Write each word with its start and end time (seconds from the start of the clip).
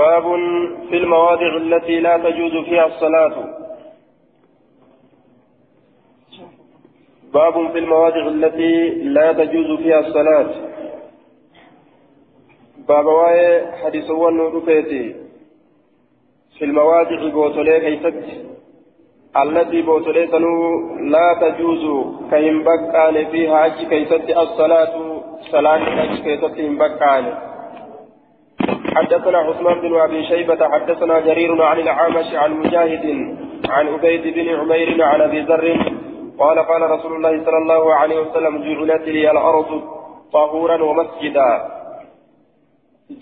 باب 0.00 0.24
في 0.88 0.96
المواضع 0.96 1.56
التي 1.56 2.00
لا 2.00 2.16
تجوز 2.18 2.64
فيها 2.64 2.86
الصلاة. 2.86 3.34
باب 7.34 7.72
في 7.72 7.78
المواضع 7.78 8.28
التي 8.28 8.90
لا 8.90 9.32
تجوز 9.32 9.78
فيها 9.80 10.00
الصلاة. 10.00 10.50
باب 12.88 13.06
واي 13.06 13.72
حديث 13.72 14.10
ونورفيتي 14.10 15.14
في 16.58 16.64
المواضع 16.64 17.28
بوتولي 17.32 17.80
كيست. 17.80 18.16
التي 19.36 19.82
بوتولي 19.82 20.26
لا 21.14 21.26
تجوز 21.40 21.84
كهم 22.30 22.62
بكان 22.62 23.30
فيها 23.30 23.66
أجي 23.66 23.86
كيست 23.86 24.30
الصلاة. 24.44 24.94
صلاة 25.52 26.02
ishee 26.02 26.22
keessatti 26.22 26.60
bakkaan 26.80 27.49
حدثنا 28.96 29.38
عثمان 29.38 29.80
بن 29.80 30.00
أبي 30.00 30.24
شيبة 30.24 30.68
حدثنا 30.68 31.20
جرير 31.20 31.62
عن 31.62 31.78
الأعمش 31.78 32.34
عن 32.34 32.52
مجاهد 32.52 33.04
عن 33.68 33.88
عبيد 33.88 34.34
بن 34.34 34.48
عمير 34.48 35.02
عن 35.02 35.20
أبي 35.20 35.40
ذر 35.40 35.66
قال 36.38 36.58
قال 36.58 36.90
رسول 36.90 37.12
الله 37.16 37.44
صلى 37.44 37.58
الله 37.62 37.94
عليه 37.94 38.20
وسلم 38.20 38.54
جعلت 38.66 39.08
لي 39.08 39.30
الأرض 39.30 39.82
طهورا 40.32 40.82
ومسجدا. 40.82 41.50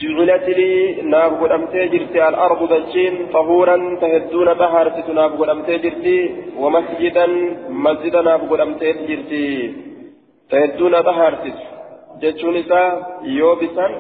جعلت 0.01 0.49
لي 0.59 1.03
naaf 1.03 1.33
godhamtee 1.43 1.89
jirti 1.89 2.29
الأرض 2.29 2.61
dachiin 2.73 3.15
طهورا 3.33 3.77
ta'uudhaan 4.01 4.49
طهارتي 4.55 5.13
naaf 5.13 5.33
godhamtee 5.43 5.79
jirti 5.79 6.19
ومسجدا 6.59 7.27
مسجدا 7.69 8.21
ناب 8.23 8.41
قدمتي 8.53 8.93
جرتي 9.09 9.47
تهدون 10.51 11.01
طهارتي 11.01 11.53
جتشون 12.23 12.57
يو 13.39 13.55
بسان 13.55 13.93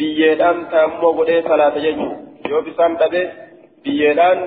biyyeedhaan 0.00 0.58
taa'ammoo 0.72 1.12
godhee 1.20 1.42
salaata 1.48 1.80
jechuudha 1.86 2.50
yoo 2.50 2.62
bisaan 2.68 2.96
dhabe 3.00 3.22
biyyeedhaan 3.84 4.38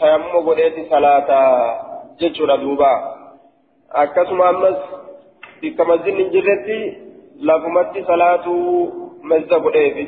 taa'ammoo 0.00 0.42
godheeti 0.48 0.82
salaata 0.92 1.38
jechuudha 2.22 2.56
duuba 2.64 2.90
akkasuma 4.04 4.48
ammas 4.52 4.78
bikka 5.62 5.84
masjidni 5.90 6.22
hin 6.24 6.32
jirretti 6.36 6.78
lafumatti 7.50 8.04
salaatuu 8.12 8.72
mazza 9.32 9.58
godheefi 9.66 10.06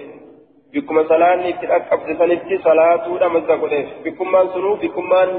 bikkuma 0.72 1.04
salaanni 1.12 1.48
itti 1.54 1.66
dhaqqabsisanitti 1.74 2.58
salaatuudha 2.68 3.28
mazza 3.36 3.56
godheef 3.64 3.88
bikkummaan 4.04 4.50
sunuu 4.56 4.76
bikkummaan 4.86 5.30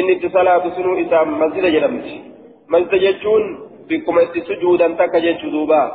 inni 0.00 0.12
itti 0.18 0.28
salaatu 0.38 0.70
sunuu 0.80 0.96
isaan 1.04 1.28
masjida 1.44 1.70
jedhamti 1.76 2.14
masjida 2.74 2.98
jechuun 3.06 3.44
bikkuma 3.88 4.22
itti 4.26 4.40
sujuudan 4.50 4.96
takka 5.00 5.20
jechuu 5.28 5.50
duubaa. 5.56 5.86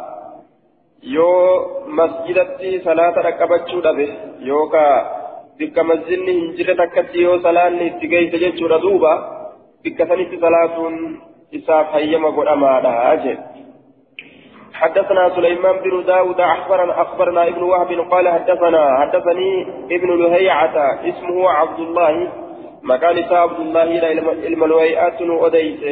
Yoo 1.01 1.85
masjidatti 1.99 2.81
salaata 2.83 3.21
dhaqqabachuu 3.25 3.81
dhabe 3.81 4.05
yookaan 4.49 5.05
bikka 5.57 5.83
masjidni 5.83 6.33
hin 6.33 6.51
jirre 6.57 6.75
takkatti 6.75 7.21
yoo 7.21 7.39
salaanni 7.45 7.87
itti 7.91 8.07
geesse 8.07 8.41
jechuudha 8.43 8.81
duuba 8.81 9.13
bikka 9.83 10.07
sanitti 10.11 10.41
salaatuun 10.43 10.99
isaaf 11.51 11.97
hayyama 11.97 12.31
godhamaadha 12.31 13.15
jedhe. 13.23 13.51
حدثنا 14.81 15.29
سليمان 15.35 15.75
بن 15.85 16.03
داود 16.05 16.39
أخبرنا 16.39 17.01
أخبرنا 17.01 17.47
ابن 17.47 17.63
وهب 17.63 17.91
قال 18.11 18.29
حدثنا 18.29 18.81
حدثني 19.01 19.67
ابن 19.91 20.09
لهيعة 20.21 20.75
اسمه 21.09 21.49
عبد 21.49 21.79
الله 21.79 22.31
مكان 22.83 23.23
عبد 23.31 23.59
الله 23.59 23.83
إلى 23.83 24.47
الملويات 24.47 25.21
أديس 25.21 25.83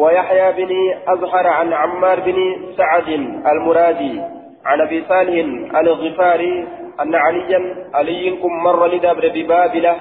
ويحيى 0.00 0.52
بن 0.52 0.70
أزهر 1.08 1.46
عن 1.46 1.72
عمار 1.72 2.20
بن 2.20 2.36
سعد 2.76 3.08
المرادي 3.52 4.20
عن 4.64 4.80
أبي 4.80 5.04
صالح 5.08 5.34
الغفاري 5.80 6.66
أن 7.00 7.14
عليا 7.14 7.60
عليكم 7.94 8.52
مر 8.64 8.86
لدبر 8.86 9.28
ببابلة. 9.34 9.96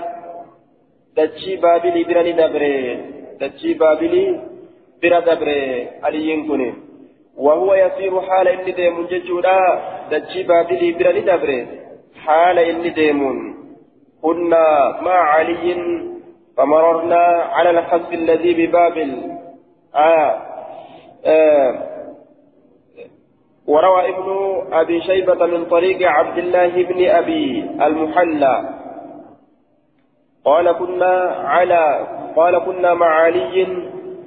دجي 1.18 1.56
بابلي 1.56 2.04
بر 2.04 2.18
لدبر 2.28 2.64
دجي 3.42 3.74
بابلي 3.74 4.26
بر 5.02 5.20
دبر 5.20 5.50
عليكم. 6.04 6.74
وهو 7.38 7.74
يسير 7.74 8.22
حال 8.22 8.48
إني 8.48 8.72
ديمون 8.72 9.06
ججودا. 9.12 9.60
دجي 10.12 10.44
بابلي 10.44 10.92
بر 10.92 11.08
لدبر 11.18 11.66
حال 12.26 12.58
إني 12.60 12.90
ديمون. 12.90 13.38
كنا 14.22 14.66
مع 15.02 15.18
علي 15.36 15.76
فمررنا 16.58 17.24
على 17.56 17.70
الخصف 17.70 18.14
الذي 18.14 18.52
ببابل. 18.68 19.12
آه 19.96 20.42
آه 21.26 21.92
وروى 23.68 24.10
ابن 24.10 24.62
أبي 24.74 25.02
شيبة 25.02 25.46
من 25.46 25.66
طريق 25.66 26.10
عبد 26.10 26.38
الله 26.38 26.84
بن 26.84 27.10
أبي 27.10 27.70
المحلى. 27.82 28.70
قال 30.46 30.72
كنا 30.72 31.36
على 31.46 32.08
قال 32.36 32.60
كنا 32.60 32.94
مع 32.94 33.06
علي 33.06 33.68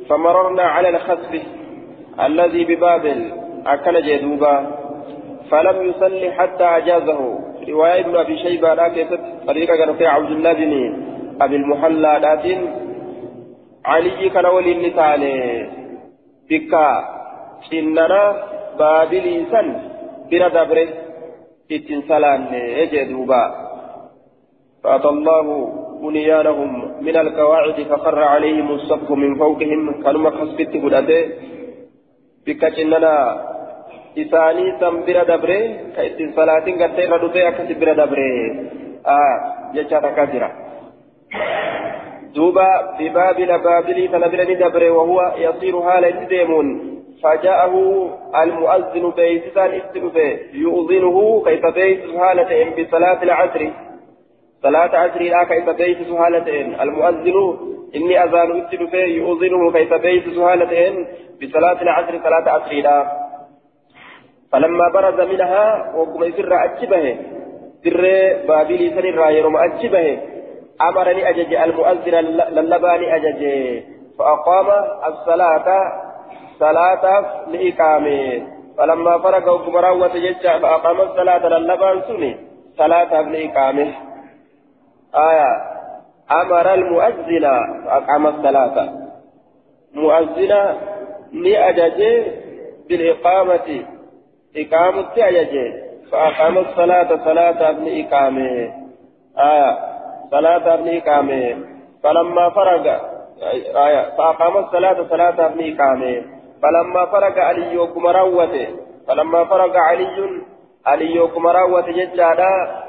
فمررنا 0.08 0.62
على 0.62 0.88
الخسف 0.88 1.42
الذي 2.20 2.64
ببابل 2.64 3.32
أكل 3.66 4.03
جدوبا 4.03 4.66
فلم 5.50 5.91
يصلي 5.91 6.32
حتى 6.32 6.64
أجازه. 6.64 7.38
رواية 7.69 8.00
ابن 8.00 8.16
أبي 8.16 8.38
شيبة 8.38 8.74
لا 8.74 8.88
كيست 8.88 9.20
طريقة 9.47 9.76
كان 9.76 10.06
عبد 10.06 10.30
الله 10.30 10.53
بن 10.53 10.72
أبي 11.41 11.56
المحلى 11.56 12.19
لكن 12.22 12.84
علي 13.87 14.28
كان 14.34 14.47
ولي 14.47 14.72
النسان 14.72 15.22
بكا 16.50 16.87
إننا 17.72 18.22
بابلي 18.78 19.37
سن 19.50 19.69
بلا 20.31 20.49
دبره 20.49 20.89
إتن 21.72 22.00
سلان 22.09 22.43
يجدوبا 22.81 23.45
فأتى 24.84 25.09
الله 25.09 25.47
بنيانهم 26.03 26.71
من 27.06 27.17
القواعد 27.17 27.78
فخر 27.91 28.19
عليهم 28.34 28.69
الصف 28.71 29.11
من 29.11 29.31
فوقهم 29.39 30.03
كانوا 30.03 30.31
خسفت 30.31 30.72
قدته 30.84 31.22
بكا 32.47 32.69
إننا 32.83 33.15
isaanii 34.22 34.78
san 34.81 35.03
bira 35.06 35.25
dabre 35.27 35.56
ka 35.95 36.03
ittiin 36.09 36.34
salaatiin 36.34 36.78
gartee 36.78 37.05
irra 37.06 37.19
dhufee 37.22 37.47
akkasi 37.47 37.75
bira 37.75 37.95
dabre 37.99 38.27
jecha 39.75 40.01
takka 40.01 40.27
jira. 40.33 40.49
دوبا 42.34 42.97
ببابل 42.99 43.59
بابلي 43.59 44.09
تنبرني 44.09 44.55
دبره 44.55 44.91
وهو 44.91 45.33
يصير 45.39 45.83
حال 45.83 46.28
ديمون 46.28 46.67
فجاءه 47.22 47.75
المؤذن 48.43 49.11
بيتسان 49.17 49.71
استلفه 49.81 50.39
يؤذنه 50.53 51.43
كيف 51.45 51.67
بيت 51.67 52.00
حالتين 52.19 52.69
بصلاة 52.71 53.22
العصر. 53.22 53.62
صلاة 54.62 54.97
عصر 54.97 55.22
لا 55.22 55.45
كيف 55.45 55.71
بيت 55.71 55.99
حالتين 56.19 56.81
المؤذن 56.81 57.37
إني 57.97 58.25
أذان 58.25 58.61
استلفه 58.61 58.99
يؤذنه 58.99 59.72
كيف 59.72 59.95
بيت 59.95 60.41
حالتين 60.41 61.06
بصلاة 61.43 61.83
العصر 61.83 62.19
صلاة 62.25 62.51
عصر 62.51 62.72
لا. 62.72 63.25
فلما 64.53 64.89
برز 64.95 65.21
منها 65.21 65.93
وقم 65.97 66.25
يسر 66.25 66.65
أجبه. 66.65 67.16
سر 67.84 68.03
بابلي 68.49 68.91
سر 68.91 69.31
يرم 69.31 69.56
أجبه. 69.56 70.34
أمرني 70.82 71.28
أجج 71.28 71.54
المؤذن 71.54 72.14
للباني 72.50 73.16
أجج 73.16 73.42
فأقام 74.18 74.66
الصلاة 75.12 75.92
صلاة 76.58 77.24
لإقامة. 77.48 78.46
فلما 78.78 79.18
فرق 79.18 79.52
وكبرا 79.52 79.90
وتجج 79.90 80.42
فأقام 80.42 81.00
الصلاة 81.00 81.48
للبان 81.48 82.02
سني 82.08 82.36
صلاة 82.78 83.20
لإقامة. 83.22 83.92
آية. 85.14 85.46
أمر 86.32 86.74
المؤذن 86.74 87.44
فأقام 87.84 88.26
الصلاة. 88.26 88.92
مؤذن 89.94 90.76
لأجج 91.32 92.24
بالإقامة. 92.88 93.84
إقامة 94.56 95.12
أجج 95.18 95.72
فأقام 96.12 96.58
الصلاة 96.58 97.24
صلاة 97.24 97.70
لإقامة. 97.70 98.72
آية. 99.38 99.93
صلاة 100.30 100.74
ابن 100.74 100.97
إقامة 100.97 101.56
فلما 102.03 102.50
فرغ 102.50 102.86
آية 103.86 104.16
فأقام 104.18 104.56
الصلاة 104.56 105.06
صلاة 105.10 105.47
ابن 105.47 105.74
إقامة 105.74 106.22
فلما 106.62 107.06
فرغ 107.06 107.38
علي 107.41 107.78
وكما 107.78 108.12
روته 108.12 108.68
فلما 109.09 109.44
فرغ 109.44 109.76
علي 109.76 110.41
علي 110.86 111.21
وكما 111.21 111.53
روته 111.53 111.92
ججادا 111.92 112.84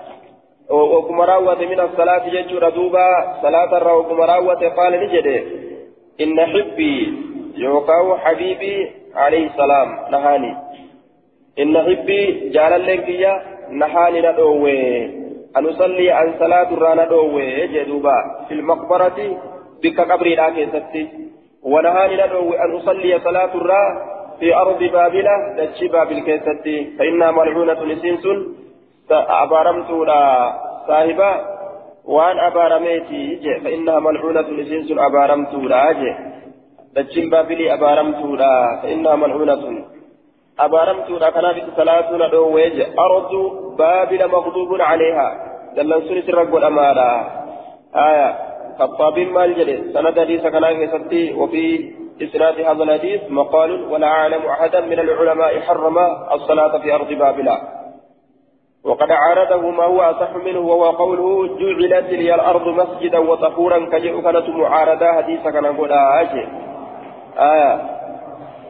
وكما 0.70 1.26
روته 1.26 1.66
من 1.66 1.80
الصلاة 1.80 2.30
ججور 2.30 2.70
دوبا 2.70 3.38
صلاة 3.42 3.78
الرو 3.78 4.00
وكما 4.00 4.26
روته 4.26 4.70
قال 4.70 4.94
نجده 4.94 5.44
إن 6.22 6.40
حبي 6.46 7.14
يوقع 7.58 8.18
حبيبي 8.18 8.92
عليه 9.16 9.48
السلام 9.48 9.88
نهاني 10.12 10.58
إن 11.60 11.78
حبي 11.78 12.50
جعل 12.50 12.86
لك 12.88 13.08
نهاني 13.70 14.22
ندوه 14.22 15.25
أن 15.58 15.66
أصلي 15.66 16.12
عن 16.12 16.34
صلاة 16.40 16.70
الرانا 16.74 17.06
دوي 17.06 17.68
جدوبا 17.68 18.46
في 18.48 18.54
المقبرة 18.54 19.20
بك 19.84 20.00
قبري 20.12 20.36
لا 20.36 20.50
كيستي. 20.50 21.04
ونهاني 21.64 22.16
ندوي 22.22 22.60
أن 22.64 22.76
أصلي 22.76 23.20
صلاة 23.20 23.52
الرا 23.56 23.84
في 24.40 24.56
أرض 24.56 24.84
بابلة 24.84 25.36
دتشي 25.58 25.88
بابل 25.88 26.20
كيستي. 26.20 26.78
فإنها 27.00 27.32
ملعونة 27.32 27.80
نسينس. 27.86 28.26
أبارمت 29.12 29.90
لا 30.10 30.24
صاحبا 30.88 31.32
وأن 32.06 32.38
أبارميتي 32.40 33.40
فإنها 33.64 34.00
ملعونة 34.00 34.48
إسنس 34.62 34.92
أبارمت 34.92 35.54
لا 35.54 35.94
دجين 36.96 37.30
بابلي 37.30 37.74
أبارمت 37.74 38.22
لا 38.40 38.80
فإنها 38.82 39.16
ملعونة. 39.16 39.86
أبارمت 40.60 41.10
لا 41.10 41.30
كان 41.30 41.54
في 41.54 41.62
صلاة 41.78 42.28
ندوج 42.28 42.82
أرض 43.00 43.32
بابل 43.78 44.28
مغضوب 44.28 44.82
عليها. 44.82 45.30
دلن 45.76 46.02
سنس 46.02 46.30
رب 46.30 46.56
الأمارة. 46.56 47.32
آية. 47.96 48.38
خطاب 48.80 49.20
مال 49.20 49.56
جلد 49.56 49.94
سند 49.94 50.20
حديث 50.20 50.48
كان 50.48 50.64
وفي 51.38 51.94
إسناد 52.22 52.62
هذا 52.62 52.84
الحديث 52.84 53.22
مقال 53.30 53.92
ولا 53.92 54.08
أعلم 54.08 54.46
أحدا 54.46 54.82
من 54.82 55.00
العلماء 55.00 55.60
حرم 55.60 55.98
الصلاة 56.32 56.78
في 56.78 56.96
أرض 56.96 57.14
بابل. 57.14 57.50
وقد 58.84 59.12
عارضه 59.12 59.70
ما 59.70 59.84
هو 59.84 60.02
أصح 60.02 60.36
منه 60.36 60.60
وهو 60.60 60.90
قوله 60.92 61.48
جعلت 61.48 62.10
لي 62.10 62.36
الأرض 62.36 62.68
مسجدا 62.68 63.18
وطهورا 63.18 63.86
كجئ 63.86 64.22
كانت 64.22 64.50
معارضة 64.50 65.14
حديث 65.14 65.48
قول 65.78 65.92
آية. 67.38 67.95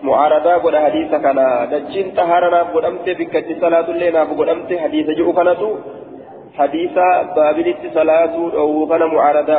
معارضة 0.07 0.53
قول 0.63 0.75
حديث 0.85 1.11
كان 1.25 1.39
دجين 1.71 2.07
طهارنا 2.17 2.59
قدمت 2.73 3.07
بكت 3.19 3.47
صلاة 3.61 3.87
لنا 4.01 4.21
قدمت 4.23 4.69
حديث 4.83 5.07
جئ 5.19 5.27
كانت 5.37 5.61
حديث 6.59 6.95
بابلت 7.35 7.81
صلاة 7.97 8.35
أو 8.61 8.69
كان 8.89 9.03
معارضة 9.15 9.55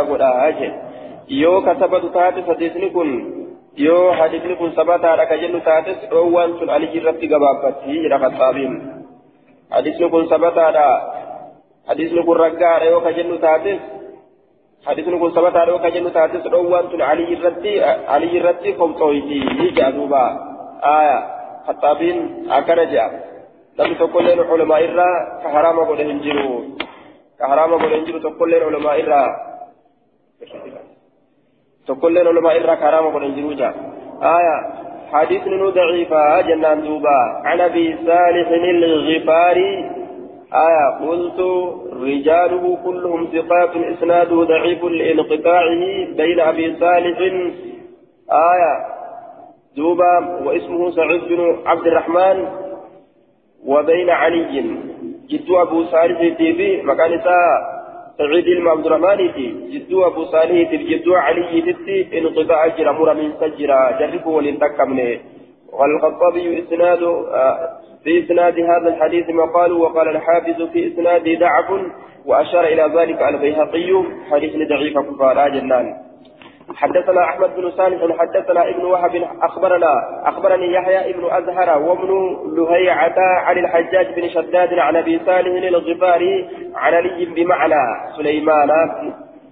ka 1.67 1.73
sabatu 1.83 2.09
taate 2.15 2.41
hadiisni 2.47 2.89
kun 2.95 3.09
yoo 3.87 4.15
hadiisni 4.19 4.55
kun 4.61 4.71
sabataadha 4.79 5.27
ka 5.27 5.37
jennu 5.43 5.61
taates 5.69 5.99
dhoowwaan 6.11 6.55
sun 6.59 6.71
aliyyi 6.71 7.03
irratti 7.03 7.27
gabaabbatti 7.33 7.99
jedha 8.05 8.19
kaxaabiin 8.25 8.75
حديثنا 9.73 10.09
كن 10.09 10.27
ثبتادا 10.27 10.89
حديثنا 11.89 12.23
كن 12.23 12.33
رقادا 12.33 12.85
يو 12.85 13.01
كجنو 13.01 13.37
تاتس 13.37 13.96
حديثنا 14.87 15.19
كن 15.19 15.31
ثبتادا 15.31 15.73
يو 15.73 15.79
كجنو 15.79 16.09
تاتس 16.09 16.47
روان 16.47 16.85
تن 16.91 17.03
علي 17.03 17.33
الرتي 17.35 17.73
علي 18.13 18.39
الرتي 18.39 18.71
قوم 18.79 18.93
تويتي 19.01 19.39
يجا 19.63 19.91
دوبا 19.91 20.25
آية 20.99 21.19
خطابين 21.67 22.19
أكرجا 22.51 23.07
لم 23.79 23.95
تقل 23.95 24.25
لنا 24.33 24.43
علماء 24.43 24.81
إرى 24.85 25.11
كحرام 25.45 25.79
قول 25.89 26.01
هنجرو 26.01 26.51
كحرام 27.41 27.71
قول 27.83 27.93
هنجرو 27.95 28.19
تقول 28.19 28.49
لنا 28.53 28.65
علماء 28.67 28.95
إرى 29.03 29.23
تقول 31.89 32.15
لنا 32.15 32.29
علماء 32.31 32.53
إرى 32.57 32.77
كحرام 32.77 33.05
قول 33.13 33.25
هنجرو 33.25 33.53
جا 33.61 33.69
آية 34.39 34.57
حديث 35.13 35.43
نو 35.47 35.71
ضعيفة 35.71 36.41
جنان 36.49 36.79
دوبا 36.87 37.19
عن 37.49 37.61
أبي 37.61 37.87
صالح 38.07 38.49
الغفاري 38.49 39.73
آية 40.67 40.85
قلت 41.03 41.41
رجاله 42.03 42.79
كلهم 42.85 43.27
ثقات 43.27 43.77
إسناده 43.77 44.45
ضعيف 44.45 44.85
لانقطاعه 44.85 45.83
بين 46.17 46.41
أبي 46.41 46.77
صالح. 46.81 47.19
آية 48.33 48.75
دوبا 49.77 50.15
واسمه 50.45 50.91
سعيد 50.91 51.23
بن 51.25 51.57
عبد 51.67 51.87
الرحمن 51.87 52.49
وبين 53.67 54.11
علي. 54.11 54.65
جد 55.31 55.51
أبو 55.51 55.85
صالح 55.85 56.19
في 56.37 56.83
مكان 56.83 57.21
سعيد 58.19 58.45
بن 58.45 58.69
عبد 58.69 58.87
الرحمن 58.87 59.21
جدو 59.71 60.07
أبو 60.07 60.25
صالح 60.25 60.73
جدو 60.73 61.15
علي 61.15 61.63
تتي 61.67 62.19
انقطاع 62.19 62.67
جرى 62.67 63.15
من 63.15 63.33
سجرة. 63.41 63.99
جربه 63.99 64.29
ولنتكمنه 64.29 65.19
والخطابي 65.79 66.63
إسناد 66.63 67.03
آه، 67.03 67.69
في 68.05 68.25
إسناد 68.25 68.61
هذا 68.61 68.89
الحديث 68.89 69.31
مقال 69.31 69.73
وقال 69.73 70.09
الحافظ 70.09 70.63
في 70.73 70.93
إسناده 70.93 71.39
ضعف 71.39 71.81
وأشار 72.27 72.65
إلى 72.65 73.01
ذلك 73.01 73.23
البيهقي 73.23 74.05
حديث 74.31 74.69
ضعيف 74.69 74.99
كفار 74.99 75.49
جنان. 75.49 76.07
حدثنا 76.75 77.25
أحمد 77.25 77.57
بن 77.57 77.71
صالح 77.71 78.19
حدثنا 78.19 78.69
ابن 78.69 78.85
وهب 78.85 79.29
أخبرنا 79.43 79.93
أخبرني 80.25 80.73
يحيى 80.73 81.11
ابن 81.11 81.25
أزهر 81.31 81.83
وابن 81.83 82.37
لهيعة 82.57 83.15
عن 83.19 83.59
الحجاج 83.59 84.07
بن 84.17 84.29
شداد 84.29 84.79
عن 84.79 84.97
أبي 84.97 85.21
صالح 85.27 85.63
الغفاري 85.65 86.49
عن 86.75 86.95
علي 86.95 87.25
بمعنى 87.25 88.11
سليمان 88.17 88.71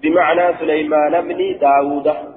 بمعنى 0.03 0.59
سليمان 0.59 1.29
بن 1.29 1.59
داوود 1.61 2.34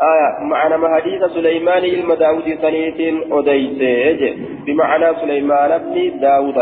آية 0.00 0.44
معنى 0.44 0.94
حديث 0.94 1.24
سليمان 1.24 1.82
علم 1.82 2.14
داوود 2.14 2.58
سنيت 2.62 3.14
أديت 3.32 4.36
بمعنى 4.66 5.14
سليمان 5.20 5.78
بن 5.78 6.20
داوود 6.20 6.58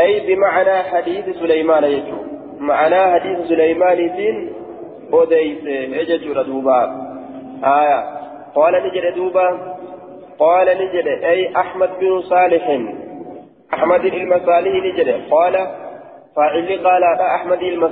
أي 0.00 0.20
بمعنى 0.26 0.82
حديث 0.82 1.24
سليمان 1.36 1.84
يجو 1.84 2.16
معنى 2.58 3.12
حديث 3.12 3.38
سليمان 3.48 3.98
odeyse 5.12 6.06
jechuudha 6.08 6.44
duuba 6.44 6.76
haya 7.60 7.98
qaala 8.54 8.80
ni 8.80 8.90
jedhe 8.94 9.10
duuba 9.16 9.44
qaala 10.38 10.74
ni 10.74 10.86
jedhe 10.94 11.14
ay 11.32 11.40
ahmad 11.62 11.90
binu 12.00 12.22
saalihin 12.28 12.82
ahmadin 13.78 14.14
ilma 14.20 14.38
saalihi 14.46 14.80
ni 14.80 14.92
jedhe 14.98 15.16
qaala 15.32 15.62
faacilli 16.34 16.78
qaalaadha 16.86 17.26
ahmadi 17.36 17.66
ilma 17.72 17.88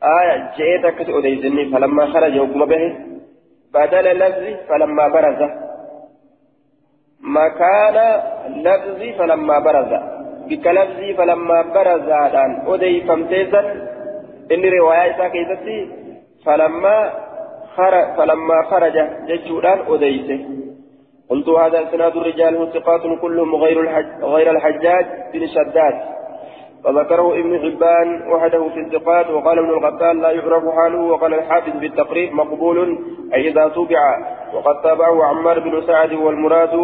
aya 0.00 0.34
je'eet 0.56 0.84
akkasi 0.84 1.12
odeysenni 1.12 1.70
falammaa 1.72 2.10
kharaja 2.12 2.42
ogguma 2.42 2.66
bahe 2.66 2.88
badala 3.72 4.14
lafzi 4.14 4.52
falammaa 4.68 5.08
baraza 5.08 5.48
makaana 7.38 8.04
lafzi 8.68 9.12
falammaa 9.18 9.60
baraza 9.60 10.00
بك 10.50 10.66
لفظي 10.66 11.14
فلما 11.14 11.62
برز 11.62 12.08
هذا 12.08 12.62
أدي 12.66 13.00
فمتيزا 13.00 13.60
إن 14.52 14.62
رواية 14.78 15.28
كيستي 15.28 15.88
فلما 16.46 17.12
خرج 17.76 18.16
فلما 18.16 18.62
خرج 18.70 18.96
ججودان 19.28 19.78
أديته 19.88 20.40
قلت 21.30 21.48
هذا 21.48 21.88
سناد 21.90 22.16
الرجال 22.16 22.72
ثقات 22.74 23.02
كلهم 23.22 23.54
غير 23.54 23.80
الحج 23.80 24.22
غير 24.22 24.50
الحجاج 24.50 25.06
بن 25.32 25.46
شداد 25.46 25.94
فذكره 26.86 27.34
ابن 27.34 27.58
حبان 27.58 28.32
وحده 28.32 28.68
في 28.68 28.80
الثقات 28.80 29.30
وقال 29.30 29.58
ابن 29.58 29.70
الغسال 29.70 30.22
لا 30.22 30.30
يعرف 30.30 30.64
حاله 30.76 31.00
وقال 31.00 31.34
الحافظ 31.34 31.76
بالتقريب 31.80 32.32
مقبول 32.32 32.98
أي 33.34 33.48
إذا 33.48 33.68
تبع 33.68 34.00
وقد 34.54 34.82
تابعه 34.82 35.24
عمار 35.24 35.60
بن 35.60 35.86
سعد 35.86 36.12
والمراد 36.12 36.74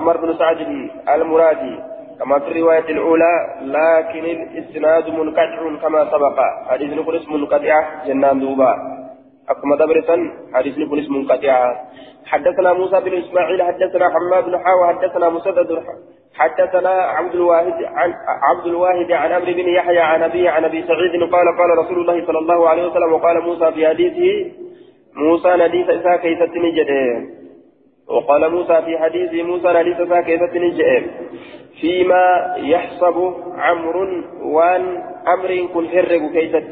عمار 0.00 0.16
بن 0.16 0.34
سعد 0.38 0.60
المرادي 1.08 1.78
كما 2.18 2.38
في 2.38 2.50
الرواية 2.50 2.90
الأولى 2.90 3.34
لكن 3.62 4.24
الإسناد 4.24 5.08
منقطع 5.08 5.76
كما 5.82 6.04
سبق. 6.04 6.38
حديث 6.68 6.92
نقول 6.98 7.20
منقطع 7.30 8.04
جنان 8.06 8.40
دوبا. 8.40 8.74
أكما 9.48 9.76
دبرة 9.76 10.30
حديث 10.54 10.78
نقول 10.78 11.06
منقطع. 11.10 11.74
حدثنا 12.26 12.72
موسى 12.72 13.00
بن 13.00 13.18
إسماعيل 13.18 13.62
حدثنا 13.62 14.10
حماد 14.14 14.44
بن 14.44 14.58
حاوى 14.58 14.88
حدثنا 14.88 15.28
مسدد 15.28 15.82
حدثنا 16.38 16.88
عبد 16.88 17.34
الواحد 17.34 17.84
عن 17.84 18.14
عبد 18.26 18.66
الواحد 18.66 19.12
عن 19.12 19.32
عمرو 19.32 19.52
بن 19.52 19.68
يحيى 19.68 19.98
عن 19.98 20.22
أبي 20.22 20.48
عن 20.48 20.64
أبي 20.64 20.82
سعيد 20.82 21.22
قال 21.32 21.46
قال 21.58 21.78
رسول 21.78 21.98
الله 21.98 22.26
صلى 22.26 22.38
الله 22.38 22.68
عليه 22.68 22.86
وسلم 22.86 23.12
وقال 23.12 23.42
موسى 23.42 23.72
في 23.72 23.86
حديثه 23.88 24.50
موسى 25.14 25.48
hadiisa 25.56 25.88
isaa 25.88 26.16
keessatti 26.16 26.56
ni 26.56 26.76
jedhe 26.76 27.26
وقال 28.08 28.50
موسى 28.50 28.82
في 28.82 28.98
حديث 28.98 29.44
موسى 29.44 29.68
hadiisa 29.68 30.00
isaa 30.00 30.20
keessatti 30.20 30.54
ni 30.54 30.68
jedhe 30.68 31.02
فيما 31.80 32.54
يحسب 32.58 33.34
عمرو 33.56 34.22
waan 34.42 35.02
Amr 35.28 35.66
kun 35.74 35.86
haraka 35.86 36.32
keessatti 36.32 36.68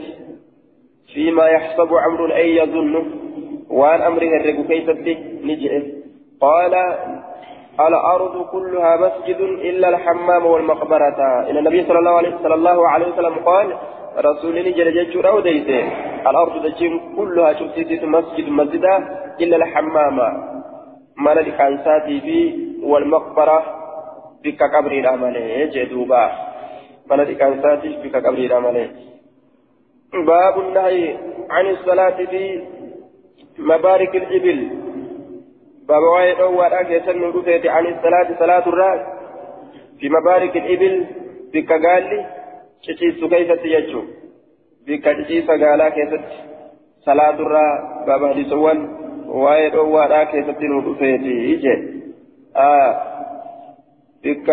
فيما 1.14 1.46
يحسب 1.48 1.94
عمرو 1.94 2.26
أي 2.26 2.56
يظن 2.56 2.94
waan 3.70 4.00
Amr 4.02 4.22
haraka 4.24 4.66
keessatti 4.66 5.18
ni 5.44 5.55
jedhe 5.55 5.82
قال 6.40 6.74
الأرض 7.80 8.46
كلها 8.52 8.96
مسجد 8.96 9.40
إلا 9.40 9.88
الحمام 9.88 10.46
والمقبرة. 10.46 11.20
إن 11.50 11.56
النبي 11.56 11.84
صلى 11.84 11.98
الله 11.98 12.10
عليه 12.10 12.36
صلى 12.42 12.54
الله 12.54 12.88
عليه 12.88 13.06
وسلم 13.12 13.34
قال 13.34 13.76
رسول 14.18 14.54
نجر 14.68 14.90
جيتشورا 14.90 15.30
وديته 15.30 15.82
الأرض 16.30 16.66
دجين 16.66 17.00
كلها 17.16 17.52
شفتيت 17.52 18.04
مسجد 18.04 18.48
مسجدا 18.48 18.94
إلا 19.40 19.56
الحمام. 19.56 20.18
مال 21.16 21.38
الكنسات 21.38 22.08
والمقبرة 22.82 23.58
bikka 24.46 24.68
qabriidha 24.68 25.16
malee 25.16 25.66
jee 25.74 25.86
duuba 25.90 26.22
mana 27.08 27.24
dhiqaansaatiif 27.24 27.98
bikka 28.02 28.20
qabriidha 28.22 28.60
malee 28.60 28.88
باب 30.16 30.60
النهي 30.60 31.16
عن 31.50 31.66
الصلاة 31.66 32.18
في 32.30 32.62
مبارك 33.58 34.16
الإبل. 34.16 34.85
باب 35.88 36.02
واحد 36.02 36.40
هو 36.40 36.62
أكيسن 36.62 37.22
رفيت 37.22 37.66
عن 37.66 37.86
الصلاة 37.86 38.38
صلاة 38.38 38.68
الرأس 38.68 39.00
في 40.00 40.08
مبارك 40.08 40.56
الإبل 40.56 41.06
بك 41.54 41.72
قال 41.72 42.02
لي 42.02 42.26
تشيس 42.82 43.24
كيف 43.24 43.52
تيجو 43.52 44.02
بك 44.86 45.04
تشيس 45.04 45.50
قال 45.50 45.88
كيف 45.88 46.20
صلاة 47.00 47.34
الرأس 47.34 48.06
باب 48.06 48.32
حديث 48.32 48.52
واحد 49.26 49.76
هو 49.76 49.98
أكيسن 49.98 50.54
رفيت 50.90 51.20
آه 52.56 53.02
بك 54.24 54.50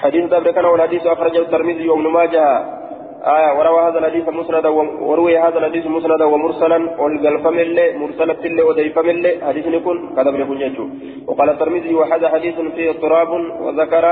حديث 0.00 0.32
ذلك 0.32 0.54
كان 0.54 0.64
والحديث 0.64 1.06
أخرجه 1.06 1.38
الترمذي 1.38 1.88
وابن 1.88 2.06
ماجه 2.06 2.78
آية 3.22 3.58
وروى 3.58 3.80
هذا 3.80 3.98
الحديث 3.98 4.28
مسندا 4.28 4.68
وروي 5.08 5.38
هذا 5.38 5.58
الحديث 5.58 5.86
مسندا 5.86 6.24
ومرسلا 6.24 7.00
والقلفم 7.00 7.58
اللي 7.58 7.98
مرسلة 7.98 8.44
اللي 8.44 8.62
وديفم 8.62 9.10
اللي 9.10 9.46
حديث 9.46 9.66
يكون 9.66 10.14
كذا 10.16 10.30
بن 10.30 10.60
يجو 10.60 10.88
وقال 11.26 11.50
الترمذي 11.50 11.94
وهذا 11.94 12.28
حديث 12.28 12.54
فيه 12.60 12.90
اضطراب 12.90 13.28
وذكر 13.60 14.04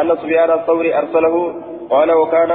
أن 0.00 0.16
سفيان 0.16 0.50
الثوري 0.50 0.98
أرسله 0.98 1.54
قال 1.90 2.12
وكان 2.12 2.50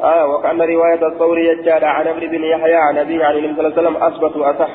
آه 0.00 0.26
وكأن 0.26 0.62
رواية 0.62 1.06
الثوري 1.06 1.46
يجعل 1.46 1.84
عن 1.84 2.06
ابن 2.08 2.20
بن 2.20 2.44
يحيى 2.44 2.74
عن 2.74 2.98
أبيه 2.98 3.24
عن 3.24 3.36
النبي 3.36 3.54
صلى 3.56 3.66
الله 3.66 3.78
عليه 3.78 3.88
وسلم 3.88 4.02
أثبت 4.02 4.36
أصح 4.36 4.70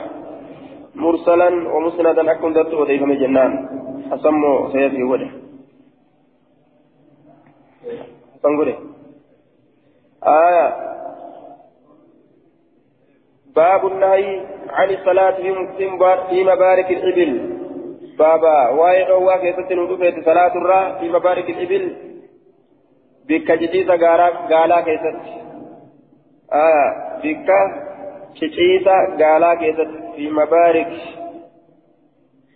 مرسلا 0.96 1.50
ومسندا 1.74 2.32
أكون 2.32 2.54
ذات 2.54 2.74
وديفم 2.74 3.14
جنان. 3.14 3.52
أسمو 4.14 4.70
سيدي 4.74 5.04
وده. 5.04 5.30
سنقوله 8.44 8.76
آية. 10.24 10.90
باب 13.56 13.88
النهي 13.88 14.46
عن 14.70 14.90
الصلاة 14.90 15.36
في 16.30 16.44
مبارك 16.44 16.92
الإبل. 16.92 17.60
بابا 18.20 18.70
واي 18.70 19.12
أوا 19.12 19.38
كيست 19.38 19.72
ندفت 19.72 20.26
صلاة 20.26 20.56
الرا 20.56 21.00
في 21.00 21.10
مبارك 21.10 21.50
الإبل؟ 21.50 21.96
بك 23.28 23.52
جديد 23.52 23.92
قالا 23.92 24.82
كيست 24.82 25.20
آية. 26.54 27.20
بك 27.24 27.50
شيشيسا 28.34 29.18
قالا 29.20 29.54
كيست 29.56 29.92
في 30.16 30.30
مبارك 30.30 30.94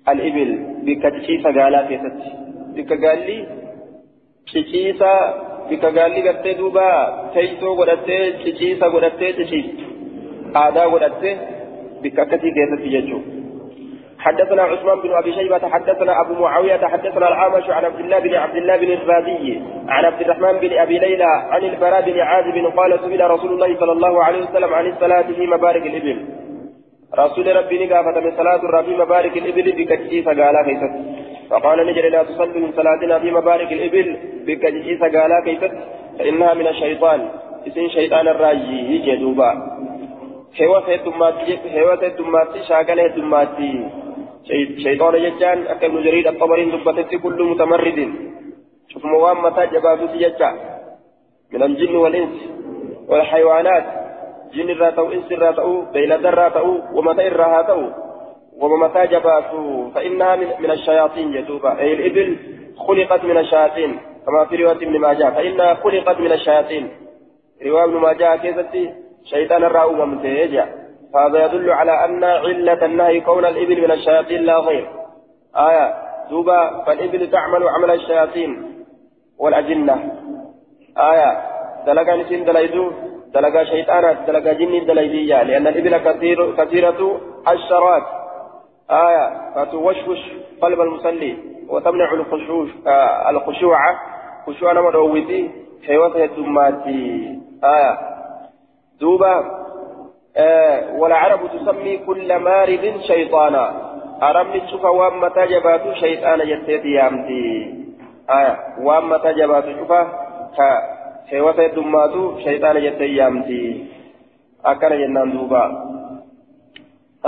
الإبل. 0.09 0.51
بك 0.85 1.17
شيشيسا 1.17 1.49
قالا 1.61 1.87
كيست 1.87 2.17
بك 2.75 3.05
قال 3.05 3.19
لي 3.19 3.47
شيشيسا 4.45 5.52
bika 5.69 5.91
gaalli 5.97 6.21
gartee 6.27 6.57
duuba 6.57 6.87
teeysoo 7.33 7.75
godhattee 7.79 8.23
ciciisa 8.43 8.89
godhattee 8.95 9.31
ciciistu 9.39 9.85
aadaa 10.63 10.89
godhattee 10.95 11.37
bika 12.01 12.21
akkasii 12.25 12.57
keessatti 12.57 12.93
jechuudha. 12.97 13.41
حدثنا 14.23 14.63
عثمان 14.63 14.99
بن 15.03 15.11
ابي 15.13 15.31
شيبه 15.33 15.69
حدثنا 15.69 16.21
ابو 16.21 16.33
معاويه 16.33 16.77
حدثنا 16.77 17.27
الأعمش 17.27 17.69
عن 17.69 17.85
عبد 17.85 17.99
الله 17.99 18.19
بن 18.19 18.33
عبد 18.35 18.55
الله 18.55 18.77
بن 18.77 18.91
الرازي 18.91 19.59
عن 19.87 20.05
عبد 20.05 20.21
الرحمن 20.21 20.59
بن 20.59 20.77
ابي 20.83 20.99
ليلى 20.99 21.31
عن 21.53 21.63
البراء 21.63 22.01
بن 22.01 22.19
عازب 22.19 22.57
قال 22.77 22.99
سئل 22.99 23.31
رسول 23.31 23.51
الله 23.53 23.79
صلى 23.79 23.91
الله 23.91 24.23
عليه 24.23 24.41
وسلم 24.43 24.73
عن 24.73 24.85
الصلاه 24.87 25.27
في 25.37 25.47
مبارك 25.47 25.85
الابل 25.85 26.17
رسول 27.19 27.55
ربي 27.55 27.85
ni 27.85 27.92
gaafatame 27.92 28.19
من 28.19 28.31
صلاة 28.37 28.61
الربي 28.69 28.97
مبارك 28.97 29.37
الإبل 29.37 29.71
bakka 29.71 29.98
ciisa 29.98 30.25
gaalaa 30.25 30.63
keessatti 30.67 30.93
فقال 31.53 31.87
ni 31.87 31.94
jedhe 31.94 32.09
لا 32.09 32.23
تصلي 32.23 32.59
hin 32.59 32.71
salaatinaa 32.73 33.19
في 33.19 33.31
مبارك 33.31 33.71
الإبل 33.71 34.17
bakka 34.45 34.73
ciisa 34.73 35.01
gaalaa 35.01 35.37
keessatti 35.45 35.73
فإنها 36.19 36.53
من 36.53 36.67
الشيطان. 36.67 37.29
اسم 37.67 37.87
شيطان 37.87 38.27
الراجي 38.27 38.97
جدوبا 39.05 39.51
هوى 40.61 40.95
الدماتي 40.95 41.59
هوى 41.77 42.07
الدماتي 42.07 42.59
شاكل 42.69 42.99
الدماتي 42.99 43.89
شيطان 44.83 45.13
ججان 45.23 45.67
أكل 45.67 45.91
مجريد 45.91 46.27
الطبرين 46.27 46.71
دبتت 46.71 47.15
كل 47.15 47.43
متمرد. 47.43 47.99
شوف 48.89 49.05
موام 49.05 49.43
متى 49.45 49.67
جبابوس 49.73 50.11
ججا 50.23 50.51
من 51.53 51.63
الجن 51.63 51.95
والإنس 51.95 52.37
والحيوانات. 53.09 53.85
جن 54.53 54.69
الرا 54.69 54.89
تأو 54.89 55.11
إنس 55.11 55.31
الرا 55.31 55.51
تأو 55.51 55.81
بيلد 55.93 56.25
الرا 56.25 56.49
تأو 56.49 56.71
ومتى 56.93 57.27
الرا 57.27 57.61
تأو 58.59 58.73
ومتى 58.73 59.07
جباتو 59.07 59.89
فإنها 59.95 60.35
من, 60.35 60.47
من 60.59 60.71
الشياطين 60.71 61.33
يتوبا. 61.33 61.79
أي 61.79 61.93
الإبل 61.93 62.37
خلقت 62.87 63.23
من 63.23 63.37
الشياطين 63.37 63.99
كما 64.25 64.45
في 64.45 64.55
رواية 64.55 64.75
ابن 64.75 64.99
ماجه. 64.99 65.29
فإنها 65.29 65.73
خلقت 65.73 66.19
من 66.19 66.31
الشياطين. 66.31 66.89
رواية 67.65 67.83
ابن 67.83 67.97
ماجه 67.97 68.35
كيفتي 68.35 68.93
شيطان 69.25 69.63
الرا 69.63 69.83
وممتيجا 69.83 70.65
فهذا 71.13 71.45
يدل 71.45 71.71
على 71.71 72.05
أن 72.05 72.23
علة 72.23 72.85
النهي 72.85 73.21
كون 73.21 73.45
الإبل 73.45 73.81
من 73.81 73.91
الشياطين 73.91 74.41
لا 74.43 74.57
غير. 74.57 74.89
آية 75.55 75.93
دوبا 76.29 76.83
فالإبل 76.85 77.31
تعمل 77.31 77.67
عمل 77.67 77.91
الشياطين 77.91 78.83
والأجنة. 79.39 80.11
آية 80.97 81.41
دلقا 81.85 82.15
نسين 82.15 82.45
دلائدو 82.45 82.91
دلقا 83.33 83.63
شيطانات 83.63 84.17
دلقا 84.27 84.53
جن 84.53 84.85
دليلية 84.85 85.43
لأن 85.43 85.67
الإبل 85.67 85.97
كثير 85.97 86.55
كثيرة 86.55 87.21
الشرات 87.47 88.03
آية 88.91 89.51
فتوشوش 89.55 90.19
قلب 90.61 90.81
المصلي 90.81 91.37
وتمنع 91.69 92.13
الخشوع 92.13 92.67
آه 92.87 93.29
الخشوع. 93.29 93.77
خشوع 94.47 94.71
نما 94.71 94.91
دويتي 94.91 95.51
حيوته 95.87 96.23
الدماتي 96.23 97.39
آية. 97.63 97.97
دوبا 98.99 99.63
آه 100.37 100.97
والعرب 100.97 101.39
تسمي 101.47 101.97
كل 101.97 102.35
مارد 102.35 103.01
شيطانا. 103.07 103.93
أرمي 104.23 104.59
تشوف 104.59 104.85
وام 104.85 105.21
متى 105.21 105.47
جباتو 105.47 105.93
شيطان 105.93 106.39
يتيتي 106.39 106.91
يامتي. 106.91 107.75
آية. 108.29 108.57
وام 108.81 109.09
متى 109.09 109.33
جباتو 109.33 109.71
شوفه 109.79 110.07
heewata 111.33 111.61
heddummaatu 111.61 112.21
shayxaana 112.43 112.81
jettee 112.85 113.15
yaamti 113.15 113.59
akkana 114.71 114.97
jennaan 115.01 115.31
duuba 115.33 115.61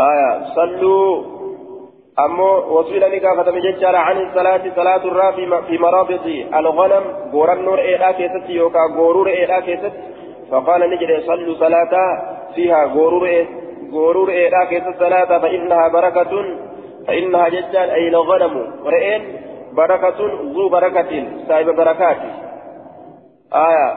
aya 0.05 0.29
ni 2.17 3.19
gaafatame 3.19 3.62
jechaadha 3.62 4.05
an 4.12 4.31
salaati 4.34 4.75
salaatu 4.75 5.07
irraa 5.07 5.31
fi 5.67 5.77
maraabixi 5.77 6.36
alganam 6.51 7.03
goorannoo 7.31 7.75
re'eedhaa 7.75 8.13
keessatti 8.13 8.55
yookaan 8.55 8.95
gooruu 9.00 9.24
re'eedhaa 9.24 9.62
keessatti 9.62 10.01
faqaala 10.51 10.88
ni 10.88 11.01
jedhe 11.01 11.22
sallu 11.25 11.55
salaata 11.63 12.03
fiiha 12.55 12.86
gooruu 12.95 13.19
re'ee 13.25 13.43
gooruu 13.98 14.25
re'eedhaa 14.25 14.65
keessatti 14.72 15.03
salaata 15.03 15.39
fa'innahaa 15.39 15.89
barakatun 15.98 16.48
فإنها 17.07 17.50
ججان 17.50 17.89
أي 17.89 18.07
الغنم 18.07 18.74
رئين 18.86 19.22
بركة 19.74 20.17
ذو 20.55 20.69
بركة 20.69 21.27
سايب 21.48 21.69
بركات 21.69 22.17
آية 23.53 23.93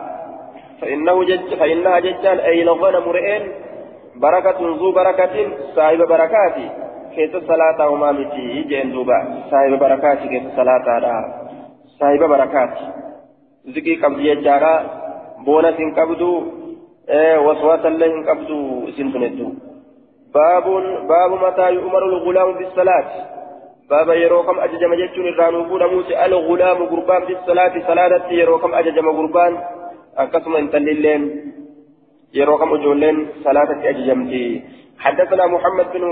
فإنه 0.80 1.24
جج 1.24 1.54
فإنها 1.54 1.98
ججان 1.98 2.38
أي 2.38 2.62
الغنم 2.62 3.08
رئين 3.08 3.52
بركة 4.16 4.58
ذو 4.60 4.92
بركة 4.92 5.48
صاحب 5.76 5.98
بركات 5.98 6.54
كيس 7.18 7.34
الصلاة 7.34 7.78
وما 7.90 8.10
متي 8.12 8.62
جين 8.70 8.92
دوبا 8.94 9.18
صاحب 9.50 9.72
بركات 9.82 10.18
كيس 10.32 10.42
الصلاة 10.50 10.86
لا 11.04 11.14
صاحب 12.00 12.22
بركات 12.34 12.74
ذكي 13.74 13.94
قبض 14.02 14.20
يجارا 14.20 14.74
بونس 15.46 15.78
قبضو 15.98 16.32
إيه 17.08 17.38
وسواس 17.46 17.82
الله 17.90 18.12
قبضو 18.28 18.58
سنتندو 18.96 19.48
باب 20.34 20.66
باب 21.12 21.30
متى 21.44 21.66
يؤمر 21.76 22.02
الغلام 22.12 22.48
بالصلاة 22.58 23.08
بابا 23.90 24.14
يروكم 24.14 24.56
أججم 24.64 24.92
جتون 25.00 25.26
الرانوبون 25.32 25.82
موسى 25.92 26.14
الغلام 26.26 26.78
قربان 26.92 27.22
في 27.26 27.32
الصلاة 27.38 27.74
صلاة 27.90 28.32
يروكم 28.40 28.70
أججم 28.74 29.06
قربان 29.18 29.52
أقسم 30.22 30.56
انت 30.56 30.74
للين 30.76 31.22
يروكم 32.34 32.68
أجولين 32.74 33.16
صلاة 33.44 33.70
أججمتي 33.90 34.46
حدثنا 34.98 35.46
محمد 35.46 35.86
بن 35.92 36.04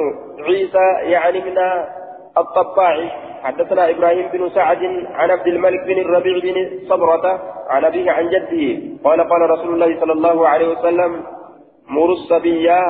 عيسى 0.45 1.11
يعني 1.12 1.40
من 1.40 1.59
الطباعي 2.38 3.11
حدثنا 3.43 3.90
إبراهيم 3.90 4.28
بن 4.28 4.50
سعد 4.50 4.83
عن 5.14 5.31
عبد 5.31 5.47
الملك 5.47 5.81
بن 5.87 5.99
الربيع 5.99 6.38
بن 6.38 6.87
صبرة 6.88 7.40
عن 7.69 7.85
أبيه 7.85 8.11
عن 8.11 8.28
جده. 8.28 8.83
قال 9.05 9.21
قال 9.21 9.50
رسول 9.50 9.75
الله 9.75 10.00
صلى 10.00 10.12
الله 10.12 10.49
عليه 10.49 10.69
وسلم 10.69 11.23
مروا 11.88 12.14
الصبيا 12.14 12.83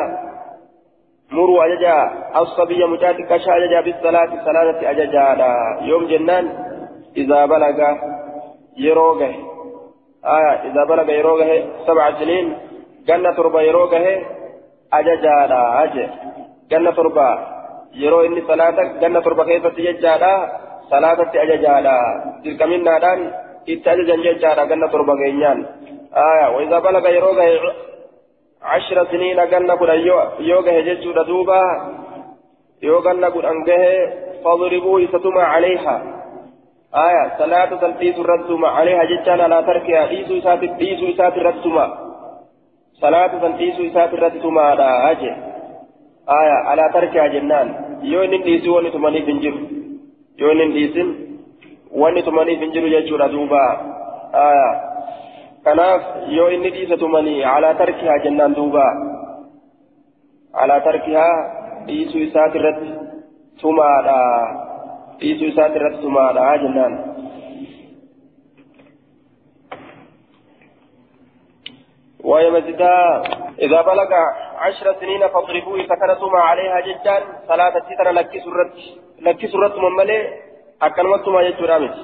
مروا 1.32 1.64
أججا 1.64 2.12
الصبي 2.36 2.84
مجاتك 2.84 3.32
أججا 3.32 3.80
بالصلاة 3.80 4.44
صلاة 4.44 4.90
أججا 4.90 5.56
يوم 5.80 6.06
جنان 6.06 6.48
إذا 7.16 7.46
بلغ 7.46 7.96
يروغه 8.76 9.34
آية 10.24 10.70
إذا 10.70 10.84
بلغ 10.84 11.10
يروغه 11.10 11.64
سبع 11.86 12.18
سنين 12.18 12.56
جنة 13.08 13.32
تربة 13.32 13.60
يروغه 13.60 14.35
أججا 14.92 15.34
أجج 15.82 16.10
جنة 16.70 16.90
تربة 16.90 17.38
يرو 17.94 18.20
إني 18.20 18.42
صلاة 18.48 18.76
جنة 19.00 19.20
تربة 19.20 19.44
كيف 19.44 19.66
تججا 19.66 20.14
صلاة 20.90 21.18
أججا 21.34 21.74
تلك 22.44 22.62
من 22.62 22.84
نادان 22.84 23.20
إتأججا 23.68 24.16
ججا 24.16 24.64
جنة 24.64 24.86
تربة 24.86 25.14
كينيان 25.22 25.58
آية 26.16 26.46
وإذا 26.56 26.78
بلغ 26.78 27.08
يروغه 27.08 27.74
عشر 28.62 29.06
سنين 29.10 29.40
قلنا 29.40 29.74
قد 29.74 29.88
يوغه 30.40 30.80
ججود 30.80 31.26
دوبا 31.26 31.62
يوغنا 32.82 33.28
قد 33.28 33.44
أنجه 33.44 33.82
فاضربوا 34.44 35.00
يستمع 35.00 35.44
عليها 35.44 35.96
آية 36.94 37.38
صلاة 37.38 37.70
تلبيس 37.80 38.18
الرسوم 38.18 38.64
عليها 38.64 39.04
ججانا 39.04 39.48
لا 39.48 39.60
تركها 39.60 40.06
ديسو 40.06 40.38
إسات 40.38 40.58
ديسو 40.58 41.04
إسات 41.12 41.36
الرسوم 41.36 42.05
صلاة 43.02 43.32
تلبيس 43.42 43.76
إسات 43.80 44.10
الرسوم 44.14 44.58
على 44.58 44.88
أجه 45.10 45.32
آية 46.40 46.56
على 46.68 46.84
تركها 46.94 47.26
جنان 47.34 47.68
يوين 48.02 48.42
ديسو 48.42 48.76
ونتمني 48.76 49.20
بنجر 49.26 49.54
يوين 50.40 50.72
ديسن 50.72 51.08
wanni 51.96 52.22
tumaniif 52.22 52.60
hin 52.60 52.72
jiru 52.72 52.88
jechuudha 52.92 53.28
duuba 53.32 53.60
kanaaf 55.64 56.02
yoo 56.28 56.48
inni 56.56 56.70
dhiisa 56.70 56.96
tumanii 57.02 57.44
alaa 57.52 57.74
tarkihaa 57.74 58.18
jennaan 58.24 58.56
duuba 58.58 58.84
alaa 60.64 60.80
tarkihaa 60.88 61.36
dhiisuu 61.86 62.22
isaati 62.26 62.58
irratti 62.58 62.90
tumaadha 63.62 64.18
dhiisuu 65.20 65.48
isaati 65.52 65.80
irratti 65.80 66.02
tumaadha 66.02 66.58
jennaan 66.64 66.98
ويمزدا 72.26 73.22
إذا 73.58 73.82
بلغ 73.82 74.10
عشر 74.58 74.86
سنين 75.00 75.22
فاضربوه 75.28 75.78
سكنتما 75.90 76.40
عليها 76.50 76.80
ججان 76.80 77.22
صلاة 77.48 77.74
ستر 77.88 78.08
لك 78.10 78.32
سرت 78.44 78.74
لك 79.26 79.40
سرت 79.52 79.74
مملي 79.76 80.18
أكنمتما 80.82 81.40
يجرامت 81.42 81.96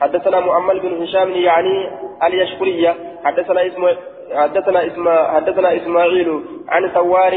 حدثنا 0.00 0.40
مؤمل 0.40 0.80
بن 0.80 1.02
هشام 1.02 1.30
يعني 1.30 1.90
اليشكرية. 2.26 2.96
حدثنا 3.24 3.66
اسم 3.66 3.88
حدثنا 4.34 4.86
اسم 4.86 5.08
حدثنا 5.08 5.76
إسماعيل 5.76 6.44
عن 6.68 6.88
ثوار 6.88 7.34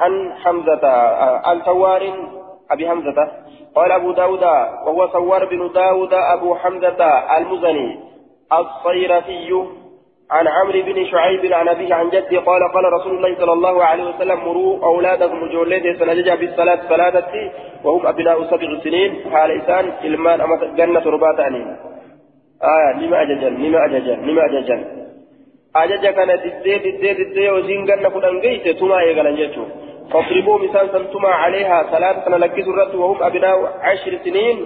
عن 0.00 0.32
حمزة 0.44 0.88
عن 1.48 1.60
ثوار 1.62 2.02
أبي 2.70 2.88
حمزة. 2.88 3.32
قال 3.74 3.92
أبو 3.92 4.12
داود 4.12 4.42
وهو 4.42 5.08
ثوار 5.08 5.44
بن 5.44 5.72
داود 5.72 6.14
أبو 6.14 6.54
حمزة 6.54 7.04
المزني 7.36 8.00
الصيرفي. 8.52 9.64
عن 10.30 10.48
عمرو 10.48 10.82
بن 10.82 11.06
شعيب 11.06 11.52
عن 11.52 11.68
أبيه 11.68 11.94
عن 11.94 12.08
جدي 12.10 12.36
قال 12.36 12.62
قال 12.74 12.92
رسول 12.92 13.16
الله 13.16 13.34
صلى 13.38 13.52
الله 13.52 13.84
عليه 13.84 14.04
وسلم 14.04 14.38
مروا 14.38 14.84
أولادكم 14.84 15.48
جولين 15.52 15.96
سنجج 15.98 16.30
بالصلاة 16.30 16.80
صلاة 16.88 17.24
وهم 17.84 18.06
أبناء 18.06 18.44
سبع 18.44 18.80
سنين 18.84 19.32
حال 19.32 19.50
إنسان 19.50 19.92
إلمان 20.04 20.40
أما 20.40 20.56
جنة 20.76 21.00
ربات 21.00 21.40
أنين. 21.40 21.76
آية 22.62 22.92
لما 23.00 23.22
أججل 23.22 23.52
لما 23.62 23.84
أججل 23.84 24.18
لما 24.28 24.44
أججل. 24.44 24.84
أجج 25.76 26.06
كان 26.06 26.28
ددي 26.38 26.78
ددي 26.78 27.12
ددي 27.12 27.50
وزين 27.50 27.84
جنة 27.84 28.08
قدن 28.08 28.40
جيت 28.40 28.78
تما 28.78 29.02
يغلن 29.02 29.36
جيتو 29.36 29.64
فاضربوا 30.12 30.58
مثال 30.58 30.90
سنتما 30.92 31.28
عليها 31.28 31.86
صلاة 31.92 32.24
سنلكي 32.24 32.62
سرت 32.62 32.94
وهم 32.94 33.22
أبناء 33.22 33.56
عشر 33.80 34.18
سنين 34.24 34.56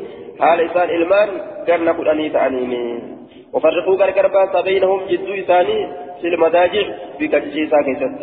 حال 0.40 0.60
إنسان 0.60 0.88
إلمان 0.90 1.28
جنة 1.68 1.92
قدن 1.92 2.32
تأنين 2.32 3.21
وفرقوا 3.52 3.96
غرغر 4.00 4.26
باسا 4.26 4.60
بينهم 4.60 5.00
جدو 5.10 5.34
إساني 5.34 5.78
في 6.20 6.26
المداجع 6.32 6.84
بكجيسا 7.18 7.78
كيست 7.86 8.14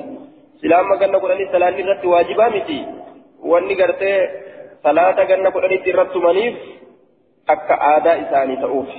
سلام 0.62 0.86
مغنى 0.90 1.18
قراني 1.24 1.46
سلاني 1.52 1.82
رت 1.90 2.06
واجبا 2.06 2.48
متي 2.56 2.80
واني 3.50 3.74
غرتي 3.80 4.14
صلاة 4.84 5.18
غنى 5.30 5.50
قراني 5.56 5.78
ترت 5.78 6.16
منيف 6.26 6.56
أكا 7.50 7.76
آداء 7.96 8.18
إساني 8.24 8.56
تأوف 8.56 8.92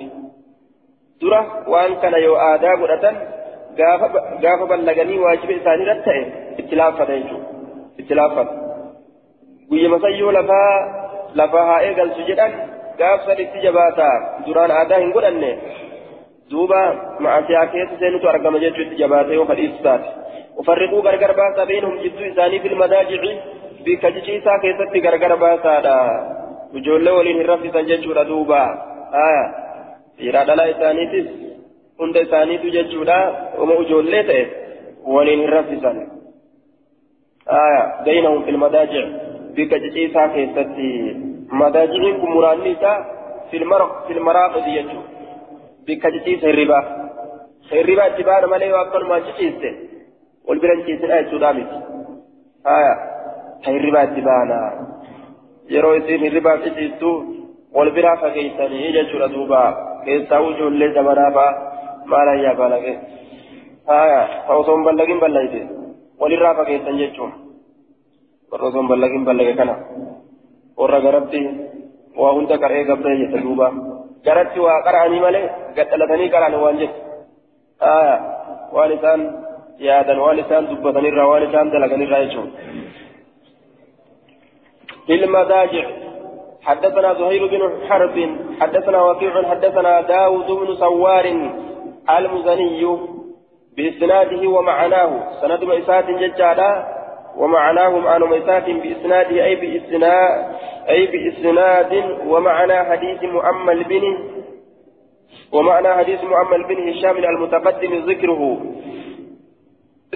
درة 1.23 1.41
وان 1.73 1.93
كان 2.03 2.15
يو 2.27 2.35
آداء 2.37 2.77
isaanii 5.61 5.85
irratti 5.85 6.05
ta'e 6.07 6.23
itti 6.61 6.79
laaffata 6.81 7.19
jechuudha 7.19 7.49
itti 8.03 8.15
laaffata 8.19 8.55
guyyama 9.71 9.99
sayyoo 10.05 10.33
lafaa 10.39 10.73
lafaa 11.41 11.67
haa 11.69 11.83
eegalchu 11.89 12.27
jedhan 12.31 12.57
gaaf 12.99 13.27
saditti 13.27 13.63
jabaata 13.67 14.09
duraan 14.47 14.75
aadaa 14.79 15.01
hin 15.03 15.13
godhanne 15.17 15.51
دوبا 16.51 16.83
مع 17.21 17.47
سياكيس 17.47 17.89
سينتو 18.01 18.29
أرقم 18.29 18.57
جيتو 18.57 18.83
جباتي 19.01 19.37
وفريس 19.39 19.71
سات 19.83 20.05
وفرقوا 20.57 21.01
غرغر 21.01 21.33
باسا 21.41 21.65
بينهم 21.65 21.95
جدو 22.05 22.23
إساني 22.33 22.59
في 22.61 22.69
المداجع 22.69 23.23
بكجيشي 23.85 24.41
ساكيستي 24.41 24.99
غرغر 25.05 25.35
باسا 25.45 25.81
دا 25.87 25.97
وجولة 26.75 27.13
ولين 27.15 27.41
الرفسا 27.41 27.81
جيتو 27.89 28.13
دوبا 28.31 28.63
آية 29.27 29.45
إرادة 30.29 30.55
لا 30.55 30.65
إسانيتس 30.71 31.29
هند 32.01 32.17
إسانيتو 32.17 32.69
جيتو 32.75 33.03
دا 33.11 33.19
وما 33.59 33.75
وجولة 33.81 34.23
تأس 34.29 34.49
ولين 35.15 35.41
الرفسا 35.49 35.91
آية 37.65 37.83
بينهم 38.05 38.43
في 38.45 38.51
المداجع 38.51 39.05
بكجيشي 39.57 40.03
ساكيستي 40.15 40.91
مداجعين 41.61 42.17
كمرانيسا 42.23 42.93
في 43.51 43.57
المرق 43.57 44.07
في 44.07 44.13
المراقد 44.19 44.65
جيتو 44.65 45.01
ciciiste 49.27 49.71
wal 50.49 50.61
bira 50.61 50.77
ciciisidha 50.81 51.23
jechuudha 51.23 51.53
miti 51.59 51.77
haya 52.69 52.95
ta 53.65 53.75
hirribaa 53.75 54.05
itti 54.09 54.23
baana 54.29 54.59
yeroo 55.75 55.95
isin 56.01 56.25
hirribaa 56.27 56.57
ciciistu 56.65 57.11
wal 57.79 57.91
biraa 57.99 58.17
fageessanii 58.23 58.93
jechuudha 58.99 59.29
duuba 59.35 59.61
keessaa 60.05 60.41
ijoollee 60.51 60.91
zamanaa 60.99 61.31
fa'a 61.37 61.53
maal 62.13 62.29
ayyaa 62.35 62.55
baalage 62.63 62.95
haya 63.93 64.21
ta 64.47 64.59
osoo 64.63 64.77
hin 64.77 64.85
ballagin 64.89 65.23
ballayte 65.27 65.63
walirraa 66.21 66.55
fageessan 66.63 66.99
jechuun 67.03 67.33
warra 68.53 68.69
osoo 68.71 68.83
hin 68.83 68.93
ballagin 68.95 69.25
ballage 69.31 69.55
kana 69.63 69.79
warra 70.83 71.01
garatti 71.07 71.47
waa 72.23 72.35
hunda 72.39 72.59
qaree 72.65 72.85
gabdee 72.85 73.17
jette 73.23 73.43
duuba. 73.47 73.71
Malee 75.27 75.47
gadhalatanii 75.77 76.33
qara'an 76.35 76.55
waan 76.65 76.81
jechu 76.83 77.01
waan 78.77 78.93
isaan 78.99 79.21
yaadan 79.89 80.19
waan 80.25 80.39
isaan 80.45 80.71
dubbatanirraa 80.71 81.29
waan 81.33 81.49
isaan 81.49 81.73
dalaganirraa 81.75 82.25
jechuudha. 82.25 82.59
في 85.07 85.15
المضاجع 85.15 85.85
حدثنا 86.63 87.15
زهير 87.15 87.47
بن 87.47 87.63
حرب 87.89 88.17
حدثنا 88.61 89.03
وكيع 89.03 89.43
حدثنا 89.51 90.01
داود 90.01 90.47
بن 90.47 90.75
سوار 90.75 91.27
المزني 92.11 92.83
بإسناده 93.77 94.49
ومعناه 94.49 95.11
سند 95.41 95.65
مئسات 95.65 96.07
ججالا 96.11 97.00
ومعناه 97.41 97.99
معنى 97.99 98.25
مئسات 98.27 98.71
بإسناده 98.71 99.45
أي 99.45 99.55
بإسناد 99.55 100.47
أي 100.89 101.07
بإسناد 101.07 101.93
ومعنى 102.27 102.85
حديث 102.85 103.23
مؤمل 103.23 103.85
بن 103.85 104.03
ومعنى 105.53 105.89
حديث 105.95 106.25
مؤمل 106.25 106.65
بن 106.65 106.89
هشام 106.89 107.17
المتقدم 107.17 107.93
ذكره. 107.95 108.61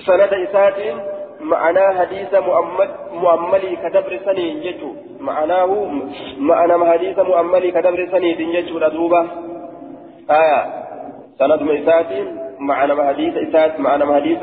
سند 0.06 0.32
إسات 0.32 0.78
معنى 1.40 1.98
حديث 1.98 2.34
مؤمل 2.34 2.88
مؤملي 3.12 3.76
كدبر 3.76 4.20
سني 4.24 4.66
يجو 4.66 4.90
معناه 5.20 5.90
معنى 6.38 6.92
حديث 6.92 7.18
مؤملي 7.18 7.70
كدبر 7.70 8.08
سني 8.12 8.30
يجو 8.56 8.78
ردوبة 8.78 9.20
آية. 10.30 10.60
سند 11.38 11.70
إسات 11.70 12.10
معنى 12.58 13.04
حديث 13.08 13.34
إسات 13.36 13.80
معنى 13.80 14.14
حديث 14.14 14.42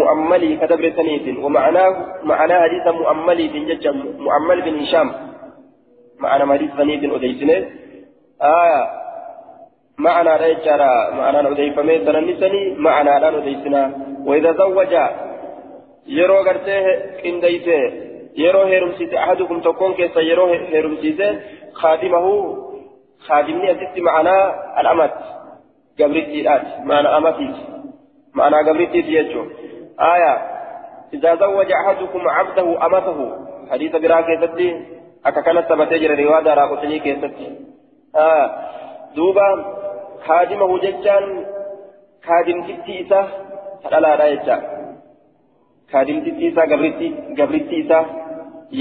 مؤملي 0.00 0.50
كدبر 0.56 0.92
سنيد 0.96 1.26
ومعناه 1.44 1.92
معنى 2.30 2.54
حديث 2.64 2.86
مؤملي 3.00 3.44
بن 3.48 3.62
جج 3.66 3.86
مؤمل 4.26 4.58
بن 4.66 4.74
هشام. 4.82 5.08
معنى 6.22 6.52
حديث 6.52 6.70
سنيد 6.78 7.02
أديسنه 7.14 7.58
آية 8.42 8.80
معنى 9.98 10.32
رجرا 10.42 10.92
معنى 11.18 11.38
أديف 11.52 11.78
ميسر 11.78 12.18
النسني 12.18 12.62
معنى 12.86 13.12
لا 13.20 13.28
أديسنا 13.38 13.82
وإذا 14.26 14.52
زوج 14.52 14.94
يرو 16.06 16.38
غرته 16.46 16.84
كنديته 17.22 17.80
يرو 18.36 18.62
هيرمسيته 18.62 19.16
أحدكم 19.24 19.60
تكون 19.60 19.92
كيس 19.94 20.16
يرو 20.16 20.46
هيرمسيته 20.46 21.40
خادمه 21.80 22.26
خادمني 23.26 23.66
أسست 23.72 23.96
معنى 24.08 24.36
الأمت 24.80 25.14
قبرتي 26.00 26.38
معنى 26.90 27.08
أمتي. 27.16 27.48
معنى 28.34 28.56
قبرتي 28.68 28.98
يجو 28.98 29.42
آية 30.00 30.34
إذا 31.14 31.34
زوج 31.34 31.72
أحدكم 31.72 32.28
عبده 32.28 32.86
أمته 32.86 33.18
حديث 33.70 33.96
براء 33.96 34.22
كيستي 34.22 34.68
أكا 35.26 35.40
كانت 35.40 35.64
ثبتجر 35.68 36.10
رواية 36.24 36.54
راقتني 36.54 36.98
كيستي 36.98 37.48
آية 38.16 38.46
دوبا 39.16 39.48
خادمه 40.26 40.78
ججان 40.78 41.44
خادم 42.26 42.58
تتيسا 42.66 43.28
فلا 43.84 44.16
لا 44.16 44.26
يجا 44.26 44.56
خادم 45.92 46.20
تتيسا 46.20 46.62
قبرتي 46.62 47.08
قبرتي 47.38 47.86
إسا 47.86 48.22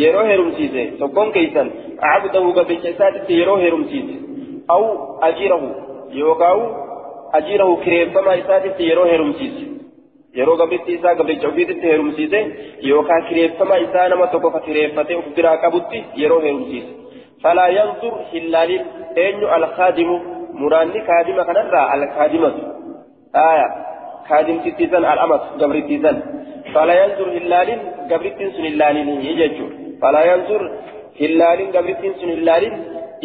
yeroo 0.02 0.24
heerumsiise 0.24 0.84
tokkoon 1.00 1.32
keeysan 1.36 1.71
cabdahu 2.02 2.54
gabricha 2.58 2.89
isaatitti 2.93 3.39
yeroo 3.39 3.58
heerumsiise 3.63 4.15
aw 4.76 4.84
ajirahu 5.28 5.67
yookaan 6.19 6.62
ajirahu 7.39 7.74
kireeffamaa 7.84 8.38
isaatitti 8.43 8.88
yeroo 8.89 9.08
heerumsiise 9.12 9.63
yeroo 10.39 10.56
gabritti 10.62 10.98
isaa 10.98 11.13
gabricha 11.20 11.48
ofiititti 11.52 11.88
heerumsiise 11.91 12.39
yookaan 12.89 13.24
kireeffama 13.30 13.78
isaa 13.86 14.08
nama 14.13 14.28
tokko 14.34 14.60
kireeffatee 14.67 15.17
of 15.22 15.30
biraa 15.38 15.56
qabutti 15.63 16.04
yeroo 16.22 16.41
heerumsiise 16.46 16.89
falaa 17.44 17.70
yanzur 17.78 18.13
hillaalin 18.34 18.84
eenyu 19.26 19.48
alkaadimu 19.58 20.17
muraanni 20.62 21.02
kaadima 21.10 21.48
kanarraa 21.50 21.86
alkaadimatu 21.96 22.62
aya 23.46 23.67
kaadimtittiisan 24.30 25.10
al'amatu 25.13 25.60
gabrittiisan 25.63 26.22
falaa 26.74 27.00
yanzur 27.02 27.32
hillaalin 27.38 27.82
gabrittiin 28.12 28.54
sun 28.58 28.70
hillaalinii 28.70 29.39
jechuudha 29.41 29.96
falaa 30.04 30.28
yanzur 30.32 30.62
hillaalin 31.24 31.74
gabrittiin 31.78 32.15
sun 32.22 32.36
hillaalin 32.36 32.78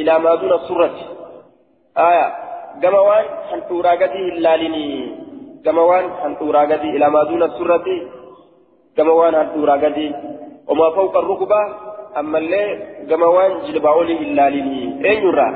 ilaa 0.04 0.18
maa 0.28 0.40
duna 0.40 0.58
surratti 0.70 1.06
آية 1.96 2.32
كما 2.82 2.98
وان 2.98 3.24
حنطورا 3.50 3.90
قدي 3.90 4.32
هلاليني 4.32 4.86
كما 5.66 5.82
وان 5.90 6.06
حنطورا 6.22 6.62
قدي 6.70 6.88
إلى 6.96 7.06
ما 7.14 7.22
دون 7.30 7.42
السرة 7.42 7.86
كما 8.96 9.12
وان 9.18 9.34
حنطورا 9.40 9.74
قدي 9.84 10.08
وما 10.68 10.86
فوق 10.96 11.14
الركبة 11.22 11.60
أما 12.20 12.38
اللي 12.38 12.64
كما 13.10 13.26
وان 13.36 13.52
جلباولي 13.66 14.14
هلاليني 14.22 14.82
أين 15.08 15.20
يرى 15.26 15.48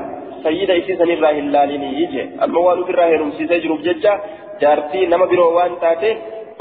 سيدة 0.43 0.73
إسي 0.79 0.93
سنرى 0.99 1.29
هلاليني 1.39 1.89
يجي 2.01 2.23
أما 2.43 2.59
وان 2.65 2.83
في 2.85 2.91
الراهي 2.93 3.15
رمسي 3.21 3.43
سيجرب 3.51 3.79
ججة 3.87 4.13
جارتي 4.61 5.01
نما 5.11 5.25
برو 5.31 5.47
وان 5.57 5.73
تاتي 5.81 6.11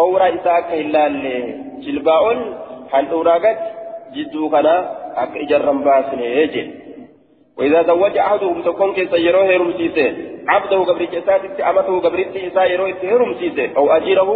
أورا 0.01 0.27
إساك 0.37 0.69
هلالي 0.81 1.37
جلباول 1.85 2.39
حنطورا 2.93 3.35
قد 3.45 3.59
جدو 4.15 4.49
كنا 4.53 4.75
أك 5.23 5.33
إجرم 5.43 5.79
باسني 5.87 6.27
يجي 6.41 6.65
وإذا 7.61 7.83
زوج 7.83 8.19
أحدهم 8.19 8.63
تكون 8.63 8.93
كيس 8.93 9.13
يروه 9.13 9.57
هرمسيسه 9.57 10.17
عبده 10.49 10.79
قبرت 10.79 11.15
إساتي 11.15 11.63
أمته 11.71 12.01
قبرت 12.01 12.37
إسا 12.37 12.65
يروه 12.65 12.95
هرمسيسه 13.03 13.77
أو 13.77 13.91
أجيره 13.91 14.31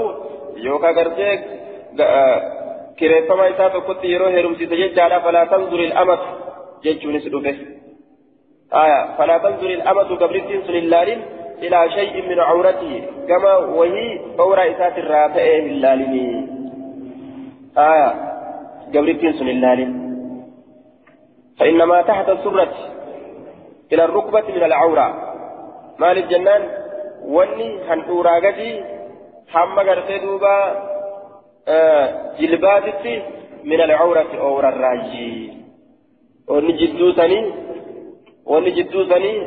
يوكا 0.57 0.89
قرتك 0.89 1.41
كريفما 2.99 3.51
إسا 3.51 3.69
تكون 3.69 3.97
يروه 4.05 4.31
هرمسيسه 4.41 4.77
ججالا 4.77 5.19
فلا 5.19 5.45
تنظر 5.45 5.81
الأمة. 5.81 6.19
ججون 6.85 7.21
سلوفه. 7.21 7.57
آية 8.75 9.17
فلا 9.19 9.39
تنظر 9.39 9.71
الأمة 9.71 10.03
قبرت 10.03 10.49
سن 10.67 10.75
اللالين 10.75 11.21
إلى 11.63 11.91
شيء 11.97 12.29
من 12.29 12.41
عورته. 12.41 13.03
كما 13.29 13.57
وهي 13.57 14.21
أورا 14.41 14.71
إسات 14.71 14.99
الرافئة 14.99 15.59
اللالين 15.59 16.47
آية 17.79 18.09
قبرت 18.95 19.23
سن 19.39 19.49
اللالين. 19.49 19.93
فإنما 21.59 22.03
تحت 22.03 22.29
السرة. 22.29 22.94
إلى 23.95 24.05
الركبة 24.05 24.47
من 24.57 24.63
العورة. 24.63 25.35
مال 25.99 26.19
الجنان؟ 26.19 26.63
وني 27.25 27.69
هنورا 27.89 28.35
قدي 28.45 28.85
حما 29.49 29.83
قرتي 29.83 30.19
دوبا 30.19 30.57
آه 31.69 32.07
جلباتي 32.39 33.23
من 33.65 33.81
العورة 33.81 34.33
أورا 34.41 34.69
الراجي 34.69 35.53
وني 36.49 36.73
جدو 36.73 37.13
ثاني 37.13 37.41
وني 38.47 38.71
جدو 38.71 39.09
ثاني 39.09 39.47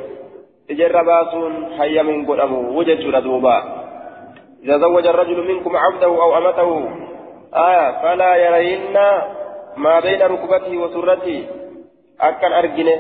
تجرى 0.69 1.03
باسون 1.03 1.53
حيا 1.77 2.03
من 2.03 2.25
قدامه 2.25 2.59
وجد 2.77 3.23
دوبا. 3.23 3.57
إذا 4.63 4.77
زوج 4.77 5.07
الرجل 5.07 5.47
منكم 5.47 5.77
عبده 5.77 6.07
أو 6.07 6.37
أمته 6.37 6.89
آية 7.53 8.01
فلا 8.01 8.35
يرين 8.35 8.97
ما 9.77 9.99
بين 9.99 10.21
ركبته 10.21 10.77
وسرته. 10.77 11.47
أكن 12.21 12.53
أرجنه؟ 12.53 12.99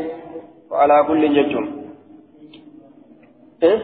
وعلى 0.71 1.03
كل 1.07 1.21
ججم 1.35 1.65
إيه؟ 3.63 3.79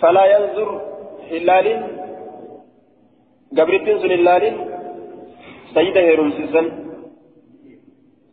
فلا 0.00 0.24
ينظر 0.34 0.68
هلال 1.30 1.66
قبرتين 3.58 3.98
سن 3.98 4.10
هلال 4.10 4.44
سيدة 5.74 6.00
هيروم 6.00 6.30
سيسن 6.30 6.66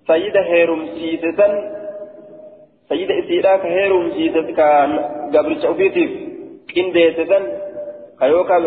سيدة 0.08 0.42
هيروم 0.54 0.82
سيسن 0.96 1.52
سيدة 2.90 3.14
إسيراك 3.20 3.66
هيروم 3.66 4.12
سيسن 4.12 4.54
كان 4.54 4.92
قبرتش 5.34 5.66
أوفيتيف 5.66 6.12
كندي 6.76 7.14
سيسن 7.18 7.44
كيوكا 8.20 8.58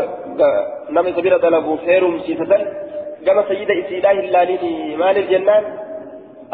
نمي 0.90 1.12
سبيل 1.12 1.38
طلبوف 1.40 1.81
هيروم 1.81 2.18
سيسن 2.27 2.84
gama 3.27 3.45
sayyida 3.51 3.75
isiidhaa 3.83 4.15
hin 4.19 4.33
laalini 4.35 4.97
maaliif 5.03 5.31
jennaan 5.35 5.65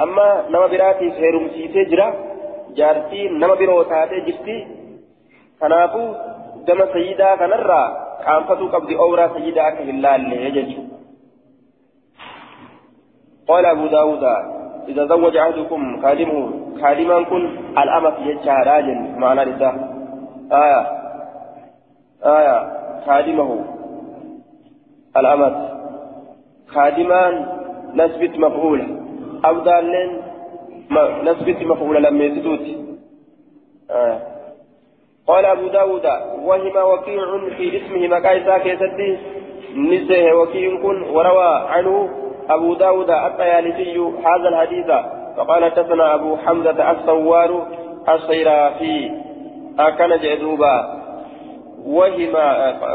amma 0.04 0.26
nama 0.54 0.68
biraatiif 0.74 1.24
heerumsiisee 1.24 1.84
jira 1.94 2.06
jaartii 2.78 3.26
nama 3.42 3.56
biroo 3.62 3.80
taatee 3.94 4.20
jirti 4.28 4.56
kanaafuu 5.64 6.06
gama 6.70 6.86
sayyidaa 6.94 7.34
kanarraa 7.42 7.88
qaanfatuu 8.24 8.70
qabdi 8.76 9.02
ooraa 9.08 9.28
sayyidaa 9.34 9.66
akka 9.72 9.90
hin 9.90 10.02
laalle 10.06 10.54
jechuudha. 10.58 10.88
قال 13.50 13.66
أبو 13.66 13.86
داود 13.86 14.24
إذا 14.88 15.06
زوج 15.06 15.36
أحدكم 15.36 16.02
خادمه 16.02 16.50
خادما 16.82 17.24
كن 17.30 17.44
الأمة 17.78 18.16
يجعل 18.26 18.66
راجل 18.66 18.98
معنى 19.18 19.44
لله 19.44 19.72
آية 20.52 20.82
آية 22.24 22.56
خادمه 23.06 23.64
الأمة 25.16 25.79
خادمان 26.74 27.46
نسبت 27.94 28.38
مفعولة 28.38 28.86
أو 29.44 29.58
دالين 29.58 30.22
نسبت 31.22 31.62
مفعولة 31.62 32.00
لم 32.00 32.22
يزدوت 32.22 32.60
آه. 33.90 34.20
قال 35.26 35.44
أبو 35.44 35.68
داود 35.68 36.06
وهم 36.42 36.66
وكيع 36.92 37.48
في 37.56 37.76
اسمه 37.76 38.18
مكايسا 38.18 38.58
كيستي 38.58 39.18
نزه 39.76 40.34
وكيع 40.34 40.82
كن 40.82 41.02
وروى 41.02 41.54
عنه 41.68 42.08
أبو 42.50 42.74
داود 42.74 43.10
الطيالسي 43.10 43.98
هذا 43.98 44.48
الحديث. 44.48 44.86
فقال 45.36 45.64
حدثنا 45.64 46.14
أبو 46.14 46.36
حمزة 46.36 46.90
الصوار 46.90 47.66
الصيرافي. 48.08 49.10
أكن 49.78 50.16
جدوبا. 50.22 50.99
وهم 51.86 52.34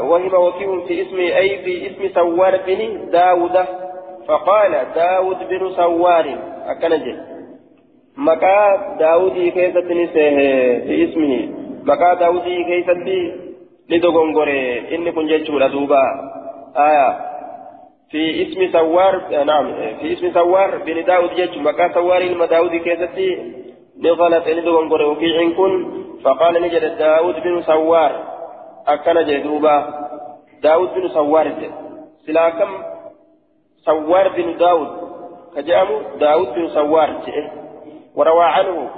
وهم 0.10 0.34
وكيع 0.34 0.86
في 0.88 1.02
اسم 1.02 1.18
أي 1.20 1.58
في 1.58 1.88
اسم 1.88 2.14
سوار 2.16 2.60
بن 2.68 3.10
داود. 3.12 3.66
فقال 4.28 4.72
داود 4.96 5.38
بن 5.50 5.70
سوار 5.70 6.38
أكنجي 6.66 7.16
مكا 8.18 8.96
داود 9.00 9.34
كيسة 9.34 9.94
نسيه 9.94 10.80
في 10.88 11.04
اسمه. 11.04 11.50
مكا 11.84 12.14
داود 12.14 12.42
كيسة 12.42 12.94
لدغنغوري 13.90 14.96
إني 14.96 15.12
كن 15.12 15.28
جيتشولا 15.28 15.68
دوبا. 15.68 16.02
آية. 16.78 17.18
في 18.12 18.42
اسم 18.42 18.72
سوار 18.72 19.44
نعم 19.46 19.74
في 20.00 20.14
اسم 20.14 20.34
سوار 20.34 20.78
بن 20.78 21.04
داود 21.04 21.34
جيتش 21.36 21.58
مكا 21.58 21.94
سوار 21.94 22.22
إلما 22.22 22.46
داود 22.46 22.76
كيسة 22.76 23.38
نغلط 24.04 24.48
لدغنغوري 24.48 25.06
وكيع 25.06 25.50
كن. 25.58 25.86
فقال 26.24 26.62
نجد 26.62 26.98
داود 26.98 27.36
بن 27.44 27.62
سوار. 27.62 28.35
Binu 30.94 31.10
sawwaar 31.10 31.48
jedhe 31.48 31.72
silaa 32.26 32.52
kam 32.52 32.72
sawwaar 33.86 34.30
binu 34.36 34.54
daawud 34.54 34.90
ka 35.54 35.62
jedhamu 35.62 35.96
daawud 36.20 36.50
binu 36.56 36.70
sawwaar 36.70 37.10
jedhe 37.26 37.66
وروى 38.16 38.44
عنه 38.44 38.90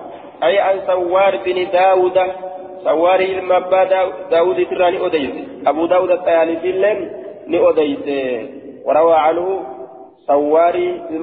أي 0.43 0.59
عن 0.59 0.79
سوار 0.87 1.37
بن 1.45 1.71
داود 1.71 2.17
سوار 2.83 3.19
المبا 3.19 3.83
داود 4.31 4.67
تراني 4.69 5.05
أديت 5.05 5.35
أبو 5.67 5.85
داود 5.85 6.11
الطيالسي 6.11 6.71
لم 6.71 6.99
نأديت 7.47 8.07
وروى 8.85 9.15
عنه 9.15 9.65
سوار 10.27 10.75
ni 11.09 11.17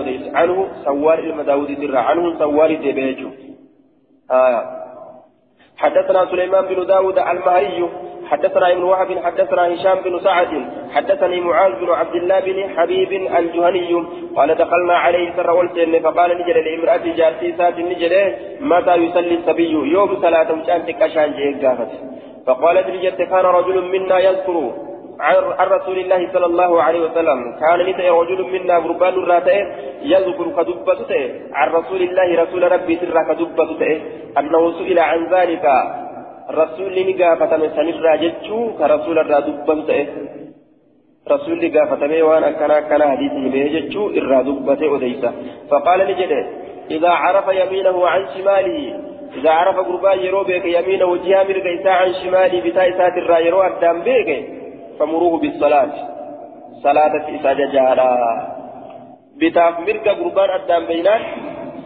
odeyse 0.00 0.30
anhu 0.34 0.68
sawwaar 0.84 1.20
ilma 1.24 1.44
daawudii 1.44 1.76
tirraa 1.76 2.06
anhu 2.06 2.38
sawwaari 2.38 2.76
deebee 2.76 3.14
jechuudha 3.14 4.83
حدثنا 5.78 6.26
سليمان 6.30 6.64
بن 6.66 6.86
داود 6.86 7.18
المهري 7.18 7.88
حدثنا 8.30 8.72
ابن 8.72 8.82
وهب 8.82 9.18
حدثنا 9.24 9.74
هشام 9.74 9.98
بن 10.00 10.20
سعد 10.20 10.48
حدثني 10.94 11.40
معاذ 11.40 11.72
بن 11.80 11.90
عبد 11.90 12.14
الله 12.14 12.40
بن 12.40 12.68
حبيب 12.76 13.12
الجهني 13.12 14.04
قال 14.36 14.54
دخلنا 14.54 14.94
عليه 14.94 15.32
سر 15.36 15.50
والسن 15.50 16.00
فقال 16.00 16.30
نجد 16.38 16.56
لامرأة 16.56 17.16
جارتي 17.16 17.52
سات 17.58 17.74
متى 18.60 18.94
يصلي 18.94 19.34
الصبي؟ 19.34 19.70
يوم 19.70 20.20
صلاة 20.22 20.52
وشانتك 20.52 21.02
أشان 21.02 21.32
جيد 21.32 21.68
فقالت 22.46 22.86
نجد 22.88 23.22
كان 23.22 23.44
رجل 23.44 23.76
منا 23.92 24.18
يذكر 24.18 24.72
عن 25.20 25.68
رسول 25.68 25.98
الله 25.98 26.32
صلى 26.32 26.46
الله 26.46 26.82
عليه 26.82 27.00
وسلم. 27.00 27.38
كان 27.60 27.86
نتأي 27.86 28.10
رجل 28.10 28.40
منا 28.52 28.76
غربان 28.76 29.14
الراتئ 29.14 29.58
يذكر 30.02 30.46
كدبة 30.56 31.10
عن 31.52 31.68
رسول 31.72 32.02
الله 32.02 32.42
رسول 32.42 32.72
ربي 32.72 32.96
سر 32.96 33.18
كدبة 33.28 34.00
أنه 34.38 34.72
سئل 34.78 34.98
عن 34.98 35.20
ذلك. 35.34 35.66
رسول 36.50 36.94
نقافة 37.08 37.52
سنرى 37.76 38.18
جتشو 38.22 38.58
كرسول 38.78 39.18
الرا 39.18 39.40
دبة 39.40 40.06
رسول 41.30 41.64
نقافة 41.64 42.22
وأنا 42.22 42.50
كان 42.50 42.72
كان 42.88 43.02
حديثه 43.10 43.44
به 43.54 43.64
جتشو 43.74 44.08
الرا 44.08 44.42
دبة 44.42 44.96
أديسة. 44.96 45.32
فقال 45.70 45.98
نجد 46.10 46.32
إذا 46.90 47.08
عرف 47.08 47.46
يمينه 47.48 48.06
عن 48.06 48.22
شماله 48.34 48.78
إذا 49.38 49.50
عرف 49.50 49.76
غربان 49.88 50.18
يروبك 50.18 50.64
يمينه 50.64 51.16
جهة 51.16 51.42
مرقى 51.42 51.92
عن 52.00 52.12
شماله 52.22 52.70
بتاء 52.70 52.90
سات 52.98 53.16
الرا 53.22 53.38
يرو 53.38 53.62
أدام 53.62 54.02
بيك. 54.02 54.30
فمروه 54.98 55.40
بالصلاة. 55.40 55.92
صلاة 56.82 57.36
إساجة 57.40 57.66
جهلا. 57.72 58.54
بتاف 59.36 59.80
مرقى 59.80 60.10
قربان 60.10 60.50
أدام 60.50 60.86
بينات 60.86 61.20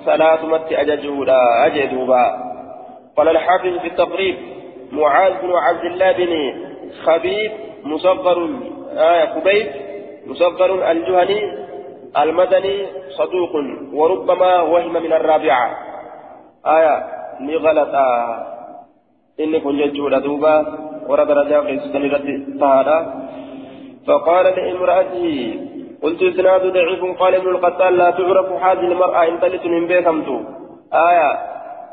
صلاة 0.05 0.47
مت 0.47 0.73
أججولا 0.73 1.67
أجدوبا 1.67 2.25
قال 3.17 3.29
الحافظ 3.29 3.79
في 3.79 3.87
التقريب 3.87 4.37
معاذ 4.93 5.33
بن 5.43 5.51
عبد 5.53 5.85
الله 5.85 6.13
بن 6.13 6.33
خبيب 7.05 7.51
مصغر 7.85 8.51
آية 8.97 9.25
كبيب 9.25 9.67
مصغر 10.27 10.91
الجهني 10.91 11.41
المدني 12.19 12.87
صدوق 13.09 13.53
وربما 13.93 14.61
وهم 14.61 14.93
من 14.93 15.13
الرابعة. 15.13 15.77
آية 16.67 17.05
نغلط 17.41 17.95
إني 19.41 19.61
كن 19.61 19.79
يجول 19.79 20.23
ورد 21.09 21.31
رجاء 21.31 21.63
في 21.65 21.81
سنة 21.93 22.15
فقال 24.07 24.45
لامرأته 24.45 25.55
قلت 26.03 26.23
إسناد 26.23 26.73
ضعيف 26.73 27.05
قال 27.21 27.35
ابن 27.35 27.49
القتال 27.49 27.97
لا 27.97 28.11
تعرف 28.11 28.53
هذه 28.53 28.87
المرأة 28.93 29.29
إن 29.29 29.41
تلت 29.41 29.67
من 29.67 29.87
بيكمت 29.87 30.29
آية 30.93 31.31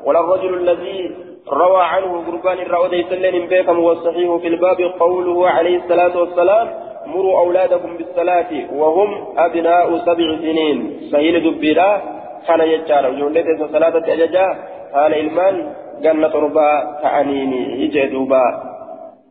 ولا 0.05 0.19
الرجل 0.19 0.53
الذي 0.53 1.11
روى 1.53 1.81
عنه 1.81 2.23
قربان 2.27 2.57
الرؤى 2.57 3.03
سلين 3.09 3.47
بيكم 3.47 3.79
والصحيح 3.79 4.35
في 4.35 4.47
الباب 4.47 4.81
قوله 4.99 5.49
عليه 5.49 5.77
الصلاة 5.77 6.17
والسلام 6.19 6.67
مروا 7.05 7.39
أولادكم 7.39 7.97
بالصلاة 7.97 8.51
وهم 8.73 9.09
أبناء 9.37 9.97
سبع 9.97 10.37
سنين 10.37 10.99
سهيل 11.11 11.35
دبيرا 11.43 12.01
كان 12.47 12.61
يجعل 12.61 13.19
جولة 13.19 13.67
صلاة 13.71 13.97
أججا 13.97 14.47
قال 14.93 15.13
إلمان 15.13 15.73
جنة 16.01 16.33
ربا 16.35 16.99
تعنيني 17.01 17.83
يجي 17.83 18.05
دوبا 18.07 18.74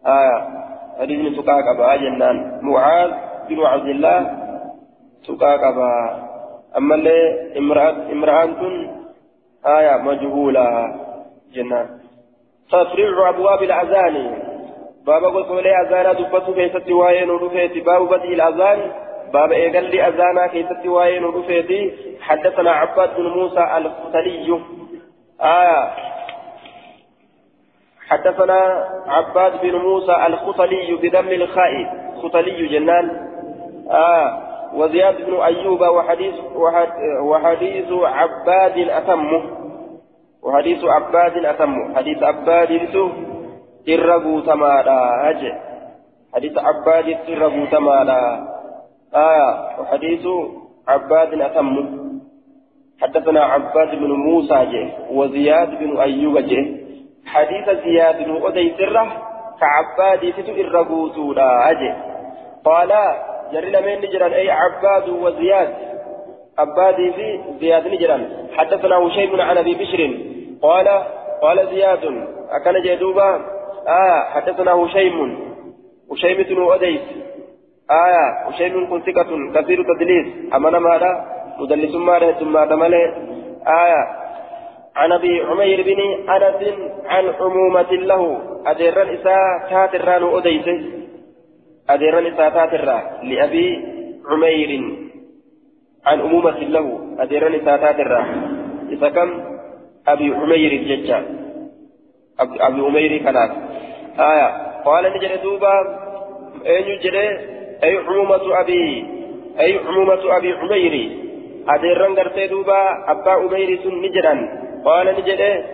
آية 0.06 0.48
حديث 1.00 1.38
سكاك 1.38 1.64
أبا 1.76 1.96
جنان 1.96 2.58
معاذ 2.62 3.10
بن 3.48 3.60
عبد 3.64 3.86
الله 3.86 4.20
سكاك 5.22 5.60
أبا. 5.60 6.24
أما 6.76 6.94
اللي 6.94 7.18
امرأة 7.58 8.12
امرأة 8.12 8.48
آية 9.66 9.96
مجهولة 9.96 10.94
جنان 11.54 11.86
تفريع 12.70 13.28
أبواب 13.28 13.62
الأذان. 13.62 14.44
بابا 15.06 15.28
قلت 15.28 15.66
أذانا 15.66 16.12
دبته 16.12 16.54
كيست 16.54 16.90
وين 16.90 17.30
ودفيت 17.30 17.84
باب 17.86 18.08
بدء 18.08 18.32
الأذان 18.34 18.92
باب 19.32 19.52
إيقل 19.52 19.84
لي 19.84 20.08
أذانا 20.08 20.46
كيست 20.46 20.86
وين 20.86 21.24
ودفيت 21.24 21.94
حدثنا 22.20 22.70
عباد 22.70 23.16
بن 23.16 23.22
موسى 23.22 23.60
الختلي 23.76 24.60
آية 25.40 25.90
حدثنا 28.08 28.84
عباد 29.06 29.52
بن 29.62 29.74
موسى 29.76 30.26
الخطلي 30.26 30.98
بدم 31.02 31.28
الخاء. 31.28 31.74
خطلي 32.22 32.66
جنان. 32.66 33.06
آه 33.90 34.38
وزياد 34.74 35.26
بن 35.26 35.40
أيوب 35.40 35.80
وحديث 35.80 36.34
وحديث 37.22 37.92
عباد 37.92 38.78
أتمه 38.78 39.42
وحديث 40.42 40.84
عباد 40.84 41.44
أتم. 41.44 41.94
حديث 41.96 42.22
عباد 42.22 42.80
إرغو 43.88 44.40
تمالا 44.40 45.30
أجي 45.30 45.52
حديث 46.34 46.58
عباد 46.58 47.16
إرغو 47.28 47.64
تمالا 47.66 48.20
آية 49.14 49.80
وحديث 49.80 50.26
عباد 50.88 51.40
أتم. 51.40 52.04
حدثنا 53.02 53.44
عباد 53.44 53.90
بن 53.98 54.10
موسى 54.12 54.66
جي 54.66 54.92
وزياد 55.10 55.78
بن 55.78 55.96
أيوب 56.00 56.38
جي 56.38 56.83
حديث 57.34 57.66
زياد 57.84 58.16
بن 58.24 58.46
أدي 58.46 58.74
سره 58.78 59.06
كعباد 59.60 60.22
فتو 60.36 60.52
إرغو 60.60 61.08
تولا 61.08 61.70
أجي. 61.70 61.92
قال 62.64 62.90
جري 63.52 63.70
لمن 63.70 63.96
نجران 64.04 64.32
أي 64.32 64.50
عباد 64.50 65.08
وزياد. 65.08 65.70
عباد 66.58 66.96
في 67.16 67.40
زياد 67.60 67.84
نجران. 67.86 68.22
حدثنا 68.56 68.96
هشيم 68.96 69.40
عن 69.40 69.58
أبي 69.58 69.74
بشر. 69.74 70.00
قال 70.62 70.88
قال 71.42 71.68
زياد 71.72 72.04
أكن 72.50 72.82
جدوبا. 72.82 73.30
آه 73.88 74.20
حدثنا 74.34 74.72
هشيم 74.72 75.16
هشيم 76.10 76.38
بن 76.42 76.72
أديس. 76.72 77.00
آية 78.04 78.24
هشيم 78.48 78.90
كن 78.90 79.00
ثقة 79.02 79.30
كثير 79.54 79.78
تدليس. 79.90 80.26
أمانة 80.54 80.78
ماذا 80.78 81.12
مدلس 81.58 81.94
ماذا 81.94 82.32
ثم 82.32 82.52
ماذا 82.52 83.00
آية 83.66 84.23
عن 84.96 85.12
أبي 85.12 85.40
عمير 85.40 85.82
بن 85.82 86.30
أنس 86.30 86.78
عن 87.06 87.24
عمومة 87.40 87.92
له. 87.92 88.42
أدير 88.66 89.02
الإساء 89.02 89.68
تاتران 89.70 90.36
أديس. 90.36 90.68
أدير 91.90 92.18
الإساء 92.18 92.50
تاتران 92.50 93.02
لأبي 93.22 93.68
عمير 94.30 94.70
عن 96.06 96.20
أمومة 96.20 96.58
له. 96.58 97.16
أدير 97.18 97.46
الإساء 97.46 97.76
تاتران. 97.76 98.28
إذا 98.90 99.08
كم؟ 99.08 99.30
أبي 100.08 100.34
عمير 100.34 100.72
الججة 100.72 101.22
أبي 102.40 102.62
عمير 102.62 103.22
كانت 103.22 103.52
آية. 104.18 104.48
قال 104.84 105.12
نجري 105.16 105.36
دوبا. 105.36 105.72
أي 106.66 106.96
نجري؟ 106.96 107.28
أي 107.84 107.96
عمومة 107.96 108.60
أبي؟ 108.60 109.06
أي 109.60 109.78
عمومة 109.78 110.36
أبي 110.36 110.52
عمير. 110.52 111.10
أديران 111.68 112.14
قرتي 112.14 112.46
دوبا. 112.46 112.80
أبا 113.08 113.30
عمير 113.30 113.78
سن 113.82 114.02
نجرا 114.02 114.64
قال 114.84 115.06
نجري 115.18 115.64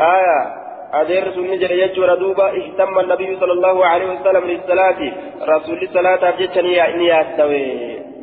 آية. 0.00 0.64
أدير 1.00 1.24
سن 1.34 1.50
نجري 1.50 1.80
يجور 1.82 2.14
دوبا 2.14 2.46
اهتم 2.58 2.98
النبي 2.98 3.36
صلى 3.40 3.52
الله 3.52 3.86
عليه 3.86 4.06
وسلم 4.14 4.44
للصلاة. 4.50 5.00
رسول 5.42 5.78
الصلاة 5.82 6.28
أبجتني 6.28 6.76
نيات 6.96 7.40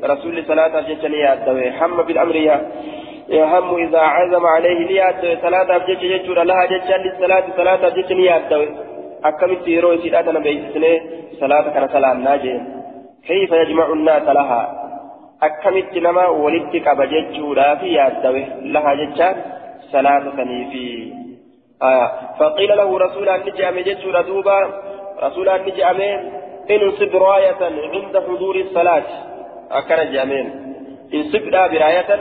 رسول 0.03 0.37
الصلاة 0.37 0.79
أبجتني 0.79 1.09
نيات 1.15 1.73
حم 1.79 1.97
بالأمر 2.01 2.35
يهم 3.29 3.75
إذا 3.83 3.99
عزم 3.99 4.45
عليه 4.45 4.79
نيات 4.91 5.21
صلاة 5.41 5.75
أبجد 5.75 6.03
يجور 6.03 6.43
لها 6.43 6.65
جدا 6.65 6.97
للصلاة. 6.97 7.43
صلاة 7.57 7.87
أبجد 7.87 8.13
نيات 8.13 8.51
أكمل 9.23 9.63
تيرو 9.65 9.97
سيداتنا 9.97 10.39
بيسسني 10.39 11.01
صلاة 11.39 11.65
كان 11.73 11.87
صلاة 11.87 12.13
ناجين 12.13 12.61
كيف 13.27 13.51
يجمع 13.51 13.85
الناس 13.85 14.23
لها؟ 14.23 14.61
أكمل 15.43 15.85
نما 15.95 16.27
ولدتك 16.27 16.87
أبجد 16.87 17.31
جورا 17.33 17.75
في 17.75 17.87
ياد 17.93 18.25
لها 18.73 18.93
جدا 19.01 19.29
صلاة 19.91 20.35
آه 21.81 22.11
فقيل 22.39 22.77
له 22.77 22.97
رسول 22.97 23.29
نجأم 23.47 23.79
جدا 23.79 24.21
دوبا 24.21 24.59
رسول 25.23 25.49
أن 25.49 25.61
نجأم 25.65 26.01
انصب 26.71 27.15
راية 27.15 27.61
عند 27.93 28.17
حضور 28.17 28.55
الصلاة 28.55 29.03
أكن 29.71 30.11
جامين 30.11 30.47
انصب 31.13 31.43
براية 31.49 32.11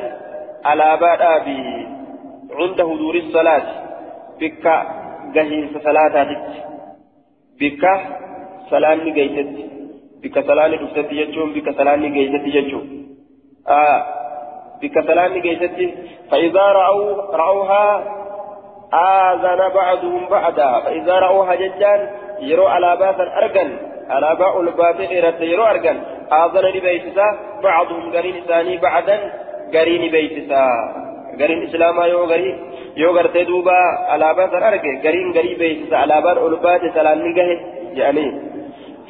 salaataatitti 5.84 6.62
bikka 7.60 7.92
salaanni 8.70 9.12
geeysetti 9.12 9.64
bikka 10.22 10.42
salaanni 10.42 10.76
dhuftetti 10.82 11.14
jechuun 11.20 11.52
bikka 11.52 11.72
salaanni 11.72 12.10
geeysetti 12.10 12.50
jechuun 12.56 12.86
bikka 13.66 14.19
salaanni 15.08 15.40
geeysetti 15.46 15.86
فإذا 16.30 16.66
رأوا 16.80 17.36
رأوها 17.42 17.86
آذن 18.94 19.60
بعضهم 19.74 20.22
بعدا 20.30 20.80
فإذا 20.80 21.14
رأوها 21.18 21.54
ججان 21.54 22.00
يروا 22.40 22.68
على 22.68 22.96
باب 22.96 23.20
أرجن 23.20 23.68
على 24.10 24.36
باء 24.38 24.60
الباب 24.60 25.00
يروا 25.40 25.70
أرجن 25.70 25.96
آذن 26.32 26.64
لبيتسا 26.74 27.26
بعضهم 27.62 28.04
قرين 28.14 28.36
ثاني 28.48 28.76
بعدا 28.76 29.16
gariin 29.74 30.12
beeysisaa 30.12 30.76
gariin 31.38 31.62
islaamaa 31.62 32.06
yoo 32.12 32.26
garii 32.26 32.54
yoo 33.02 33.12
gartee 33.14 33.44
duuba 33.50 33.76
alaabaa 34.14 34.48
san 34.54 34.62
arge 34.70 34.94
gariin 35.04 35.32
garii 35.36 35.54
beeksisa 35.60 36.00
alaabaan 36.04 36.38
ol 36.46 36.56
baate 36.64 36.88
salaanni 36.96 37.34
gahe 37.38 37.54
jedhanii 37.98 38.30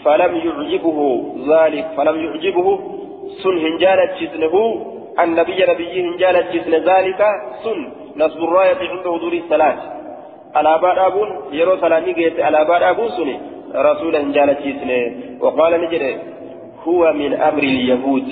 فلم 0.04 0.33
يعجبه 0.46 0.98
ذلك 1.52 1.87
فلم 1.96 2.16
يعجبه 2.26 2.68
سن 3.42 3.54
هنجالة 3.64 4.04
جسنه 4.20 4.54
النبي 5.18 5.64
نبي 5.68 6.00
هنجالة 6.00 6.40
جسن 6.40 6.74
ذلك 6.74 7.20
سن. 7.64 7.92
نصب 8.16 8.44
الراية 8.44 8.76
عند 8.90 9.04
حضور 9.06 9.32
الصلاة. 9.32 9.78
على 10.54 10.78
بعض 10.82 10.98
أبون 10.98 11.28
يرو 11.52 11.76
سلامي 11.76 12.12
جيت 12.12 12.40
على 12.40 12.64
بعض 12.64 12.82
أبون 12.82 13.08
سني 13.08 13.40
رسول 13.74 14.16
هنجالة 14.16 14.52
جسن 14.52 14.90
وقال 15.40 15.72
نجري 15.80 16.18
هو 16.84 17.12
من 17.12 17.34
أمر 17.34 17.62
اليهود. 17.62 18.28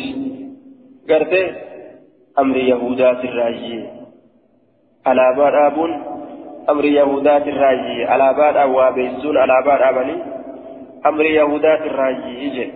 قرته 1.10 1.46
أمر 2.38 2.56
يهودات 2.56 3.24
الراجي 3.24 3.86
على 5.06 5.34
بار 5.36 5.66
أبون 5.66 5.90
أمر 6.70 6.84
يهودات 6.84 7.48
الراجي 7.48 8.04
على 8.04 8.34
بار 8.34 8.62
أوابيسون 8.62 9.36
على 9.36 9.62
بار 9.66 9.88
أبني 9.90 10.16
أمر 11.06 11.24
يهودات 11.24 11.80
الراجي 11.80 12.44
يجي 12.44 12.72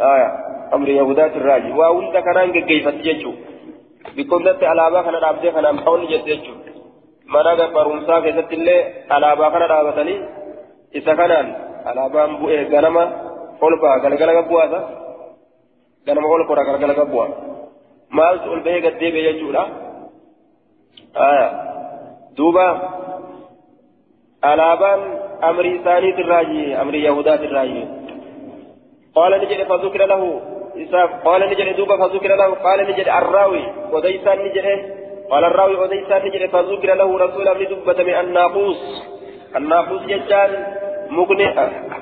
آية. 0.00 0.53
أمر 0.74 0.88
يهودات 0.88 1.36
الراجي 1.36 1.72
وأنت 1.72 2.16
كان 2.16 2.52
كيف 2.52 2.88
تجو 2.88 3.32
بكم 4.16 4.42
ذات 4.44 4.60
بار 4.60 5.02
كان 5.02 5.14
أبدي 5.14 5.50
كان 5.50 5.64
أمحون 5.64 6.06
جتجو 6.06 6.54
keessatti 8.22 8.54
illee 8.54 8.80
alaabaa 9.08 9.50
kana 9.50 9.68
dhaabatanii 9.68 10.20
isa 10.98 11.16
kanaan 11.16 11.46
alaabaan 11.84 12.36
bu'ee 12.40 12.64
ganama 12.74 13.04
ol 13.60 13.74
ba'a 13.82 14.02
galgala 14.04 14.32
gabbu'aasa 14.38 14.80
ganama 16.06 16.28
ol 16.28 16.46
kora 16.46 16.64
galgala 16.68 16.94
gabbu'a 17.00 17.26
maaltu 18.10 18.50
ol 18.50 18.60
bahee 18.66 18.84
gad 18.86 19.00
deebi'e 19.00 19.24
jechuudha 19.28 19.62
duuba 22.36 22.66
alaabaan 24.42 25.00
amrii 25.50 25.76
isaaniitirraayi 25.80 26.74
amrii 26.82 27.04
yahudaatirraayi 27.08 27.82
qaala 29.16 29.38
ni 29.38 29.50
jedhe 29.52 29.70
fadukira 29.72 30.06
lahu 30.12 30.28
إساف 30.76 31.10
قال 31.24 31.40
نجد 31.50 31.76
دوبا 31.76 31.96
فذكر 31.96 32.36
له 32.36 32.54
قال 32.54 32.78
نجد 32.90 33.08
الراوي 33.08 33.64
وديسان 33.92 34.38
نجد 34.38 34.66
قال 35.30 35.44
الراوي 35.44 35.76
وديسان 35.76 36.20
نجد 36.26 36.50
فذكر 36.50 36.94
له 36.94 37.18
رسول 37.18 37.46
من 37.58 37.66
دبة 37.66 38.02
من 38.02 38.14
الناقوس. 38.14 38.82
الناقوس 39.56 40.02
ججان 40.02 40.50
مغني 41.10 41.48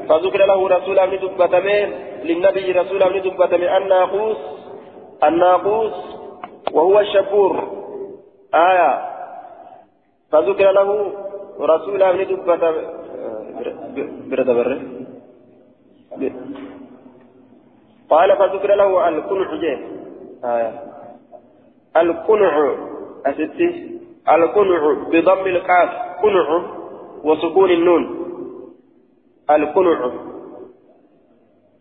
فذكر 0.08 0.40
له 0.46 0.68
رسول 0.68 0.98
من 1.10 1.18
دبة 1.18 1.54
من 1.66 1.86
للنبي 2.24 2.72
رسول 2.72 3.12
من 3.12 3.22
دبة 3.22 3.56
من 3.56 3.68
الناقوس. 3.78 4.40
الناقوس 5.24 5.96
وهو 6.72 7.00
الشبور. 7.00 7.54
آية. 8.54 8.92
فذكر 10.32 10.70
له 10.72 11.12
رسول 11.60 12.02
من 12.16 12.24
دبة 12.30 12.62
برد 14.30 14.50
بره 14.50 14.80
قال 18.12 18.36
فذكر 18.36 18.74
له 18.74 19.08
القنع 19.08 19.54
جيه 19.54 19.78
آية 20.44 20.82
القنع 21.96 22.74
أستي؟ 23.26 23.98
القنع 24.28 24.92
بضم 25.12 25.46
القاف 25.46 25.90
قنع 26.22 26.62
وسكون 27.24 27.70
النون. 27.70 28.02
القنع. 29.50 30.10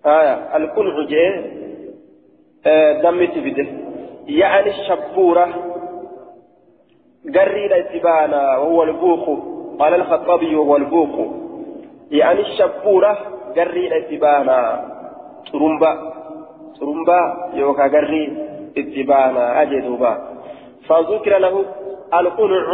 آية 0.05 0.57
القنع 0.57 1.05
جيه 1.07 1.51
آه 2.65 3.01
دم 3.01 3.25
تبدل. 3.25 3.67
يعني 4.27 4.69
الشبورة. 4.69 5.47
قري 7.35 7.65
الاتبانا 7.65 8.57
وهو 8.57 8.83
البوخ. 8.83 9.29
قال 9.79 9.93
الخطابي 9.93 10.55
وهو 10.55 10.75
البوخ. 10.75 11.33
يعني 12.11 12.39
الشبورة 12.41 13.17
قري 13.57 13.87
الاتبانا 13.87 14.91
ترمبا 15.51 16.20
ترمبا 16.79 17.49
يوكا 17.53 17.83
قري 17.83 18.23
اتبانا 18.77 19.61
أجدوبا 19.61 20.13
فذكر 20.87 21.37
له 21.37 21.65
القنع 22.19 22.67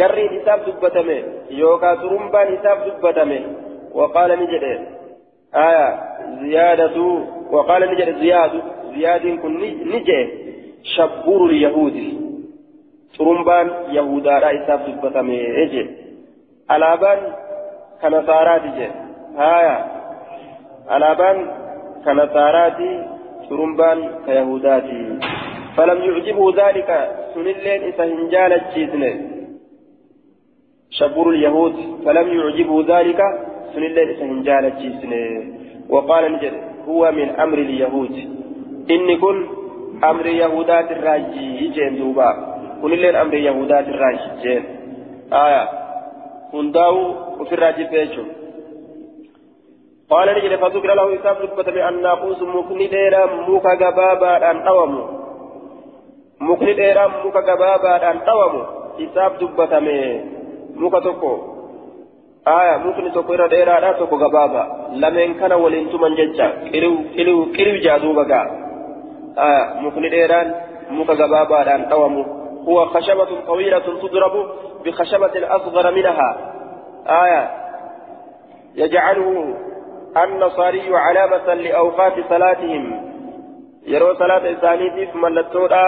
قري 0.00 0.24
نساب 0.28 0.60
دبتمي 0.66 1.18
يوكا 1.50 1.94
ترمبا 1.94 2.50
نساب 2.50 2.78
دبتمي 2.86 3.40
وقال 3.94 4.30
نجد 4.40 4.64
آية 5.54 5.88
زيادة 6.42 6.96
وقال 7.50 7.82
نجد 7.92 8.18
زيادة 8.18 8.62
زياد 8.94 9.24
كن 9.42 9.52
نجد 9.94 10.28
شبور 10.82 11.50
اليهود 11.50 11.96
ترمبان 13.18 13.70
يهودا 13.90 14.30
لا 14.30 14.48
إساب 14.56 14.80
دبتمي 14.86 15.38
إجي 15.62 16.02
alaabaan 16.68 17.20
kana 18.00 18.22
saaraati 18.26 18.68
je 18.78 18.86
haya 19.36 19.76
ka 23.48 24.32
yahudaati. 24.32 25.00
Falam 25.76 26.02
yucjibhu 26.04 26.52
dhalika 26.52 27.08
sunilleen 27.34 27.88
isa 27.88 28.04
hin 28.04 28.30
jaalachiisne. 28.30 29.32
شبور 30.92 31.30
اليهود 31.30 31.74
فلم 32.04 32.28
يعجبه 32.40 32.84
ذلك 32.88 33.20
سن 33.74 33.82
الله 33.82 34.04
إسهن 34.12 34.42
جالة 34.42 34.80
وقال 35.88 36.32
نجد 36.32 36.52
هو 36.88 37.12
من 37.12 37.28
أمر 37.30 37.58
اليهود 37.58 38.14
إني 38.90 39.16
كن 39.16 39.46
أمر 40.04 40.26
يهودات 40.26 40.92
الراجي 40.92 41.68
جين 41.68 41.96
دوبا 41.98 42.30
كن 42.82 42.92
اللين 42.92 43.16
أمر 43.16 43.34
يهودات 43.34 43.88
الراجي 43.88 44.28
جين 44.42 44.64
آية 45.32 45.68
هنداو 46.54 46.96
وفي 47.40 47.52
الراجي 47.54 47.84
بيجو 47.84 48.24
قال 50.12 50.26
نجد 50.36 50.52
فذكر 50.62 50.90
له 50.98 51.06
إساف 51.16 51.36
ركبة 51.44 51.68
بأن 51.76 51.94
ناقوس 52.02 52.40
مكني 52.42 52.86
ديرا 52.94 53.24
موكا 53.48 53.72
غبابا 53.80 54.32
أن 54.50 54.56
أومو 54.72 55.02
مكني 56.48 56.72
ديرا 56.80 57.04
موكا 57.22 57.40
غبابا 57.48 57.92
أن 58.10 58.16
أومو 58.32 58.62
إساف 59.04 59.32
دبة 59.40 59.72
muka 60.82 61.00
tokko 61.00 61.32
aya 62.44 62.78
mukni 62.78 63.10
tokko 63.12 63.34
irra 63.34 63.48
dheeraadha 63.48 63.94
tokko 64.00 64.16
gabaaba 64.16 64.62
lameen 65.02 65.34
kana 65.40 65.56
waliin 65.56 65.90
tuman 65.92 66.16
jecha 66.16 66.46
qiriw 66.72 66.94
qiriw 67.14 67.38
qiriw 67.56 67.76
jaaduuba 67.84 68.24
gaa 68.24 68.46
aya 69.36 69.62
mukni 69.84 70.08
dheeraan 70.14 70.48
muka 70.90 71.14
gabaabaadhaan 71.22 71.88
dhawamu 71.92 72.24
هو 72.62 72.86
خشبة 72.86 73.30
طويلة 73.46 73.78
تضرب 74.02 74.34
بخشبة 74.84 75.34
أصغر 75.56 75.94
منها 75.94 76.28
آية 77.06 77.42
يجعله 78.74 79.54
النصاري 80.16 80.96
علامة 80.96 81.54
لأوقات 81.54 82.16
صلاتهم. 82.28 82.84
يرو 83.86 84.14
صلاة 84.14 84.44
إسانيتي 84.52 85.06
في 85.06 85.18
ملتودا 85.18 85.84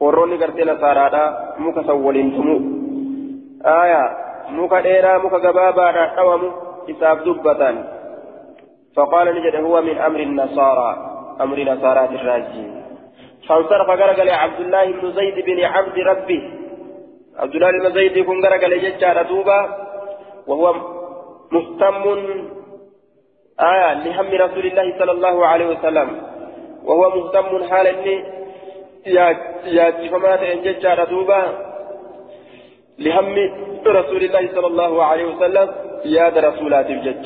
warroonni 0.00 0.38
gartee 0.40 0.64
nasaaraadha 0.64 1.22
muka 1.60 1.84
san 1.84 2.00
waliin 2.04 2.32
tumu 2.32 2.56
aya 3.72 4.02
muka 4.56 4.82
dheeraa 4.86 5.18
muka 5.24 5.40
gabaabaadhaan 5.44 6.14
dhawamu 6.16 6.48
isaaf 6.92 7.24
dubbatan 7.24 7.76
فقال 8.96 9.26
نجد 9.34 9.54
هو 9.54 9.82
من 9.82 9.98
أمر 9.98 10.20
النصارى 10.20 10.90
أمر 11.40 11.58
نصارى 11.62 12.04
الراجي 12.04 12.66
فانصرف 13.48 13.88
غرقل 13.88 14.28
عبد 14.30 14.60
الله 14.60 14.84
بن 14.92 15.12
زيد 15.12 15.36
بن 15.46 15.58
عبد 15.64 15.96
ربه. 15.98 16.42
عبد 17.38 17.54
الله 17.54 17.70
بن 17.70 17.92
زيد 17.94 18.16
يكون 18.16 18.44
غرقل 18.44 18.72
ججار 18.78 19.22
دوبا 19.22 19.60
وهو 20.46 20.74
مهتم. 21.52 22.04
آية 23.60 23.92
لهم 24.04 24.28
رسول 24.44 24.64
الله 24.66 24.86
صلى 24.98 25.12
الله 25.12 25.46
عليه 25.46 25.66
وسلم. 25.66 26.08
وهو 26.84 27.04
مهتم 27.16 27.64
حال 27.70 27.86
ياتفما 29.06 30.36
تأن 30.36 30.62
ججار 30.62 31.04
دوبا 31.04 31.42
لهم 32.98 33.34
رسول 33.86 34.22
الله 34.24 34.48
صلى 34.54 34.66
الله 34.66 35.04
عليه 35.04 35.24
وسلم 35.24 35.68
ياد 36.04 36.38
رسولات 36.38 36.90
الجج 36.90 37.24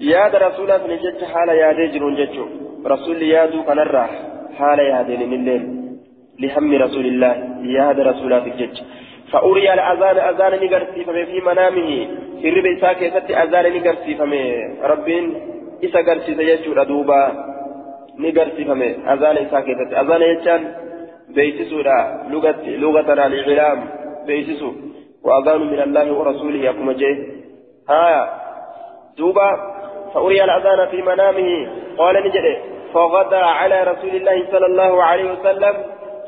ياد 0.00 0.34
رسولات 0.36 0.82
الجج 0.90 1.24
حال 1.32 1.48
يادي 1.48 1.86
جنون 1.86 2.14
ججو 2.20 2.46
رسول 2.86 3.22
يادو 3.22 3.62
كنرى 3.68 4.06
حال 4.58 4.78
يادين 4.78 5.32
الليل 5.38 5.64
لهم 6.40 6.74
رسول 6.84 7.06
الله 7.12 7.34
ياد 7.78 7.98
رسولات 8.00 8.44
الجج 8.46 8.76
فأري 9.32 9.72
الأذان 9.72 10.16
أذان 10.18 10.52
نقرسي 10.64 11.04
فمن 11.04 11.24
في 11.24 11.40
منامه. 11.40 11.90
في 12.42 12.50
ربع 12.50 12.80
ساكي 12.80 13.10
ستي 13.10 13.36
أذان 13.36 13.76
نقرسي 13.76 14.14
فمن 14.14 14.42
ربين 14.82 15.24
إسا 15.84 15.98
قرسي 15.98 16.34
سيجو 16.34 16.72
ردوبا 16.72 17.22
نقرسي 18.18 18.64
فمن 18.64 19.08
أذان 19.08 19.46
ساكي 19.50 19.74
ستي 19.74 20.00
أذان 20.00 20.22
يجان 20.22 20.74
بيسسو 21.28 21.80
لغة 22.30 22.62
لغتنا 22.66 23.26
الإعلام. 23.26 23.78
بيسسو 24.26 24.72
وأذان 25.24 25.60
من 25.60 25.80
الله 25.82 26.12
ورسوله 26.12 26.58
يقوم 26.64 26.92
جيه. 26.92 27.16
ها. 27.88 28.40
دوبا 29.18 29.48
فأري 30.14 30.44
الأذان 30.44 30.88
في 30.90 31.02
منامه. 31.02 31.50
قال 31.98 32.14
نجده. 32.26 32.56
فغدا 32.94 33.36
على 33.36 33.82
رسول 33.82 34.10
الله 34.16 34.46
صلى 34.52 34.66
الله 34.66 35.02
عليه 35.02 35.32
وسلم 35.32 35.74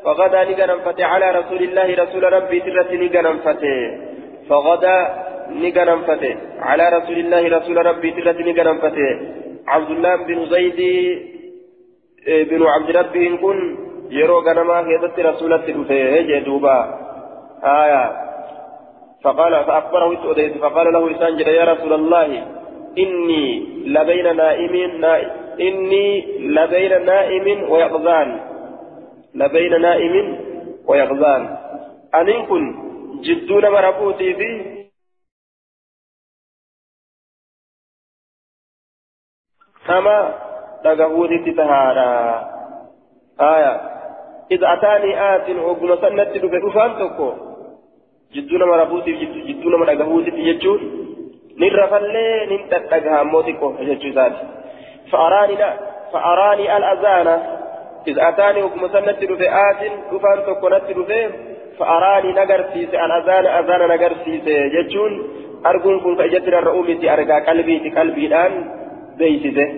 فغدا 0.05 0.45
نجنم 0.45 0.79
فتي 0.87 1.05
على 1.05 1.31
رسول 1.31 1.63
الله 1.63 1.89
رسول 2.03 2.33
ربي 2.33 2.61
ترت 2.61 2.93
نجنم 2.93 3.37
فتي 3.47 3.77
فغدا 4.49 4.97
نجنم 5.65 6.01
فتي 6.09 6.33
على 6.61 6.85
رسول 6.97 7.19
الله 7.19 7.43
رسول 7.59 7.87
ربي 7.87 8.11
ترت 8.11 8.39
نجنم 8.49 8.79
فتي 8.85 9.09
عبد 9.69 9.91
الله 9.91 10.17
بن 10.17 10.39
زيد 10.47 10.81
بن 12.51 12.63
عبد 12.67 12.91
ربه 12.97 13.37
كن 13.43 13.59
يرو 14.11 14.39
غنما 14.47 14.79
هيدت 14.89 15.21
رسولة 15.21 15.57
تلفيه 15.57 16.39
دوبا. 16.39 16.79
آية. 17.65 18.05
فقال 19.25 19.65
فأخبره 19.65 20.13
السؤديس 20.13 20.53
فقال 20.53 20.93
له 20.93 21.11
إسانجد 21.11 21.47
يا 21.47 21.65
رسول 21.65 21.93
الله 21.93 22.47
إني 22.99 23.47
لبين 23.87 24.37
نائم 24.37 25.01
نائم 25.01 25.31
إني 25.61 26.27
لبين 26.41 27.05
نائم 27.05 27.71
ويقظان 27.71 28.41
لبين 29.35 29.81
نائم 29.81 30.15
ويقظان 30.87 31.57
أن 32.15 32.47
كن 32.47 32.91
جدون 33.21 33.71
مرفوتي 33.71 34.35
في 34.35 34.81
كما 39.87 40.35
تقهودي 40.85 41.39
تتهارا 41.39 42.11
آية. 43.41 43.81
إذا 44.53 44.73
أتاني 44.73 45.35
آت 45.35 45.51
وقم 45.51 45.97
سنة 45.97 46.25
دفعان 46.25 46.99
تكو. 46.99 47.33
جدون 48.35 48.63
مرفوتي 48.63 49.13
جدون 49.49 49.81
مرفوتي 49.81 50.31
يجون 50.31 50.81
نرفلي 51.59 52.47
ننتقها 52.51 53.23
موتكو 53.23 53.75
يجوزات 53.81 54.33
فأراني 55.13 55.55
لا 55.55 55.71
فأراني 56.13 56.77
الأذان 56.77 57.29
إذا 58.09 58.29
أتاني 58.29 58.63
وكما 58.63 58.89
سنت 58.89 59.25
رفي 59.31 59.49
آت 59.49 59.81
رفان 60.13 60.39
تكونت 60.47 60.91
رفي 60.99 61.29
فأراني 61.79 62.33
نقرسيس 62.33 62.89
الأذان 62.95 63.47
أذان 63.47 63.89
نقرسيس 63.89 64.47
يجون 64.47 65.13
أرجون 65.67 66.01
كن 66.01 66.17
فأجتنا 66.17 66.59
الرؤومة 66.59 67.13
أرجع 67.13 67.39
قلبي 67.39 67.91
قلبي 67.99 68.27
الآن 68.27 68.53
بيسيسه 69.19 69.69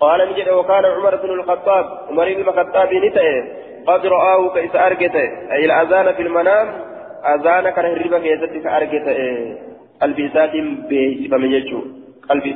قال 0.00 0.28
نجد 0.30 0.48
وكان 0.48 0.84
عمر 0.84 1.16
بن 1.16 1.30
الخطاب 1.30 1.86
عمر 2.10 2.34
بن 2.34 2.40
الخطاب 2.40 2.88
نتأه 2.94 3.44
قد 3.86 4.06
رآه 4.06 4.54
كيس 4.54 4.76
أرجته 4.76 5.52
أي 5.52 5.64
الأذان 5.64 6.12
في 6.14 6.22
المنام 6.22 6.68
أذان 7.34 7.70
كان 7.70 7.84
هربا 7.84 8.18
كيست 8.18 8.66
أرجته 8.66 9.16
قلبي 10.02 10.28
ساتم 10.34 10.66
بيت 10.88 11.30
فمن 11.30 11.52
يجو 11.52 11.80
قلبي 12.30 12.52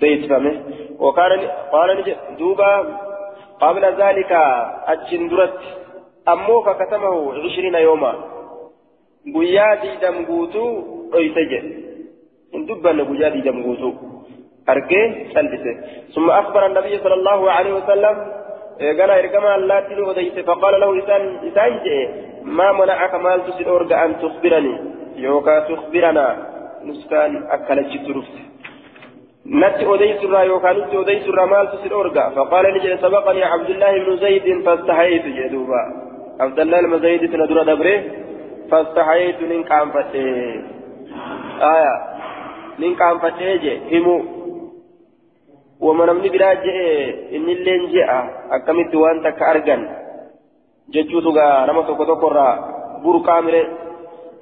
بيت 0.00 0.30
فمن 0.30 0.54
وكان 0.98 1.40
قال 1.72 1.88
نجد 1.98 2.16
دوبا 2.38 3.07
قبل 3.60 3.84
ذلك 4.02 4.32
أجندرت 4.92 5.60
أمو 6.28 6.62
فكتمه 6.62 7.14
عشرين 7.44 7.74
يوما. 7.74 8.12
قيادي 9.34 9.90
دم 10.02 10.16
قوتو 10.28 10.64
أيسجد 11.14 11.64
إن 12.54 12.66
دبنا 12.66 13.02
قيادي 13.10 13.40
دم 13.40 13.62
قوتو. 13.66 13.92
سلبسه 15.34 15.74
ثم 16.14 16.30
أخبر 16.30 16.66
النبي 16.66 16.98
صلى 16.98 17.14
الله 17.14 17.40
عليه 17.50 17.72
وسلم 17.72 18.16
قال 18.98 19.10
إرجما 19.10 19.50
الله 19.56 19.80
تلو 19.80 20.06
فقال 20.48 20.74
له 20.80 20.90
إسان 20.98 21.22
إسان 21.48 21.72
ما 22.44 22.72
منعك 22.72 23.14
مال 23.14 23.38
تسير 23.46 24.04
أن 24.04 24.10
تخبرني؟ 24.22 24.74
يوكا 25.16 25.56
تخبرنا. 25.68 26.26
نسكان 26.84 27.32
أكلت 27.50 27.92
ترفت 28.06 28.36
نت 29.50 29.80
أديس 29.82 30.24
الرا 30.24 30.40
يوكا 30.40 30.72
نت 30.72 30.94
أديس 30.94 31.28
الرا 31.28 31.46
مال 31.46 31.72
تسير 31.72 32.00
أرجع 32.00 32.30
فقال 32.30 32.64
لي 32.74 32.98
سبقني 33.02 33.42
عبد 33.44 33.70
الله 33.70 33.92
بن 34.04 34.16
زيد 34.16 34.64
فاستحييت 34.64 35.24
جدوبا. 35.24 35.82
عبد 36.40 36.60
الله 36.60 36.80
بن 36.80 36.98
زيد 36.98 37.32
تندر 37.32 37.62
دبره 37.62 38.02
فاستحييت 38.70 39.42
من 39.42 39.64
كان 39.64 39.90
فتيه 39.90 40.62
آية. 41.74 41.94
من 42.78 42.94
كان 42.94 43.18
فتيه 43.18 43.80
همو. 43.92 44.38
biraa 45.80 46.54
je'e 46.64 46.86
innilleen 47.36 47.82
je'a 47.92 48.18
akkamitti 48.50 48.96
waan 48.96 49.22
takka 49.22 49.44
argan 49.46 49.82
jechuutu 50.90 51.32
gaa 51.32 51.66
nama 51.66 51.82
tokko 51.82 52.04
tokkorraa 52.04 52.54
buru 53.02 53.20
qaamire 53.28 53.62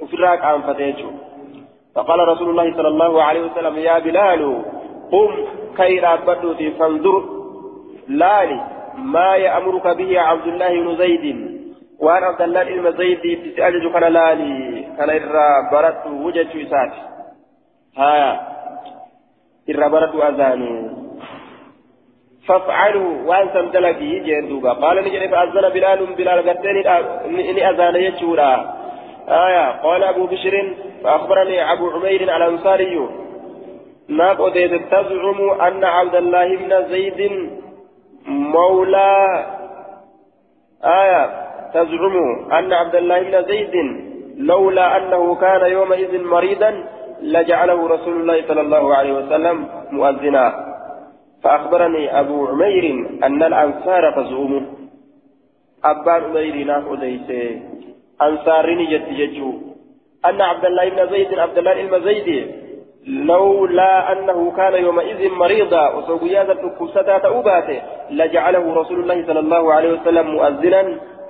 ofirraa 0.02 0.36
qaanfate 0.36 0.84
jechuudha 0.88 1.26
فقال 1.96 2.28
رسول 2.28 2.48
الله 2.50 2.76
صلى 2.76 2.88
الله 2.88 3.22
عليه 3.22 3.42
وسلم 3.46 3.78
يا 3.78 3.98
بلال 3.98 4.42
قم 5.12 5.32
كي 5.76 5.98
رابدوتي 6.00 6.70
فانظر. 6.70 7.22
لالي 8.08 8.60
ما 8.98 9.36
يأمرك 9.36 9.86
به 9.86 10.20
عبد 10.20 10.46
الله 10.46 10.82
بن 10.82 10.96
زيد. 10.96 11.56
وأنا 12.00 12.26
عبد 12.26 12.42
الله 12.42 12.64
بن 12.64 12.92
زيد 12.96 13.22
تسألج 13.44 13.92
كان 13.92 14.12
لالي 14.12 14.84
كان 14.98 15.10
إرى 15.10 15.48
برد 15.72 16.04
وجد 16.24 16.48
إسات 16.56 16.92
ها 17.98 18.40
إرى 19.70 19.86
أذاني 20.28 20.90
فافعلوا 22.48 23.12
وان 23.26 23.46
سمدلقي 23.54 24.18
جندوبا 24.26 24.72
قال 24.72 24.96
نجري 25.04 25.28
فأذن 25.28 25.68
بلال 25.68 26.00
بلال 26.14 26.38
قتين 26.48 26.76
إني 27.50 27.70
أذان 27.70 27.96
يجورا. 27.96 28.52
آية 29.28 29.82
قال 29.82 30.02
أبو 30.04 30.26
بشر 30.26 30.54
فأخبرني 31.02 31.72
أبو 31.72 31.90
عمير 31.90 32.20
الأنصاري. 32.22 33.08
ناق 34.08 34.40
أديت 34.40 34.72
تزعم 34.90 35.60
أن 35.60 35.84
عبد 35.84 36.14
الله 36.14 36.56
بن 36.56 36.88
زيد 36.88 37.50
مولى. 38.26 39.46
آية. 40.84 41.46
تزعم 41.74 42.16
أن 42.52 42.72
عبد 42.72 42.94
الله 42.94 43.22
بن 43.22 43.44
زيد 43.44 43.74
لولا 44.36 44.96
أنه 44.96 45.34
كان 45.34 45.70
يومئذ 45.70 46.24
مريضا 46.24 46.84
لجعله 47.22 47.88
رسول 47.88 48.20
الله 48.20 48.42
صلى 48.48 48.60
الله 48.60 48.94
عليه 48.94 49.12
وسلم 49.12 49.68
مؤذنا. 49.90 50.66
فأخبرني 51.42 52.20
أبو 52.20 52.46
عمير 52.46 52.84
أن 53.24 53.42
الأنصار 53.42 54.10
تزعم. 54.10 54.66
أبان 55.84 56.22
عمير 56.24 56.66
ناف 56.66 56.92
أديس 56.92 57.28
أنصارني 58.22 58.96
أن 60.26 60.40
عبد 60.40 60.64
الله 60.64 60.88
بن 60.88 61.10
زيد 61.10 61.38
عبد 61.38 61.58
الله 61.58 61.86
بن 61.86 62.04
زيد 62.04 62.65
لولا 63.06 64.12
أنه 64.12 64.50
كان 64.56 64.74
يومئذ 64.74 65.30
مريضا 65.30 65.94
وسوقياذا 65.94 66.54
كبستا 66.54 67.18
تأوباته 67.18 67.82
لجعله 68.10 68.74
رسول 68.74 69.00
الله 69.00 69.26
صلى 69.26 69.40
الله 69.40 69.72
عليه 69.72 69.92
وسلم 69.92 70.26
مؤذنا. 70.30 70.82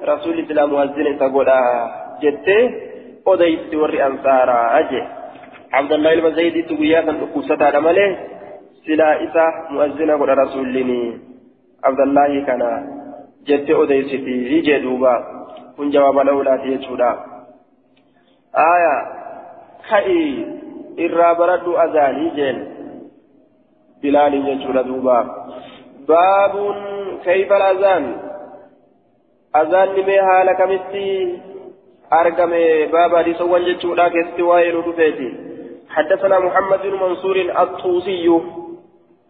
رسول 0.04 0.38
الله 0.38 0.66
مؤذنا 0.66 1.18
تقول 1.20 1.48
جت 2.22 2.48
أديس 3.28 3.74
وري 3.74 4.06
أنصارا 4.06 4.78
أجي. 4.78 5.02
عبد 5.72 5.92
الله 5.92 6.20
بن 6.20 6.34
زيد 6.34 6.66
تقوياذا 6.66 7.12
كبستا 7.12 7.80
ماله 7.80 8.18
سلا 8.86 9.10
إسا 9.24 9.46
مؤذن 9.70 10.10
قد 10.10 10.30
رسولني 10.30 11.02
عبد 11.84 12.00
الله 12.00 12.30
كان 12.46 12.62
جت 13.46 13.68
أديستي 13.70 14.36
هي 14.52 14.80
دوبا. 14.80 15.14
كن 15.76 15.90
جواب 15.90 16.18
لولا 16.18 16.56
تيجودا. 16.56 17.10
آية 18.56 18.96
كأي 20.96 21.06
إرى 21.06 21.34
برد 21.38 21.68
أذاني 21.68 22.30
جن 22.36 22.58
بلال 24.02 24.34
يجودا 24.34 24.82
دوبا 24.82 25.18
باب 26.08 26.74
كيف 27.24 27.52
الأذان 27.52 28.16
أذان 29.56 29.88
نمي 29.88 30.22
حال 30.22 30.52
كمستي 30.52 31.38
أرقم 32.12 32.50
بابا 32.92 33.22
دي 33.22 33.34
سوان 33.34 33.64
جتودا 33.64 34.08
كستي 34.08 34.42
وايلو 34.42 34.82
حدثنا 35.88 36.38
محمد 36.38 36.82
بن 36.82 36.94
منصور 37.00 37.36
الطوسي 37.36 38.40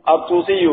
الطوسي 0.08 0.68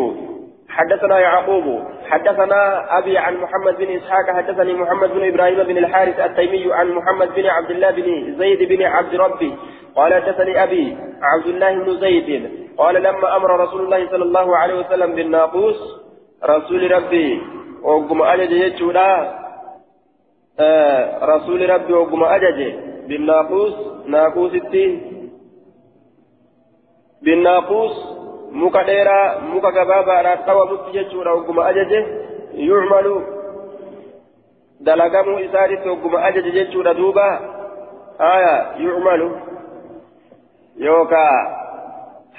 حدثنا 0.70 1.20
يعقوب 1.20 1.84
حدثنا 2.10 2.88
أبي 2.98 3.18
عن 3.18 3.38
محمد 3.38 3.78
بن 3.78 3.96
إسحاق 3.96 4.36
حدثني 4.36 4.74
محمد 4.74 5.10
بن 5.10 5.28
إبراهيم 5.28 5.64
بن 5.64 5.78
الحارث 5.78 6.20
التيمي 6.20 6.74
عن 6.74 6.92
محمد 6.92 7.36
بن 7.36 7.46
عبد 7.46 7.72
الله 7.72 7.92
بن 7.92 8.36
زيد 8.38 8.70
بن 8.70 8.84
عبد 8.84 9.16
ربي 9.16 9.54
قال 9.96 10.14
حدثني 10.14 10.64
أبي 10.64 10.98
عبد 11.22 11.48
الله 11.48 11.74
بن 11.84 12.00
زيد 12.00 12.30
قال 12.78 12.96
لما 12.96 13.36
أمر 13.36 13.60
رسول 13.60 13.82
الله 13.82 14.10
صلى 14.10 14.24
الله 14.24 14.58
عليه 14.58 14.80
وسلم 14.80 15.16
بالناقوس 15.16 15.80
رسول 16.44 16.92
ربي 16.92 17.42
وقم 17.84 18.22
أجج 18.22 18.52
يجولا 18.52 19.44
آه 20.60 21.26
رسول 21.26 21.70
ربي 21.70 21.94
وقم 21.94 22.24
أجج 22.24 22.74
بالناقوس 23.08 23.74
ناقوس 24.08 24.54
الدين. 24.54 24.92
بالناقوس 27.22 28.14
muka 28.54 28.84
dheeraa 28.84 29.40
muka 29.50 29.72
gabaabaadhaan 29.72 30.46
dhawamutti 30.46 30.92
jechuudha 30.94 31.32
ogguma 31.32 31.66
ajaje 31.66 32.00
yucmalu 32.66 33.14
dalagamuu 34.80 35.40
isaanitti 35.40 35.90
ogguma 35.90 36.22
ajaje 36.24 36.52
jechuudha 36.52 36.94
duuba 36.94 37.26
aya 38.20 38.54
yookaa 40.78 41.38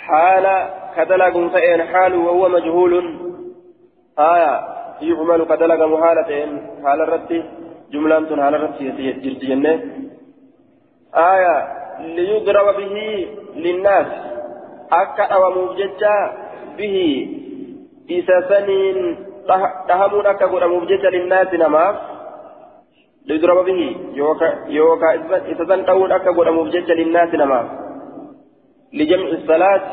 haala 0.06 0.54
ka 0.94 1.04
dalaguun 1.04 1.50
ta'een 1.50 1.80
haalu 1.92 2.26
wahuwa 2.26 2.48
majhuulun 2.48 3.06
aya 4.16 4.52
yucmalu 5.00 5.46
ka 5.46 5.56
dalagamu 5.56 5.96
haala 5.96 6.24
ta'een 6.30 6.52
haala 6.82 7.06
irratti 7.06 7.42
jumlaan 7.92 8.26
tun 8.26 8.40
haala 8.40 8.58
irratti 8.58 8.90
jirti 9.22 9.46
jenne 9.46 9.72
aya 11.12 11.54
liyudraba 12.16 12.72
bihi 12.80 13.06
linnaas 13.66 14.08
akka 14.90 15.28
dhawamuuf 15.30 15.76
jecha 15.82 16.14
bihi 16.76 17.06
isa 18.18 18.42
saniin 18.50 18.98
dhahamuun 19.88 20.26
akka 20.26 20.50
godhamuuf 20.50 20.90
jecha 20.90 21.14
linnaasi 21.16 21.62
namaaf 21.62 21.96
lidraba 23.30 23.62
bihi 23.62 23.88
yookaa 24.18 25.14
isa 25.48 25.64
san 25.68 25.86
dha'uun 25.86 26.12
lijamci 28.98 29.36
salaat 29.50 29.84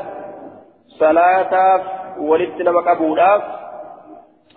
salaataaf 1.00 1.82
walitti 2.30 2.64
nama 2.68 2.82
qabuudhaaf 2.90 3.42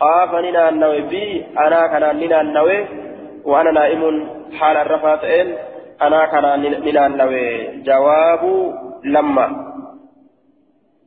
xaafa 0.03 0.43
ni 0.45 0.51
naannawe 0.57 1.01
bi 1.11 1.23
anaa 1.65 1.87
kanaan 1.95 2.17
ni 2.23 2.29
naannawe 2.35 2.79
وأنا 3.45 3.71
نائم 3.71 4.03
حال 4.59 4.77
الرفاة 4.77 5.23
أنا 6.03 6.27
كان 6.27 6.45
ننانوي 6.85 7.67
جواب 7.83 8.43
لما 9.05 9.47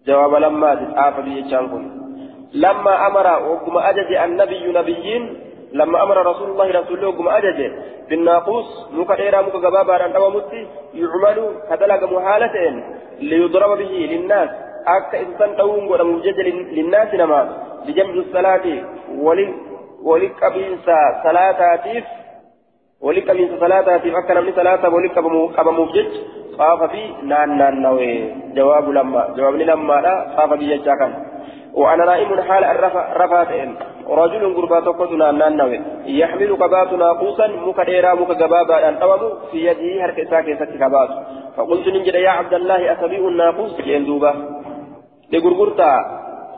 جواب 0.07 0.33
لما 0.35 0.75
تتعافى 0.75 1.21
بيجانكم 1.21 1.83
لما 2.53 3.07
أمر 3.07 3.27
وقم 3.49 3.77
أجج 3.77 4.13
النبي 4.13 4.63
نبيين 4.79 5.23
لما 5.73 6.03
أمر 6.03 6.17
رسول 6.31 6.49
الله 6.49 6.67
رسول 6.79 6.97
الله 6.97 7.07
وقم 7.07 7.27
أجج 7.29 7.71
بالناقوس 8.09 8.87
مكا 8.91 9.41
مكا 9.41 9.57
غبابا 9.57 10.05
أن 10.05 10.15
متي 10.35 10.67
يعمل 10.93 11.37
كدلق 11.69 12.01
محالة 12.11 12.83
ليضرب 13.19 13.77
به 13.77 13.93
للناس. 14.11 14.49
أكا 14.87 15.19
إنسان 15.19 15.57
تقوم 15.57 15.87
ولمجد 15.91 16.39
للناس 16.77 17.13
نما 17.13 17.41
بجنب 17.87 18.15
الصلاة 18.15 18.65
ولي 19.17 19.53
ولي 20.03 20.27
كبيسة 20.27 20.97
صلاتاتيف 21.23 22.05
ولي 23.01 23.21
كبيسة 23.21 23.59
صلاتاتيف 23.59 24.15
أكا 24.15 24.33
نمني 24.33 24.51
صلاة 24.51 24.89
ولي 24.95 25.09
كبموف 25.57 25.91
جج 25.95 26.13
طاف 26.57 26.91
في 26.91 27.03
نان 27.23 27.57
نان 27.57 27.81
نوي. 27.81 28.13
جواب 28.55 28.89
لما 28.89 29.21
جواب 29.37 29.55
لما 29.55 29.93
لا 29.93 30.13
طاف 30.37 30.53
بيجا 30.53 30.95
كان 30.95 31.13
وأنا 31.73 32.05
نائم 32.05 32.41
حال 32.41 32.63
الرفاتين 32.63 33.75
رجل 34.09 34.55
قربا 34.55 34.79
تقتنا 34.79 35.31
نانوي 35.31 35.79
يحمل 36.05 36.55
قبات 36.55 36.93
ناقوسا 36.93 37.47
مكديرا 37.47 38.13
مكجبابا 38.13 38.89
أن 38.89 38.99
توم 38.99 39.21
في 39.51 39.57
يده 39.67 40.05
هرك 40.05 40.27
ساكي 40.29 40.55
ستي 40.55 40.77
قبات 40.83 41.09
فقلت 41.57 41.87
ننجد 41.87 42.15
يا 42.15 42.29
عبد 42.29 42.53
الله 42.53 42.91
أتبيع 42.91 43.19
الناقوس 43.19 43.81
جين 43.81 44.05
دوبا 44.05 44.31
لغرغرتا 45.31 45.91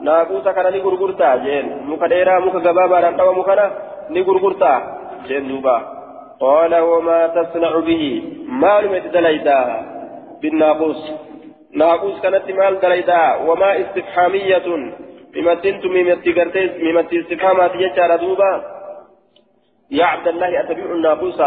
ناقوسا 0.00 0.52
كان 0.52 0.66
لغرغرتا 0.74 1.36
جين 1.36 1.66
مكديرا 1.90 2.40
مكجبابا 2.46 3.08
أن 3.08 3.16
توم 3.16 3.42
كان 3.42 3.70
لغرغرتا 4.10 4.72
جين 5.28 5.48
دوبا 5.48 5.76
قال 6.40 6.74
وما 6.78 7.26
تصنع 7.26 7.72
به 7.88 8.22
ما 8.62 8.80
لم 8.80 8.94
يتدليتا 8.94 9.60
بالناقوس 10.42 11.12
ناقوس 11.74 12.20
كانت 12.20 12.50
مال 12.50 12.80
دليتا 12.80 13.36
وما 13.46 13.80
استفحامية 13.80 14.66
ممتنت 15.36 15.86
ممتي 15.86 16.32
قرتيس 16.32 16.70
ممتي 16.82 17.20
استفهامات 17.20 17.74
يجار 17.74 18.16
دوبا 18.16 18.52
يا 19.90 20.04
عبد 20.04 20.28
الله 20.28 20.60
أتبيع 20.60 20.84
الناقوس 20.84 21.40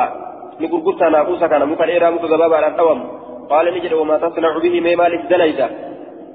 نقول 0.61 0.81
قلت 0.85 1.01
ناقوس 1.01 1.43
كان 1.43 1.65
مكان 1.69 1.89
إيرا 1.89 2.09
مكان 2.09 2.25
غبابا 2.25 2.55
على 2.55 2.67
القوم 2.67 2.99
قال 3.49 3.65
نجد 3.73 3.93
وما 3.93 4.17
تصنع 4.17 4.57
به 4.63 4.81
ما 4.81 4.95
مالك 4.95 5.21
دليتا 5.31 5.69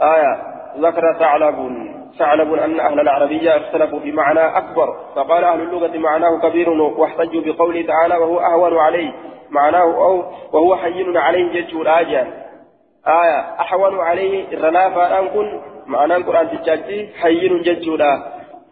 آية 0.03 0.33
ذكر 0.81 1.13
ثعلب 1.19 1.71
ثعلب 2.19 2.53
أن 2.53 2.79
أهل 2.79 2.99
العربية 2.99 3.57
اختلفوا 3.57 3.99
في 3.99 4.11
معنى 4.11 4.57
أكبر. 4.57 4.95
فقال 5.15 5.43
أهل 5.43 5.61
اللغة 5.61 5.97
معناه 5.97 6.39
كبير 6.39 6.69
واحتجوا 6.69 7.41
بقوله 7.45 7.81
تعالى 7.81 8.17
وهو 8.17 8.39
أهون 8.39 8.77
عليه. 8.77 9.11
معناه 9.51 9.83
أو 9.83 10.23
وهو 10.53 10.75
حين 10.75 11.17
عليه 11.17 11.61
جدّو 11.61 11.81
الآجال 11.81 12.27
آية 13.07 13.39
أحون 13.59 13.99
عليه 13.99 14.53
الرنافة 14.53 15.19
أن 15.19 15.27
كن 15.27 15.61
معناه 15.85 16.17
القرآن 16.17 16.49
تجاجي 16.49 17.09
حين 17.21 17.61
لا 17.97 18.23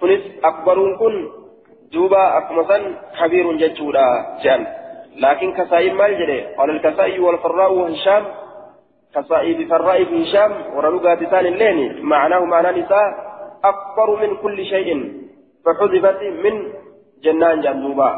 كنس 0.01 0.21
أكبر 0.43 0.95
كن 0.99 1.27
دوبا 1.93 2.37
أكمسا 2.37 2.95
كبير 3.19 3.51
لا 3.51 4.37
جان. 4.43 4.67
لكن 5.17 5.53
كسائي 5.53 5.93
مال 5.93 6.17
جري. 6.17 6.41
قال 6.55 6.69
الكسائي 6.69 7.19
والفراء 7.19 7.73
وهشام. 7.73 8.23
كسائي 9.15 9.53
بفراء 9.53 10.03
هشام. 10.03 10.51
ورلوغا 10.75 11.15
بسان 11.15 11.45
الليل 11.45 12.05
معناه 12.05 12.39
معنى 12.39 12.81
نساء 12.81 13.28
أكبر 13.64 14.08
من 14.22 14.36
كل 14.36 14.64
شيء 14.64 14.88
فحذفت 15.64 16.22
من 16.44 16.54
جنان 17.24 17.60
جنوبا 17.60 18.10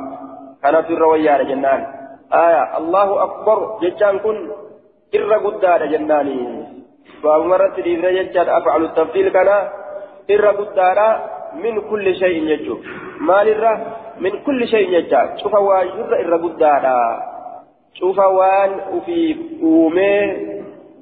كانت 0.63 0.91
الروية 0.91 1.43
جنان 1.43 1.81
آية 2.33 2.79
الله 2.79 3.09
أكبر 3.23 3.59
ججان 3.83 4.19
كن 4.19 4.37
إر 5.15 5.33
قدار 5.47 5.87
جناني 5.87 6.41
باب 7.23 7.41
مرة 7.53 7.75
الإبرة 7.79 8.11
ججان 8.11 8.49
أفعل 8.49 8.85
التفصيل 8.85 9.29
كان 9.29 9.49
إر 10.31 10.47
قدار 10.61 10.99
من 11.63 11.75
كل 11.91 12.07
شيء 12.15 12.43
يجو 12.53 12.77
مال 13.21 13.49
الره 13.49 13.75
من 14.21 14.33
كل 14.47 14.69
شيء 14.69 14.89
يجا 14.97 15.37
شوف 15.43 15.55
وان 15.55 15.87
ير 15.87 16.13
إر 16.21 16.33
قدادا 16.45 16.99
شوف 17.95 18.19
وان 18.19 18.71
وفي 18.93 19.37
أومي 19.63 20.17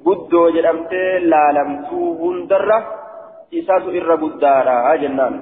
قدو 0.05 0.49
جرمت 0.55 0.93
لا 1.31 1.45
لم 1.57 1.69
توهن 1.89 2.47
درة 2.47 2.79
إساس 3.54 3.82
إر 3.98 4.10
قدادا 4.22 4.96
جنان 5.02 5.34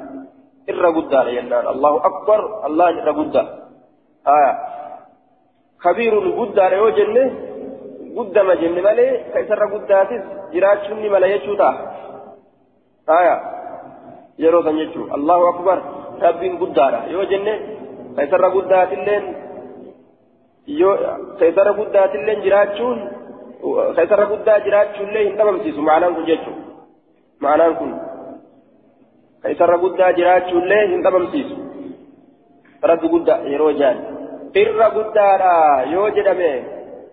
إر 0.70 0.84
قدادا 0.96 1.30
جنان 1.36 1.64
الله 1.74 1.92
أكبر 2.10 2.40
الله 2.66 2.88
إر 3.02 3.10
قدا 3.18 3.42
آه 4.26 4.52
خبير 5.84 6.12
قدادا 6.40 6.76
يو 6.76 6.88
جنة 6.98 7.24
قدما 8.16 8.54
جنة 8.62 8.80
مالي 8.86 9.06
كيسر 9.32 9.62
قداتس 9.74 10.22
جراج 10.52 10.78
شني 10.86 11.08
ملا 11.12 11.26
يجوتا 11.34 11.70
آية 13.18 13.36
yeroo 14.38 14.62
san 14.62 14.76
jechuun 14.78 15.10
allahu 15.16 15.44
akbar 15.52 15.78
rabbiin 16.22 16.58
guddaadha 16.62 17.10
yoo 17.14 17.24
jenne 17.30 17.54
kaisarra 18.16 18.50
guddaatilleen 18.56 19.24
yoo 20.80 20.94
kaisarra 21.40 21.72
guddaatilleen 21.80 22.44
jiraachuun 22.44 22.98
kaisarra 23.96 24.26
guddaa 24.32 24.58
jiraachuullee 24.66 25.24
hin 25.26 25.38
dhabamsiisu 25.38 25.86
ma'anaan 25.88 26.14
kun 26.14 26.26
jechuun 27.38 27.46
ma'anaan 27.46 27.76
kun 27.76 27.92
kaisarra 29.42 29.78
guddaa 29.78 30.12
jiraachuullee 30.12 30.86
hin 30.88 31.02
dhabamsiisu 31.02 31.56
rabbi 32.82 33.08
guddaa 33.08 33.38
yeroo 33.52 33.72
jaan 33.72 33.98
irra 34.54 34.90
guddaadha 34.90 35.82
yoo 35.92 36.08
jedhame 36.10 36.64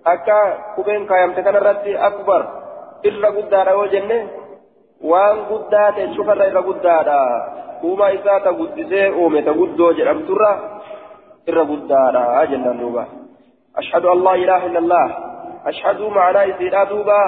akka 0.03 0.38
qubeen 0.76 1.07
kaayamte 1.07 1.43
kanarratti 1.43 1.97
akbar 1.97 2.41
irra 3.03 3.32
guddaadha 3.32 3.71
yoo 3.71 3.88
jenne 3.88 4.19
waan 5.11 5.45
guddaa 5.49 5.91
ta'e 5.91 6.07
cufarra 6.15 6.45
irra 6.51 6.61
guddaadha 6.61 7.19
uumaa 7.84 8.09
isaa 8.09 8.39
ta 8.39 8.53
guddisee 8.53 9.09
uume 9.09 9.41
ta 9.41 9.53
guddoo 9.53 9.93
jedhamturra 9.93 10.51
irra 11.47 11.65
guddaadha 11.65 12.45
jennaan 12.51 12.80
duuba 12.80 13.05
ashhadu 13.73 14.09
an 14.09 14.23
laa 14.23 14.36
ilaaha 14.36 14.65
illa 14.67 14.80
allah 14.80 15.07
ashhadu 15.65 16.09
macnaa 16.09 16.45
isiidha 16.53 16.86
duuba 16.89 17.19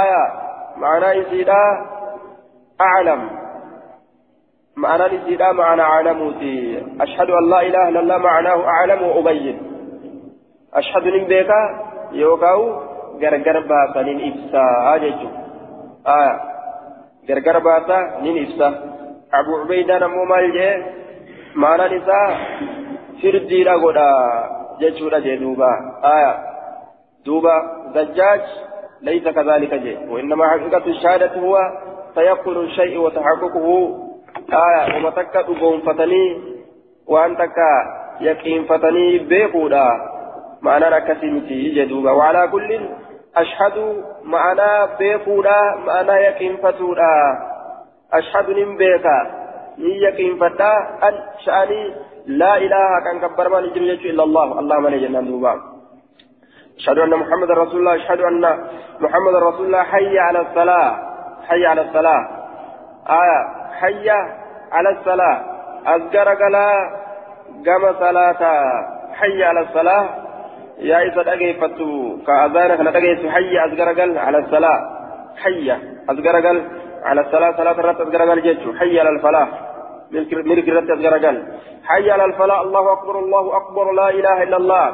aya 0.00 0.45
macnaa 0.82 1.16
isiidha 1.22 1.60
aclam 2.78 3.22
معنى 4.76 5.16
نسيدا 5.16 5.52
معنى 5.52 5.82
عالموتي 5.82 6.84
أشهد 7.00 7.30
أن 7.30 7.50
لا 7.50 7.60
إله 7.60 7.88
إلا 7.88 8.00
الله 8.00 8.18
معناه 8.18 8.58
أعلم 8.64 9.02
وأبين. 9.02 9.56
أشهد 10.74 11.04
من 11.04 11.24
بيكا 11.24 11.60
يوكاو 12.12 12.60
غرغر 13.22 13.60
باسا 13.70 14.02
نين 14.02 14.20
هاججو 14.86 15.28
آية 16.06 16.34
غرغر 17.28 17.58
باسا 17.58 17.98
نين 18.22 18.36
إفسا. 18.44 18.68
أبو 19.34 19.52
عبيدة 19.60 19.98
نمو 19.98 20.24
مال 20.24 20.52
جي 20.52 20.68
معنى 21.54 21.84
نساء 21.96 22.28
فرجيرا 23.22 23.74
غدا 23.82 24.08
جيشورا 24.80 25.18
جي 25.18 25.36
دوبا. 25.36 25.70
آية 26.04 26.32
دوبا 27.26 27.56
زجاج. 27.94 28.44
ليس 29.02 29.28
كذلك 29.28 29.74
جي. 29.74 29.96
وإنما 30.08 30.48
حقيقة 30.48 30.86
الشهادة 30.86 31.40
هو 31.40 31.58
تيقن 32.14 32.56
الشيء 32.56 32.98
وتحققه. 32.98 33.98
آية 34.52 34.96
وما 34.96 35.10
تكا 35.10 35.42
تقوم 35.42 35.80
فتني 35.80 36.40
وأن 37.08 37.36
تكا 37.36 37.72
يقين 38.20 38.64
فتني 38.64 39.18
بيقودا. 39.18 39.86
معنى 40.62 40.84
ركسيمتي 40.84 41.74
جدوبا 41.74 42.10
وعلى 42.10 42.48
كل 42.48 42.80
أشهد 43.36 44.04
معنى 44.24 44.96
بيقودا 44.98 45.74
معنى 45.86 46.12
يقين 46.12 46.56
فتودا. 46.56 47.14
أشهد 48.12 48.50
نم 48.50 48.76
بيكا 48.76 49.18
يقين 49.78 50.36
فتا. 50.36 50.72
أن 51.02 51.14
شأني 51.44 51.94
لا 52.26 52.56
إله 52.56 53.00
كان 53.04 53.20
كبر 53.20 53.48
ما 53.48 53.60
نجري 53.60 54.10
إلا 54.10 54.24
الله. 54.24 54.60
الله 54.60 54.78
من 54.80 55.00
جنان 55.00 55.26
دوبا. 55.26 55.75
أشهد 56.76 56.98
أن 56.98 57.10
محمد 57.10 57.50
رسول 57.50 57.80
الله 57.80 57.96
أشهد 57.96 58.20
أن 58.20 58.40
محمد 59.00 59.34
رسول 59.34 59.66
الله 59.66 59.82
حي 59.82 60.18
على 60.18 60.40
الصلاة 60.40 61.06
حي 61.48 61.66
على 61.66 61.80
الصلاة. 61.80 62.28
آية 63.08 63.40
حي 63.80 64.10
على 64.72 64.90
الصلاة. 64.90 65.44
أذكر 65.88 66.28
قلا 66.28 66.90
قام 67.66 67.94
صلاة 68.00 68.42
حي 69.12 69.44
على 69.44 69.60
الصلاة. 69.60 70.08
يا 70.78 70.98
إذا 71.02 71.32
أجيفتو 71.32 72.16
كأذانك 72.26 72.80
نتجيس 72.80 73.30
حي 73.32 73.58
أذكر 73.64 74.18
على 74.18 74.38
الصلاة. 74.38 74.80
حي 75.36 75.72
أذكر 76.10 76.36
على 77.04 77.20
الصلاة 77.20 77.56
صلاة 77.56 77.72
الرات 77.72 78.00
أذكر 78.00 78.30
قل 78.30 78.78
حي 78.78 79.00
على 79.00 79.08
الفلاح. 79.08 79.48
ملك 80.12 80.68
الرات 80.68 80.90
أذكر 80.90 81.26
قل 81.26 81.42
حي 81.84 82.10
على 82.10 82.24
الفلاح 82.24 82.60
الله 82.60 82.92
أكبر 82.92 83.18
الله 83.18 83.56
أكبر 83.56 83.92
لا 83.92 84.08
إله 84.10 84.42
إلا 84.42 84.56
الله. 84.56 84.86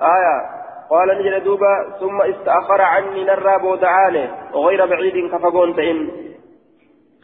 آية 0.00 0.55
قال 0.90 1.08
نجل 1.18 1.44
دوبا 1.44 1.98
ثم 2.00 2.22
استأخر 2.22 2.80
عني 2.82 3.24
نرى 3.24 3.58
بودعانه 3.58 4.30
وغير 4.54 4.86
بعيد 4.86 5.32
كفقون 5.32 5.76
تئن 5.76 5.98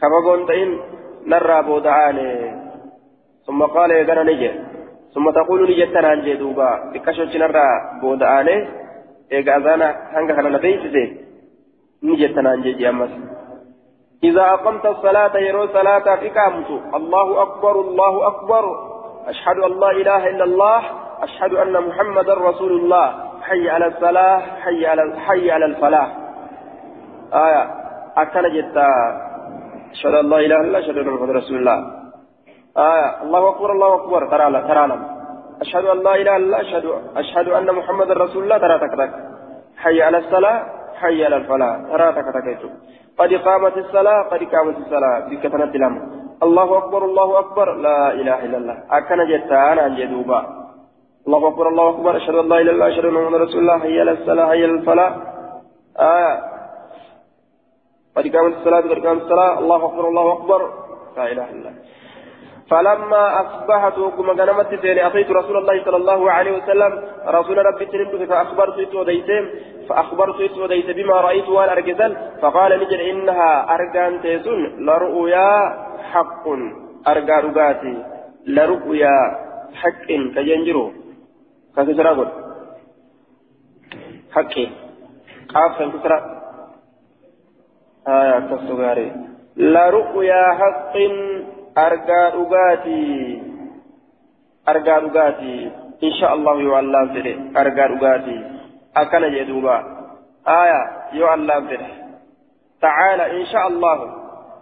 كفقون 0.01 0.47
تئن 0.47 0.79
نرى 1.27 1.63
بودعاني 1.63 2.29
ثم 3.47 3.63
قال 3.63 3.91
يا 3.91 4.03
جنا 4.03 4.51
ثم 5.13 5.29
تقول 5.31 5.71
نجي 5.71 5.85
تنانجي 5.85 6.33
دوبا 6.33 6.91
بكشوش 6.93 7.35
نرى 7.35 7.67
بودعاني 8.01 8.67
إيجا 9.31 9.57
أذانا 9.57 9.87
هنگا 10.13 10.35
خلنا 10.35 10.57
بيسي 10.57 11.05
تنانجي 12.35 12.73
جامس 12.73 13.11
إذا 14.23 14.41
أقمت 14.41 14.85
الصلاة 14.85 15.37
يرو 15.37 15.67
صلاة 15.67 16.07
إقامت 16.27 16.69
الله 16.95 17.41
أكبر 17.41 17.81
الله 17.81 18.27
أكبر. 18.27 18.65
أشهد 19.27 19.57
أن 19.57 19.79
لا 19.79 19.91
إله 19.91 20.29
إلا 20.29 20.43
الله. 20.43 20.81
أشهد 21.23 21.53
أن 21.53 21.87
محمدا 21.87 22.33
رسول 22.33 22.71
الله. 22.71 23.32
حي 23.43 23.69
على 23.69 23.85
الصلاة 23.87 24.39
حي 24.39 24.85
على 24.85 25.19
حي 25.19 25.51
على 25.51 25.65
الفلاح. 25.65 26.17
آية. 27.33 27.63
أكل 28.17 28.61
جتا. 28.61 28.87
أشهد 29.91 30.13
أن 30.13 30.29
لا 30.29 30.37
إله 30.37 30.55
إلا 30.55 30.67
الله 30.67 30.79
أشهد 30.79 30.97
أن 30.97 31.07
محمدا 31.07 31.33
رسول 31.33 31.57
الله. 31.57 31.77
آية. 32.77 33.23
الله 33.23 33.49
أكبر 33.49 33.71
الله 33.71 33.95
أكبر. 33.95 34.27
ترى 34.27 34.61
ترى 34.61 34.99
أشهد 35.61 35.85
أن 35.85 36.03
لا 36.03 36.15
إله 36.15 36.35
إلا 36.35 36.45
الله 36.45 36.61
أشهد 36.61 36.85
أشهد 37.15 37.47
أن 37.49 37.75
محمدا 37.75 38.13
رسول 38.13 38.43
الله. 38.43 38.57
ترى 38.57 38.79
تكتك 38.79 39.11
حي 39.77 40.01
على 40.01 40.17
الصلاة 40.17 40.63
حي 41.01 41.25
على 41.25 41.35
الفلاح. 41.35 41.77
ترى 41.91 42.11
تكتك 42.13 42.59
قد 43.17 43.33
قامت 43.33 43.77
الصلاة 43.77 44.21
قد 44.23 44.43
قامت 44.43 44.77
الصلاة. 44.77 45.19
بكتنة 45.29 45.63
الأمر. 45.63 46.01
الله 46.43 46.77
أكبر 46.77 47.05
الله 47.05 47.39
أكبر. 47.39 47.73
لا 47.73 48.13
إله 48.13 48.45
إلا 48.45 48.57
الله. 48.57 48.77
أكن 48.91 49.19
جتا 49.27 49.73
أنا 49.73 49.87
جدوبا 49.87 50.62
الله 51.27 51.47
أكبر 51.47 51.67
الله 51.67 51.89
أكبر. 51.89 52.17
أشهد 52.17 52.35
أن 52.35 52.49
لا 52.49 52.55
إله 52.55 52.61
إلا 52.61 52.71
الله 52.71 52.87
أشهد 52.87 53.05
أن 53.05 53.13
محمدا 53.13 53.43
رسول 53.43 53.59
الله 53.61 53.79
حي 53.79 53.99
على 53.99 54.11
الصلاة 54.11 54.45
حي 54.45 54.63
على 54.63 54.65
الفلاح. 54.65 55.13
آه. 55.99 56.35
قد 58.15 58.35
قامت 58.35 58.53
الصلاة 58.57 58.81
قد 58.81 59.05
قامت 59.05 59.21
الصلاة. 59.21 59.59
الله 59.59 59.85
أكبر 59.85 60.07
الله 60.07 60.33
أكبر. 60.33 60.61
لا 61.17 61.31
إله 61.31 61.49
إلا 61.49 61.59
الله. 61.59 61.73
فلما 62.69 63.41
أصبحت 63.41 63.97
وكما 63.97 64.33
غنمت 64.33 64.81
سيني 64.81 65.07
أتيت 65.07 65.31
رسول 65.31 65.57
الله 65.57 65.83
صلى 65.85 65.97
الله 65.97 66.31
عليه 66.31 66.51
وسلم. 66.57 66.91
رسول 67.27 67.57
ربي 67.65 67.85
تلمت 67.85 68.23
فأخبرت 68.29 68.79
إتوديتم 68.79 69.43
فأخبرت 69.89 70.41
إتوديت 70.41 70.89
بما 70.97 71.13
رأيت 71.13 71.49
والأرجزل 71.49 72.17
فقال 72.41 72.71
نجل 72.79 73.01
إنها 73.01 73.75
أرجان 73.75 74.21
تيسون. 74.21 74.61
لرؤيا 74.85 75.49
حق 76.11 76.45
أرجى 77.07 77.35
رقاتي 77.47 77.95
لرؤيا 78.47 79.15
حق 79.73 80.07
كجنجرو. 80.35 81.02
كسرى 81.77 82.31
حق 84.35 84.55
قاف 85.53 85.75
كسرى 85.93 86.17
آية 88.07 88.39
كسرى 88.49 89.11
لرؤيا 89.57 90.43
حق 90.59 90.95
argaa 91.75 92.31
dhugaatii 92.37 93.41
argaa 94.65 94.99
dhugaatii 95.03 95.71
insha 96.05 96.29
allahu 96.35 96.59
yoo 96.65 96.75
allaan 96.77 97.09
fedhe 97.13 97.33
argaa 97.61 97.87
dhugaatii 97.91 98.41
akkana 99.01 99.29
jee 99.33 99.45
duuba 99.47 99.75
aya 100.45 100.79
yoo 101.19 101.29
allaan 101.35 101.67
fedhe 101.71 101.89
tacaala 102.83 103.25
insha 103.39 103.63
allahu 103.69 104.05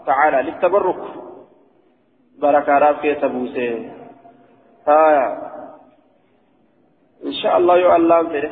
tacaala 0.08 0.40
littabarruk 0.48 1.02
barakaadhaaf 2.42 3.04
keessa 3.04 3.30
buusee 3.36 3.74
aya 7.22 7.30
insha 7.30 7.50
allah 7.58 7.76
yoo 7.80 7.92
allaan 7.92 8.26
fedhe 8.34 8.50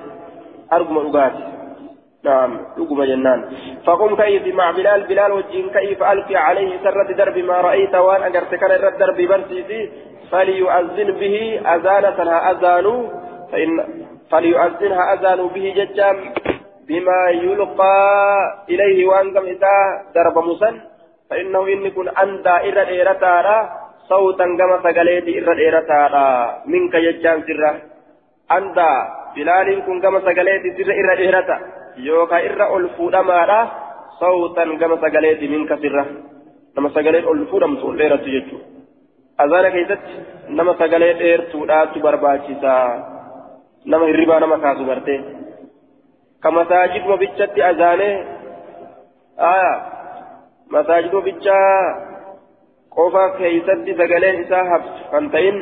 arguma 0.70 1.01
dhugaatii 1.05 1.59
نعم 2.24 2.51
لقم 2.78 3.03
جنان. 3.03 3.39
فقم 3.86 4.15
كيف 4.15 4.55
مع 4.55 4.72
بلال 4.72 5.07
بلال 5.07 5.32
وجين 5.32 5.70
كيف 5.70 6.03
ألقي 6.03 6.36
عليه 6.36 6.84
سرة 6.84 7.11
درب 7.15 7.38
ما 7.38 7.61
رأيت 7.61 7.95
وأن 7.95 8.24
أجرت 8.24 8.55
كان 8.55 8.72
الدرب 8.72 9.15
برسيتي 9.15 9.89
فليؤذن 10.32 11.09
به 11.11 11.36
أذانتها 11.76 12.51
أذان. 12.51 12.88
فإن 13.51 13.72
فليؤذنها 14.32 15.13
أذان 15.13 15.47
به 15.47 15.74
ججام 15.80 16.17
بما 16.88 17.30
يلقى 17.30 17.97
إليه 18.70 19.07
وأن 19.07 19.34
كم 19.34 19.47
درب 20.15 20.38
مسن. 20.38 20.76
فإنه 21.30 21.67
إن 21.74 21.89
كن 21.89 22.07
أندى 22.09 22.49
إرى 22.49 22.82
الإيرتارا 22.82 23.70
صوتا 24.09 24.45
كما 24.59 24.78
سقليت 24.84 25.24
إرى 25.24 25.51
الإيرتارا 25.55 26.28
منك 26.65 26.95
ججام 26.95 27.39
سرة. 27.47 27.88
أندى 28.51 28.91
بلال 29.35 29.67
كن 29.85 30.01
كما 30.01 30.19
سقليت 30.19 30.63
سرة 30.77 30.93
إرى 30.93 31.13
الإيرتارا 31.13 31.79
yookaan 31.97 32.45
irra 32.47 32.65
ol 32.75 32.87
fuudhamaadha 32.97 33.59
sawtan 34.19 34.77
gama 34.79 34.97
sagaleeti 35.03 35.47
minka 35.47 35.77
sirra 35.81 36.05
nama 36.75 36.89
sagalee 36.95 37.25
ol 37.31 37.41
fuudhamtu 37.51 37.87
ol 37.89 37.97
dheerattu 38.01 38.29
jechuudha 38.35 38.65
azaana 39.37 39.71
keessatti 39.75 40.13
nama 40.59 40.75
sagalee 40.81 41.13
dheertuudhaatu 41.21 42.03
barbaachisa 42.05 42.73
nama 43.85 44.09
hirribaa 44.11 44.39
nama 44.43 44.61
kaasu 44.65 44.89
gartee 44.89 45.19
ka 46.43 46.51
masaajiduma 46.59 47.21
bichatti 47.23 47.67
azaanee 47.71 48.15
aya 49.51 49.71
masaajiduma 50.75 51.27
bichaa 51.29 51.77
qofa 52.97 53.23
keessatti 53.39 53.99
sagaleen 54.01 54.43
isaa 54.43 54.65
habsu 54.73 55.01
kan 55.11 55.31
ta'in 55.35 55.57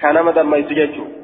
ka 0.00 0.12
nama 0.18 0.36
dammaysu 0.38 0.80
jechuudha 0.80 1.17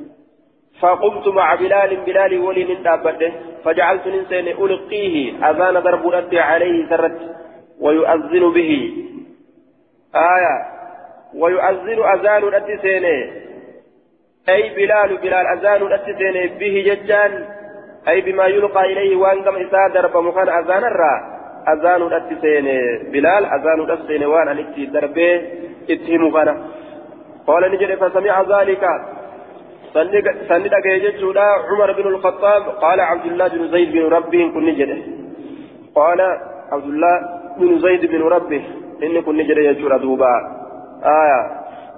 فقمت 0.81 1.29
مع 1.29 1.55
بلال 1.55 1.97
بلال 1.97 2.39
ولي 2.39 2.65
من 2.65 2.83
دابته 2.83 3.33
فجعلت 3.65 4.07
ننسين 4.07 4.49
ألقيه 4.49 5.51
أذان 5.51 5.75
ضرب 5.79 6.13
أدي 6.13 6.41
عليه 6.41 6.89
سرت 6.89 7.19
ويؤذن 7.81 8.53
به. 8.53 8.93
آية. 10.15 10.57
ويؤذن 11.35 11.99
أذان 12.15 12.55
أدي 12.55 12.79
أي 14.49 14.75
بلال 14.75 15.17
بلال 15.17 15.47
أذان 15.47 15.93
أدي 15.93 16.49
به 16.61 16.85
ججان. 16.87 17.47
أي 18.09 18.21
بما 18.21 18.47
يلقى 18.47 18.85
إليه 18.93 19.17
وأنقم 19.17 19.57
إساء 19.57 19.89
ضرب 19.93 20.17
مكان 20.17 20.49
أذان 20.49 20.85
الرا. 20.85 21.15
أذان 21.69 22.13
أدي 22.13 22.35
بلال 23.11 23.45
أذان 23.47 23.91
أدي 23.91 24.07
سيني 24.07 24.27
وأنا 24.27 24.53
نكتي 24.53 24.87
ضربه 24.87 25.43
اتهمه 25.91 26.57
قال 27.47 27.73
نجري 27.73 27.97
فسمع 27.97 28.43
ذلك. 28.43 28.85
سني 29.95 30.69
دغه 30.69 30.99
جچودا 31.05 31.47
عمر 31.69 31.93
بن 31.93 32.07
الخطاب 32.07 32.63
قال 32.63 33.01
عبد 33.01 33.27
الله 33.27 33.49
بن 33.49 33.69
زيد 33.69 33.93
بن 33.93 34.05
ربه 34.17 34.51
كن 34.55 34.75
جده 34.75 34.99
قال 35.95 36.21
عبد 36.73 36.85
الله 36.85 37.15
بن 37.59 37.79
زيد 37.79 38.07
بن 38.07 38.23
ربه 38.23 38.63
إن 39.03 39.23
كن 39.23 39.39
جده 39.49 39.63
يجور 39.63 39.97
دوبا 39.97 40.35
آية 41.05 41.41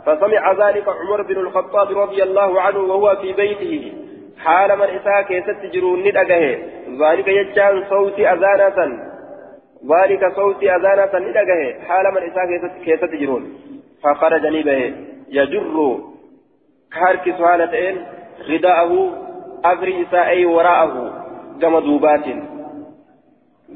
فسمع 0.07 0.53
ذلك 0.53 0.89
عمر 0.89 1.23
بن 1.23 1.37
الخطاب 1.37 1.99
رضي 1.99 2.23
الله 2.23 2.61
عنه 2.61 2.79
وهو 2.79 3.17
في 3.17 3.33
بيته 3.33 3.93
حال 4.39 4.79
من 4.79 4.85
إساء 4.85 5.23
كيست 5.23 5.77
ندقه 6.07 6.59
ذلك 7.01 7.29
يجان 7.29 7.85
صوت 7.91 8.19
أذانة 8.19 8.79
ذلك 9.93 10.33
صوت 10.37 10.63
أذانة 10.63 11.29
ندقه 11.29 11.75
حال 11.89 12.05
من 12.15 12.23
إساء 12.31 12.47
كيست 12.85 13.11
فخرج 14.03 14.47
نبه 14.47 14.95
يجر 15.29 16.16
كهارك 16.93 17.37
سؤال 17.39 17.71
تئن 17.71 17.97
رداءه 18.49 18.93
أغري 19.65 20.03
إساء 20.03 20.45
وراءه 20.45 20.95
كما 21.61 21.81
دوبات. 21.81 22.27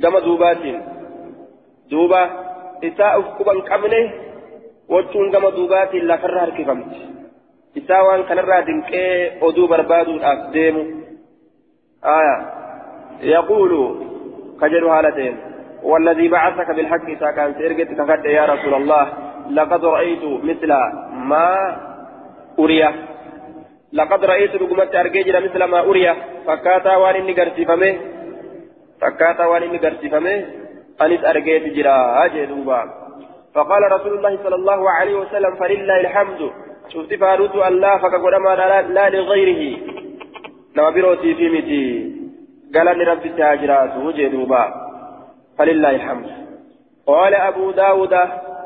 كما 0.02 0.18
دوبات. 0.20 0.64
دوبا 1.90 2.22
إساء 2.84 3.20
كبا 3.38 3.52
قبله 3.52 4.12
وجون 4.88 5.32
كما 5.32 5.50
دوبات 5.50 5.94
لفر 5.94 6.38
هركفمت 6.44 6.92
إساء 7.78 8.06
وان 8.06 8.22
كان 8.22 8.38
الرادن 8.38 8.82
كي 8.82 9.38
أدو 9.42 9.66
بربادو 9.66 10.18
أقدم 10.22 10.76
آية. 12.04 12.36
يقول 13.22 13.72
كجر 14.61 14.88
هالتين 14.88 15.36
والذي 15.82 16.28
بعثك 16.28 16.70
بالحق 16.70 17.11
إساء 17.11 17.30
كان 17.32 17.54
سيرجت 17.54 17.88
كفد 17.98 18.24
يا 18.24 18.44
رسول 18.44 18.74
الله 18.74 19.12
لقد 19.50 19.84
رأيت 19.84 20.24
مثل 20.24 20.72
ما 21.12 21.76
أريه 22.64 22.90
لقد 23.92 24.24
رأيت 24.24 24.54
رقمت 24.62 24.94
أرجيجنا 24.94 25.40
مثل 25.40 25.64
ما 25.64 25.80
أريه 25.80 26.16
فكاتا 26.46 26.96
وان 26.96 27.14
إني 27.14 27.32
قرسفمه 27.38 27.92
فكاتا 29.00 29.44
وان 29.46 29.62
إني 29.62 29.78
قرسفمه 29.78 30.44
أنس 31.02 31.24
أرجيت 31.24 31.64
جرا 31.76 32.24
أجدوبا 32.24 32.80
فقال 33.54 33.82
رسول 33.92 34.12
الله 34.18 34.38
صلى 34.44 34.54
الله 34.54 34.90
عليه 34.90 35.14
وسلم 35.14 35.52
فلله 35.61 36.00
الحمد 36.00 36.40
شفت 36.92 37.14
فاروت 37.14 37.54
الله 37.54 37.98
فكقدما 37.98 38.52
لا, 38.96 39.11
لغيره 39.11 39.62
نما 40.76 40.90
بروتي 40.90 41.34
في 41.34 41.48
متي 41.48 41.86
قال 42.74 42.98
لرب 42.98 43.24
تاجرات 43.36 43.92
وجدوبا 44.04 44.64
فلله 45.58 45.90
الحمد 45.90 46.26
قال 47.06 47.34
أبو 47.34 47.70
داود 47.70 48.14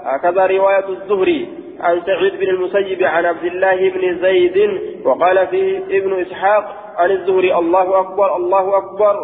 هكذا 0.05 0.47
رواية 0.47 0.89
الزهري 0.89 1.64
عن 1.85 2.03
سعيد 2.07 2.35
بن 2.41 2.49
المسيب 2.49 3.03
عن 3.03 3.25
عبد 3.27 3.45
الله 3.45 3.91
بن 3.91 4.19
زيد 4.21 4.59
وقال 5.07 5.47
فيه 5.47 5.79
ابن 5.79 6.21
إسحاق 6.21 6.65
عن 6.97 7.11
الزهري 7.11 7.55
الله 7.55 8.01
أكبر 8.01 8.37
الله 8.37 8.79
أكبر. 8.79 9.17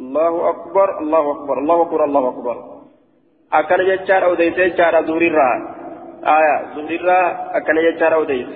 الله 0.00 0.50
أكبر 0.50 0.98
الله 0.98 1.30
أكبر 1.30 1.58
الله 1.58 1.82
أكبر 1.82 2.04
الله 2.04 2.28
أكبر. 2.28 2.56
أكن 3.52 3.76
جتشار 3.88 4.24
أوديس 4.24 4.54
جتشار 4.54 4.94
زهريرا 5.06 5.50
آية 6.24 6.56
زهريرا 6.76 7.20
أكن 7.56 7.74
جتشار 7.86 8.14
أوديس 8.14 8.48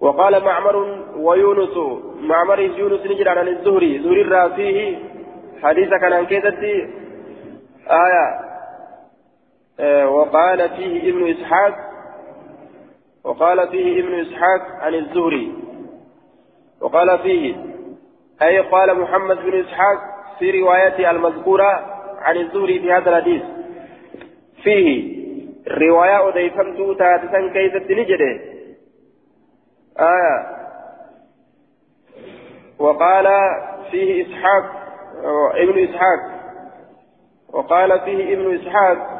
وقال 0.00 0.44
معمر 0.44 0.76
ويونس 1.16 1.76
معمر 2.20 2.58
يونس 2.60 3.06
نجر 3.06 3.28
عن 3.28 3.48
الزهري 3.48 3.98
زهريرا 3.98 4.48
فيه 4.48 4.98
حديث 5.62 5.88
كان 5.88 6.12
عن 6.12 6.26
كيدتي. 6.26 6.74
آية 7.90 8.51
وقال 10.06 10.68
فيه 10.68 11.10
ابن 11.10 11.30
إسحاق 11.30 11.74
وقال 13.24 13.68
فيه 13.68 14.00
ابن 14.00 14.20
إسحاق 14.20 14.60
عن 14.80 14.94
الزهري. 14.94 15.52
وقال 16.80 17.18
فيه 17.18 17.56
أي 18.42 18.60
قال 18.60 19.00
محمد 19.00 19.36
بن 19.36 19.60
إسحاق 19.60 19.98
في 20.38 20.60
روايته 20.60 21.10
المذكورة 21.10 21.86
عن 22.18 22.36
الزهري 22.36 22.78
في 22.80 22.92
هذا 22.92 23.10
الحديث. 23.10 23.42
فيه 24.62 25.22
رواية 25.68 26.28
أضيفمت 26.28 26.98
تاتسا 26.98 27.48
كيف 27.52 27.74
نجده 27.74 28.40
آية 30.00 30.56
وقال 32.78 33.28
فيه 33.90 34.26
إسحاق 34.26 34.82
ابن 35.54 35.84
إسحاق. 35.88 36.42
وقال 37.52 38.00
فيه 38.00 38.34
ابن 38.34 38.54
إسحاق 38.54 39.11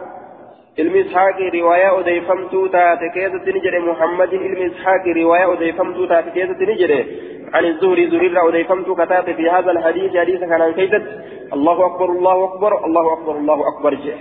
ilmi 0.77 0.99
ishaaqi 1.01 1.51
riwaayaa 1.51 1.93
odeeffamtuu 2.01 2.69
taate 2.69 3.11
keessatti 3.15 3.53
ni 3.53 3.61
jedhe. 3.61 3.81
Muhammadin 3.91 4.43
ilmi 4.49 4.67
ishaaqi 4.73 5.13
riwaayaa 5.21 5.53
odeeffamtuu 5.57 6.07
taate 6.07 6.31
keessatti 6.31 6.67
ni 6.67 6.81
jedhe. 6.83 7.01
عن 7.53 7.65
الزهري 7.65 8.11
زهري 8.11 8.41
أوديفمت 8.41 9.01
كتاب 9.01 9.35
في 9.35 9.51
هذا 9.51 9.71
الحديث 9.71 10.17
حديث 10.17 10.41
كان 10.41 10.73
كيدت 10.73 11.25
الله 11.53 11.87
أكبر 11.87 12.05
الله 12.11 12.45
أكبر 12.45 12.85
الله 12.85 13.13
أكبر 13.13 13.37
الله 13.37 13.69
أكبر 13.69 13.95
جه 13.95 14.17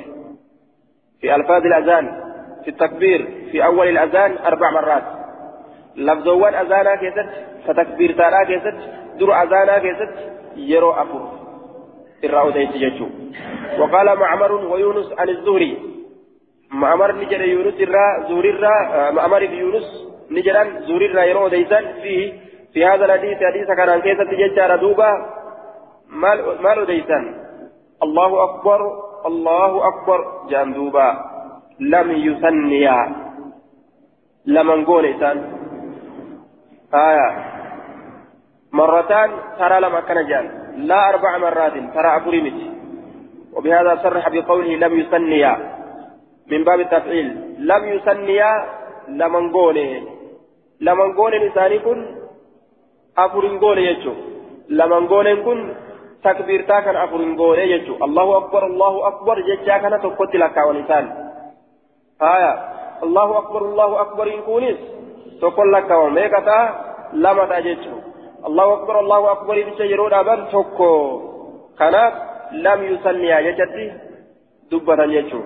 في 1.21 1.35
ألفاظ 1.35 1.65
الأذان 1.65 2.05
في 2.63 2.67
التكبير 2.67 3.27
في 3.51 3.65
أول 3.65 3.87
الأذان 3.87 4.37
أربع 4.45 4.71
مرات 4.71 5.03
لفظوان 5.95 6.53
أذانا 6.53 6.95
كيست 6.95 7.29
فتكبير 7.67 8.11
تالا 8.11 8.43
كيست 8.43 8.77
در 9.19 9.43
أذانا 9.43 9.79
كيست 9.79 10.13
يرو 10.55 10.91
أفر 10.91 11.31
إرى 12.25 12.39
أوديت 12.39 13.01
وقال 13.79 14.19
معمر 14.19 14.51
ويونس 14.51 15.13
عن 15.19 15.29
الزهري 15.29 15.90
معمر 16.71 17.11
نجر 17.15 17.41
يونس 17.41 17.77
الرا 17.81 18.27
زور 18.29 18.45
الرا 18.45 19.11
معمر 19.11 19.41
يونس 19.43 19.87
نجرا 20.31 20.63
زور 20.87 21.01
الرا 21.01 21.23
يرو 21.23 21.47
ديسان 21.47 21.85
فيه 22.01 22.33
في 22.73 22.85
هذا 22.85 23.05
الحديث 23.05 23.37
حديث 23.37 23.67
كان 23.67 24.01
كيف 24.01 24.21
تججار 24.21 24.75
دوبا 24.75 25.11
مال 26.09 26.61
مال 26.63 26.85
ديسان. 26.85 27.23
الله 28.03 28.43
أكبر 28.43 28.79
الله 29.25 29.87
أكبر 29.87 30.19
جان 30.49 30.73
دوبا 30.73 31.09
لم 31.79 32.11
يثنيا. 32.11 33.15
لمن 34.45 34.85
قول 34.85 35.05
إنسان 35.05 35.37
آية. 36.93 37.29
مرتان 38.73 39.29
ترى 39.59 39.79
لما 39.79 39.99
كان 39.99 40.27
جان. 40.27 40.45
لا 40.87 41.09
أربع 41.09 41.37
مرات 41.37 41.73
ترى 41.95 42.17
أفريمت 42.17 42.57
وبهذا 43.53 43.99
صرح 44.03 44.29
بقوله 44.29 44.75
لم 44.75 44.99
يثنيا. 44.99 45.80
من 46.51 46.63
باب 46.63 46.79
التفعيل. 46.79 47.27
لم 47.71 47.83
يسنيا 47.93 48.51
لمن 49.07 49.43
قوله. 49.57 49.91
لمن 50.87 51.09
قوله 51.17 51.37
لساني 51.37 51.79
كن 51.79 51.99
أفرين 53.17 53.59
قوله 53.63 53.81
يجو. 53.81 54.13
لمن 54.69 55.01
قوله 55.07 55.35
كن 55.45 55.59
تكبير 56.23 56.61
تاكن 56.69 56.95
أفرين 57.05 57.31
قوله 57.41 57.63
يجو. 57.73 57.93
الله 58.05 58.27
أكبر 58.37 58.63
الله 58.71 58.93
أكبر 59.07 59.35
ججا 59.47 59.77
كان 59.77 59.93
تقوت 60.01 60.33
لك 60.35 60.57
ولسان 60.67 61.05
آية. 62.35 62.53
الله 63.05 63.37
أكبر 63.37 63.61
الله 63.69 64.01
أكبر 64.01 64.25
إن 64.35 64.41
تقول 65.41 65.73
لك 65.73 65.91
وميكتا 65.91 66.59
لما 67.13 67.45
تججو 67.45 67.95
الله 68.47 68.73
أكبر 68.73 68.95
الله 68.99 69.31
أكبر 69.31 69.55
يرون 69.93 70.13
أبن 70.13 70.39
تقو 70.51 70.93
كانت 71.79 72.13
لم 72.51 72.79
يسنيا 72.83 73.37
يجدي 73.39 73.87
دبة 74.71 75.03
يجو. 75.03 75.41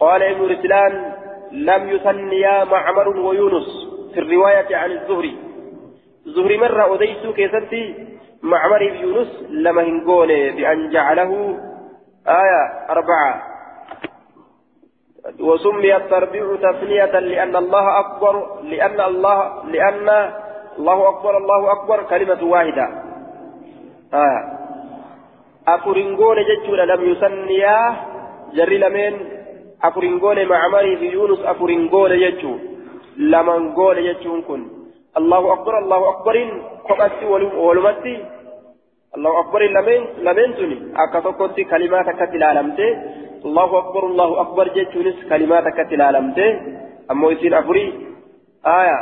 قال 0.00 0.22
ابن 0.22 0.42
رسلان 0.46 1.12
لم 1.52 1.88
يثنيا 1.88 2.64
معمر 2.64 3.08
ويونس 3.08 3.68
في 4.14 4.20
الرواية 4.20 4.76
عن 4.76 4.90
الزهري. 4.90 5.36
زهري 6.26 6.56
مرة 6.58 6.94
أديس 6.94 7.26
كيستي 7.36 8.06
معمر 8.42 8.82
يونس 8.82 9.46
لما 9.50 9.82
هنقول 9.82 10.28
بأن 10.28 10.90
جعله 10.90 11.58
آية 12.28 12.62
أربعة. 12.90 13.42
وسمي 15.40 15.96
التربيع 15.96 16.56
تثنية 16.56 17.18
لأن 17.18 17.56
الله 17.56 17.98
أكبر 18.00 18.62
لأن 18.62 19.00
الله 19.00 19.64
لأن 19.64 20.08
الله 20.78 21.08
أكبر 21.08 21.36
الله 21.36 21.72
أكبر 21.72 22.02
كلمة 22.02 22.44
واحدة. 22.44 22.86
آية. 24.14 24.58
أفرنقون 25.68 26.36
ججول 26.44 26.88
لم 26.88 27.00
يثنيا 27.12 27.96
جري 28.54 28.78
لمن 28.78 29.37
afurin 29.82 30.18
goone 30.18 30.44
macmarii 30.44 30.96
fi 30.96 31.12
yunus 31.12 31.44
afurin 31.52 31.88
goone 31.88 32.16
jechuu 32.18 32.56
laman 33.18 33.70
goone 33.78 34.02
jechuun 34.08 34.42
kun 34.48 34.62
allahu 35.14 35.52
akbar 35.56 35.74
allahu 35.82 36.04
akbariin 36.12 36.50
kophatti 36.88 37.24
walumatti 37.66 38.14
allahu 39.16 39.36
akbariin 39.42 39.74
lameen 40.26 40.52
suni 40.58 40.76
akka 41.04 41.22
tokkotti 41.26 41.64
kalimaa 41.64 42.04
takkatti 42.04 42.36
ilaalamte 42.36 42.86
allahu 43.44 43.76
akbar 43.82 44.02
allahu 44.10 44.34
akbar 44.44 44.66
jechuunis 44.76 45.18
kalimaa 45.28 45.62
takkatti 45.62 45.94
ilaalamte 45.94 46.44
ammoo 47.08 47.30
isiin 47.36 47.54
afurii 47.54 47.88
aya 48.62 48.98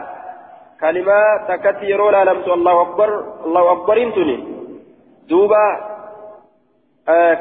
kalimaa 0.81 1.29
takkatti 1.51 1.91
yeroo 1.91 2.09
ilaalamtu 2.13 2.53
allahu 2.53 2.81
akbar 2.87 3.11
allahu 3.47 3.69
akbariin 3.77 4.13
tuni 4.13 4.37
duuba 5.29 5.63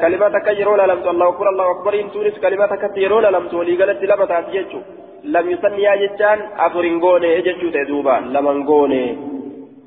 كلمات 0.02 0.34
كيرون 0.46 0.80
لم 0.80 1.08
الله 1.08 1.28
أكبر 1.28 1.48
الله 1.48 1.70
أكبر. 1.70 1.92
إن 2.00 2.10
تونس 2.12 2.38
كلمات 2.38 2.72
كيرون 2.94 3.24
لم 3.36 3.48
تولي 3.48 3.74
قالت 3.80 4.02
لما 4.02 4.24
تاتيجو 4.30 4.80
لم 5.24 5.50
يسني 5.50 5.82
يا 5.82 5.94
جتان 6.02 6.38
أفرنغوني 6.66 7.28
يجتشو 7.36 7.68
تدوبا 7.76 8.16
لمنغوني 8.34 9.02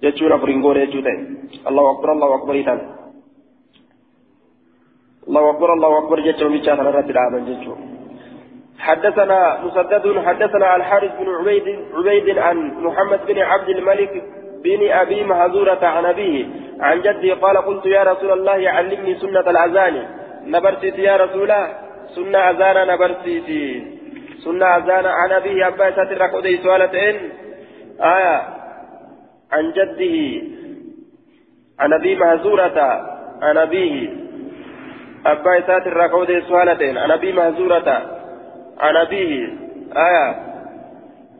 جتشون 0.03 0.31
أفرنغوني 0.31 0.79
يجتشو 0.83 0.99
الله 1.69 1.91
أكبر 1.91 2.11
الله 2.11 2.29
أكبر. 2.35 2.53
إذن. 2.61 2.79
الله 5.27 5.43
أكبر 5.49 5.69
الله 5.73 5.91
أكبر. 5.99 6.17
جتشو 6.27 6.49
بيتشان 6.49 6.79
رد 6.79 7.09
العالم 7.09 7.43
جتشو 7.49 7.75
حدثنا 8.79 9.39
مسدد 9.65 10.05
حدثنا 10.27 10.75
الحارث 10.75 11.11
بن 11.19 11.29
عبيد 11.39 11.67
عبيد 11.93 12.37
عن 12.37 12.57
محمد 12.85 13.19
بن 13.27 13.37
عبد 13.39 13.69
الملك 13.69 14.23
بن 14.63 14.91
أبي 14.91 15.23
مهزورة 15.23 15.85
عن 15.85 16.05
أبيه 16.05 16.45
عن 16.79 17.01
جدي 17.01 17.31
قال 17.31 17.57
قلت 17.57 17.85
يا 17.85 18.03
رسول 18.03 18.31
الله 18.31 18.69
علمني 18.69 19.15
سنة 19.15 19.49
الأذان. 19.49 20.07
نبرتي 20.45 20.87
يا 20.87 21.15
رسول 21.17 21.43
الله 21.43 21.67
سنة 22.15 22.39
أذان 22.39 22.87
نبرتي 22.87 23.83
سنة 24.43 24.65
أذان 24.65 25.05
عن 25.05 25.31
أبيه 25.31 25.67
أبا 25.67 25.91
ساتر 25.91 26.17
ركودي 26.21 26.57
سؤالتين 26.57 27.15
آية. 28.01 28.37
عن 29.51 29.71
جده. 29.71 30.17
عن 31.79 31.93
أبي 31.93 32.15
مهزورة 32.15 32.79
عن 33.41 33.57
أبيه. 33.57 34.09
أبا 35.25 35.61
ساتر 35.67 35.93
ركودي 35.97 36.41
سؤالتين 36.41 36.97
عن 36.97 37.11
أبي 37.11 37.31
مهزورة 37.33 37.89
عن 38.79 38.95
أبيه. 38.97 39.47
آية. 39.95 40.35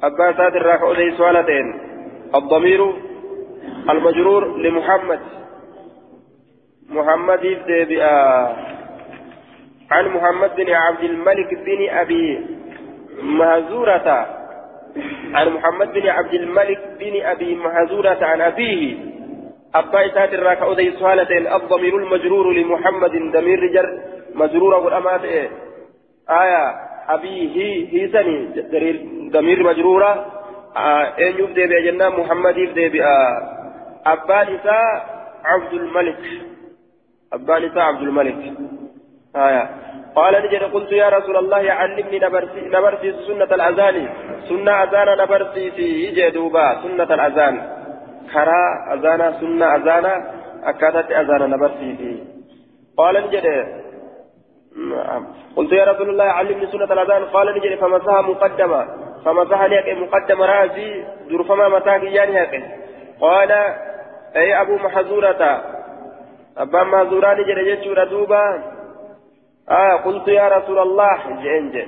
أبا 0.04 0.28
ساتر 0.38 0.66
ركودي 0.66 1.12
سؤالتين 1.18 1.68
الضمير 2.36 3.09
المجرور 3.90 4.58
لمحمد. 4.58 5.20
محمد 6.90 7.42
بن 7.68 8.02
عن 9.92 10.08
محمد 10.08 10.56
بن 10.56 10.74
عبد 10.74 11.04
الملك 11.04 11.54
بن 11.54 11.90
أبي 11.90 12.46
مهزورة. 13.22 14.28
عن 15.34 15.50
محمد 15.50 15.94
بن 15.94 16.08
عبد 16.08 16.34
الملك 16.34 16.82
بن 17.00 17.22
أبي 17.22 17.56
مهزورة 17.56 18.18
عن 18.22 18.42
أبيه. 18.42 18.98
أبا 19.76 20.06
إسات 20.06 20.34
الراكع 20.34 20.66
أودي 20.66 20.92
سهالة 20.92 21.56
الضمير 21.56 21.98
المجرور 21.98 22.54
لمحمد 22.54 23.12
ضمير 23.12 23.74
جر 23.74 24.00
مجرور 24.36 24.78
أبو 24.78 24.88
الأمات 24.88 25.22
آية 26.30 26.76
أبيه 27.10 27.88
هي 27.92 28.08
سني 28.08 28.48
ضمير 29.32 29.64
مجرورة. 29.64 30.39
آه 30.78 31.04
إن 31.20 31.34
يبدأ 31.40 31.66
بجنة 31.66 32.10
محمد 32.10 32.58
يبدأ 32.58 33.06
آه 33.06 33.60
أبان 37.34 37.64
إساء 37.66 37.84
عبد 37.84 38.02
الملك 38.02 38.54
آية 39.36 39.70
قال 40.16 40.34
نجد 40.46 40.64
قلت 40.64 40.92
يا 40.92 41.10
رسول 41.10 41.38
الله 41.38 41.72
علمني 41.72 42.20
نبرسي, 42.20 43.14
سنة 43.28 43.44
الأذان 43.44 44.10
سنة 44.50 44.72
أذان 44.72 45.18
نبرسي 45.18 45.72
في 45.72 46.12
جدوبا 46.12 46.82
سنة 46.84 47.14
الأذان 47.14 47.56
كرا 48.34 48.94
أذان 48.94 49.34
سنة 49.40 49.66
أذان 49.76 50.06
أكادت 50.64 51.12
أذان 51.12 51.50
نبرسي 51.50 51.96
في 51.98 52.24
قال 52.98 53.16
نجد 53.28 53.46
قلت 55.56 55.72
يا 55.72 55.86
رسول 55.92 56.10
الله 56.10 56.24
علمني 56.24 56.68
سنة 56.68 56.94
الأذان 56.94 57.26
قال 57.26 57.58
نجري 57.58 57.78
فمسها 57.78 58.22
مقدمة 58.22 59.09
فمسها 59.26 59.68
لك 59.68 59.98
مقدم 59.98 60.42
رأسي 60.42 61.04
درفما 61.30 61.70
متاك 61.70 62.04
يعني 62.04 62.64
قال 63.22 63.52
أي 64.36 64.62
أبو 64.62 64.76
محزورة 64.76 65.62
أبا 66.58 66.84
محزورة 66.84 67.34
نجري 67.34 67.76
جتشورة 67.76 68.04
دوبا. 68.04 68.64
آه 69.70 69.96
قلت 70.06 70.28
يا 70.28 70.48
رسول 70.48 70.80
الله 70.80 71.18
جئن 71.44 71.88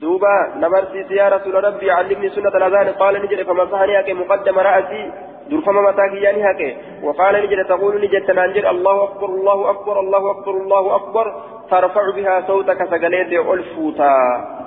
دوبا 0.00 0.52
نبرسيس 0.56 1.10
يا 1.10 1.28
رسول 1.28 1.64
ربي 1.64 1.90
علمني 1.90 2.28
سنة 2.28 2.48
الأذان. 2.48 2.88
قال 2.88 3.22
نجري 3.22 3.44
فمسها 3.44 3.86
لك 3.86 4.10
مقدم 4.10 4.58
رأسي 4.58 5.12
درفما 5.50 5.80
متاك 5.80 6.12
يعني 6.12 6.48
هيك 6.48 6.76
وقال 7.02 7.34
نجري 7.44 7.64
تقول 7.64 7.96
نجري 7.96 8.20
تنانجر 8.20 8.70
الله 8.70 9.04
أكبر 9.04 9.28
الله 9.28 9.70
أكبر 9.70 10.00
الله 10.00 10.30
أكبر 10.30 10.54
الله 10.62 10.96
أكبر. 10.96 11.26
ترفع 11.70 12.10
بها 12.16 12.40
صوتك 12.46 12.84
سقليت 12.84 13.32
ألفوتا. 13.32 14.14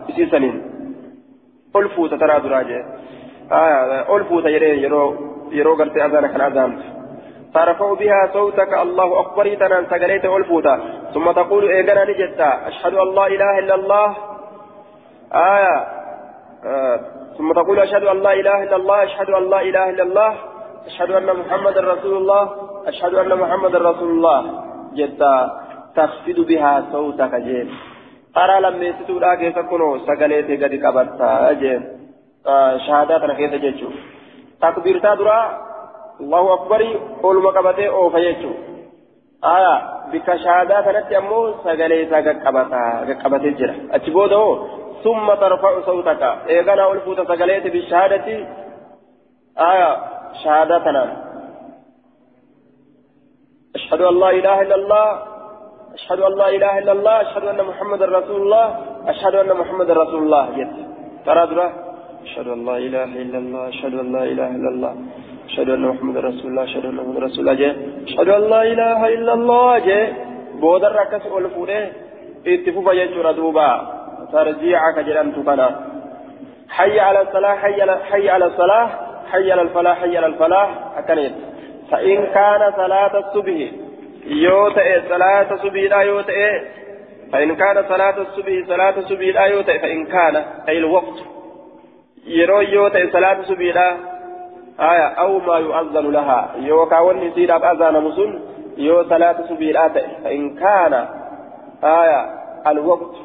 بسيسنين 0.10 0.79
ol 1.74 1.86
taraa 2.20 2.40
duraa 2.44 2.64
jee. 2.64 2.84
Ol 4.08 4.24
jedhee 4.56 4.76
yeroo 4.86 5.08
yeroo 5.52 5.76
gartee 5.76 6.04
azaana 6.08 6.30
kan 6.30 6.42
azaantu 6.42 7.00
ترفع 7.54 7.94
بها 7.94 8.30
صوتك 8.34 8.74
الله 8.74 9.20
أكبر 9.20 9.54
تنان 9.54 9.86
سجليت 9.92 10.26
والفوتا 10.26 10.76
ثم 11.14 11.32
تقول 11.32 11.70
إيقنا 11.70 12.04
نجتا 12.04 12.68
أشهد 12.68 12.94
أن 12.94 13.16
لا 13.16 13.28
إله 13.28 13.60
إلا 13.60 13.76
الله 13.76 14.08
آية 15.34 15.78
آه. 16.66 17.00
ثم 17.38 17.54
تقول 17.54 17.80
أشهد 17.80 18.04
أن 18.04 18.22
لا 18.22 18.34
إله 18.34 18.64
إلا 18.64 18.76
الله 18.76 19.04
أشهد 19.04 19.30
أن 19.30 19.50
لا 19.50 19.62
إله 19.62 19.90
إلا 19.90 20.04
الله 20.04 20.36
أشهد 20.86 21.12
أن 21.12 21.38
محمد 21.40 21.78
رسول 21.78 22.18
الله 22.18 22.50
أشهد 22.88 23.14
أن 23.14 23.38
محمد 23.40 23.76
رسول 23.76 24.10
الله 24.10 24.64
جتا 24.96 25.62
تخفض 25.96 26.40
بها 26.40 26.86
صوتك 26.92 27.36
جيل 27.36 27.70
qaraa 28.40 28.62
lammeessituudhaa 28.66 29.36
keessa 29.44 29.64
kunoo 29.72 29.94
sagalee 30.10 30.42
ta'e 30.50 30.58
gadi 30.64 30.78
qabattaa 30.86 31.54
jeen 31.64 31.82
shahaadaa 32.88 33.20
kana 33.26 33.36
keessa 33.40 33.62
jechuun 33.68 33.96
takbiirtaa 34.66 35.16
duraa 35.22 35.46
allahu 36.24 36.50
akbarii 36.58 36.96
oluma 37.30 37.52
qabatee 37.60 37.90
oofa 38.02 38.26
jechuun 38.28 38.58
aya 39.54 39.74
bikka 40.12 40.38
shahaadaa 40.44 40.84
kanatti 40.88 41.20
ammoo 41.22 41.46
sagalee 41.66 42.02
isaa 42.06 42.22
gaqqabatee 42.28 43.54
jira 43.62 43.74
achi 43.98 44.12
booda 44.18 44.44
hoo 44.44 44.54
summa 45.04 45.36
tarfa'u 45.44 45.84
sawtaka 45.90 46.30
eeganaa 46.56 46.88
ol 46.94 47.02
fuuta 47.08 47.24
sagaleeti 47.32 47.74
bishahaadati 47.78 48.36
aya 49.72 49.90
shahaadaa 50.44 50.86
tanaan 50.90 51.12
أشهد 53.76 54.02
أن 54.02 54.16
لا 54.20 54.30
إله 54.40 54.62
إلا 54.62 54.76
الله 54.76 55.08
أشهد 55.94 56.20
أن 56.20 56.34
لا 56.38 56.50
إله 56.50 56.80
إلا 56.80 56.92
الله 56.92 57.22
أشهد 57.22 57.44
أن 57.44 57.66
محمد 57.66 58.02
رسول 58.04 58.42
الله 58.42 58.66
أشهد 59.08 59.36
أن 59.36 59.58
محمد 59.58 59.92
رسول 59.92 60.24
الله 60.24 60.46
جد. 60.58 60.76
ترى 61.26 61.72
أشهد 62.24 62.48
أن 62.48 62.66
لا 62.66 62.78
إله 62.78 63.04
إلا 63.04 63.38
الله 63.38 63.70
أشهد 63.70 63.94
أن 63.94 64.12
لا 64.12 64.24
إله 64.24 64.48
إلا 64.48 64.70
الله 64.70 64.96
أشهد 65.50 65.70
أن 65.70 65.82
محمد 65.82 66.18
رسول 66.18 66.48
الله 66.52 66.64
أشهد 66.64 66.86
أن 66.86 66.96
محمد 66.96 67.18
رسول 67.18 67.40
الله 67.40 67.54
جد. 67.54 68.04
أشهد 68.08 68.30
أن 68.30 68.50
لا 68.50 68.62
إله 68.64 69.08
إلا 69.08 69.34
الله 69.34 69.80
جد. 69.80 70.14
بودر 70.62 70.92
ركس 70.92 71.26
ألفونه 71.38 71.92
اتفوف 72.48 72.88
يجور 72.94 73.32
دوبا. 73.32 73.72
ترجيعك 74.32 75.00
جلان 75.00 75.34
تقنا 75.36 75.70
حي 76.70 77.00
على 77.00 77.22
الصلاة 77.22 77.56
حي 77.56 77.82
على 77.82 77.96
حي 78.10 78.30
على 78.30 78.46
الصلاة. 78.46 78.90
حي 79.32 79.52
على 79.52 79.62
الفلاح 79.62 80.00
حي 80.02 80.18
على 80.18 80.26
الفلاح. 80.26 80.70
أكنيت. 80.98 81.36
فإن 81.92 82.26
كان 82.26 82.74
صلاة 82.76 83.14
الصبح 83.20 83.72
yoo 84.26 84.70
ta'e 84.70 85.02
salaata 85.10 85.58
subiidha 85.58 86.04
yoo 86.04 86.24
ta'e 86.24 86.80
فإن 87.32 87.56
كان 87.56 87.84
صلاة 87.90 88.18
الصبح 88.22 88.68
صلاة 88.68 88.98
الصبح 88.98 89.22
لا 89.22 89.46
يوتى 89.46 89.80
فإن 89.80 90.06
كان 90.06 90.36
أي 90.70 90.78
الوقت 90.78 91.18
يرو 92.28 92.60
يوتى 92.62 93.10
صلاة 93.12 93.40
الصبح 93.40 93.60
لا 93.76 93.98
آية 94.80 95.08
أو 95.08 95.40
ما 95.40 95.58
يؤذن 95.58 96.12
لها 96.12 96.56
يو 96.58 96.86
كاون 96.86 97.22
يصير 97.22 97.56
أذان 97.72 98.04
مسلم 98.04 98.42
يو 98.78 99.04
صلاة 99.04 99.40
الصبح 99.40 99.62
لا 99.62 99.90
فإن 100.24 100.56
كان 100.56 100.94
آية 101.84 102.22
الوقت 102.68 103.16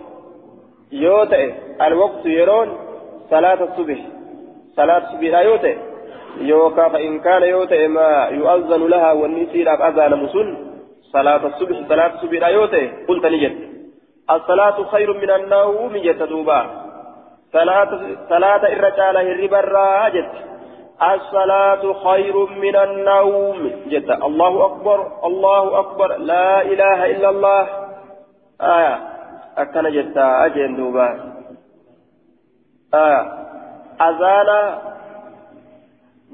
يوتى 0.92 1.54
الوقت 1.82 2.26
يرون 2.26 2.68
صلاة 3.30 3.64
الصبح 3.64 3.98
صلاة 4.76 4.98
الصبح 4.98 5.20
لا 5.30 5.40
يوتى 5.40 5.76
يوكا 6.40 6.88
فإن 6.88 7.20
كان 7.20 7.42
يوتى 7.42 7.88
ما 7.88 8.28
يؤذن 8.30 8.86
لها 8.86 9.12
والنسير 9.12 9.88
أذان 9.88 10.22
مسلم 10.24 10.63
صلاة 11.14 11.42
الصبح 11.46 11.76
صلاة 11.88 12.12
الصبح 12.14 12.38
لا 12.42 12.48
يوتي. 12.48 12.84
قلت 13.08 13.24
نجد. 13.26 13.54
الصلاة 14.30 14.78
خير 14.90 15.08
من 15.14 15.30
النوم 15.30 15.92
جت 15.96 16.22
دوبا. 16.22 16.60
صلاة 17.52 17.90
صلاة 18.28 18.62
الرجال 18.74 19.16
الربا 19.16 19.58
الراجت 19.58 20.30
الصلاة 21.12 21.82
خير 22.06 22.36
من 22.64 22.76
النوم 22.76 23.58
جت. 23.86 24.10
الله 24.10 24.52
أكبر 24.66 24.98
الله 25.24 25.64
أكبر. 25.80 26.08
لا 26.16 26.62
إله 26.62 26.98
إلا 27.14 27.28
الله. 27.30 27.62
آية. 28.60 28.94
أكن 29.58 29.84
جت 29.96 30.16
أجن 30.18 30.76
دوبا. 30.76 31.08
آية. 32.94 33.22
أذانا 34.08 34.60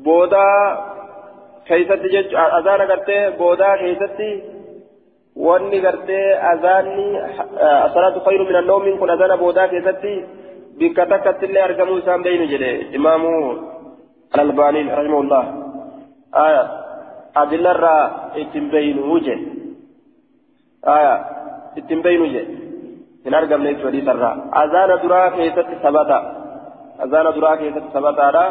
بودا 0.04 0.50
كيست 1.68 2.02
جج 2.14 2.34
أذانا 2.34 2.84
قرتي 2.90 3.30
بودا 3.36 3.76
كيستي 3.76 4.59
wanni 5.46 5.80
gartee 5.80 6.26
azaanni 6.52 7.06
asalaatu 7.86 8.20
khayru 8.26 8.44
min 8.50 8.56
annoomin 8.62 8.98
kun 8.98 9.10
azaana 9.10 9.36
boodaa 9.42 9.68
keessatti 9.72 10.12
bikka 10.78 11.06
takkatti 11.12 11.46
illee 11.46 11.62
argamuu 11.68 11.98
isaan 12.02 12.22
beeynu 12.26 12.46
jedhe 12.52 12.70
imaamu 12.98 13.30
alalbaaniin 14.32 14.90
rahimahullah 14.98 15.44
aya 16.44 16.62
adillarraa 17.42 18.04
ittiin 18.42 18.70
beeynu 18.74 19.20
je 19.26 19.36
aya 20.96 21.14
ittiin 21.76 22.02
beeynu 22.02 22.26
je 22.34 22.42
hin 23.24 23.34
argamne 23.40 23.72
jechu 23.72 23.86
hadiisarraa 23.86 24.34
azaana 24.62 25.02
duraa 25.02 25.30
keessatti 25.38 25.80
sabata 25.82 26.18
azaana 27.06 27.34
duraa 27.38 27.56
keessatti 27.62 27.92
sabataadha 27.92 28.44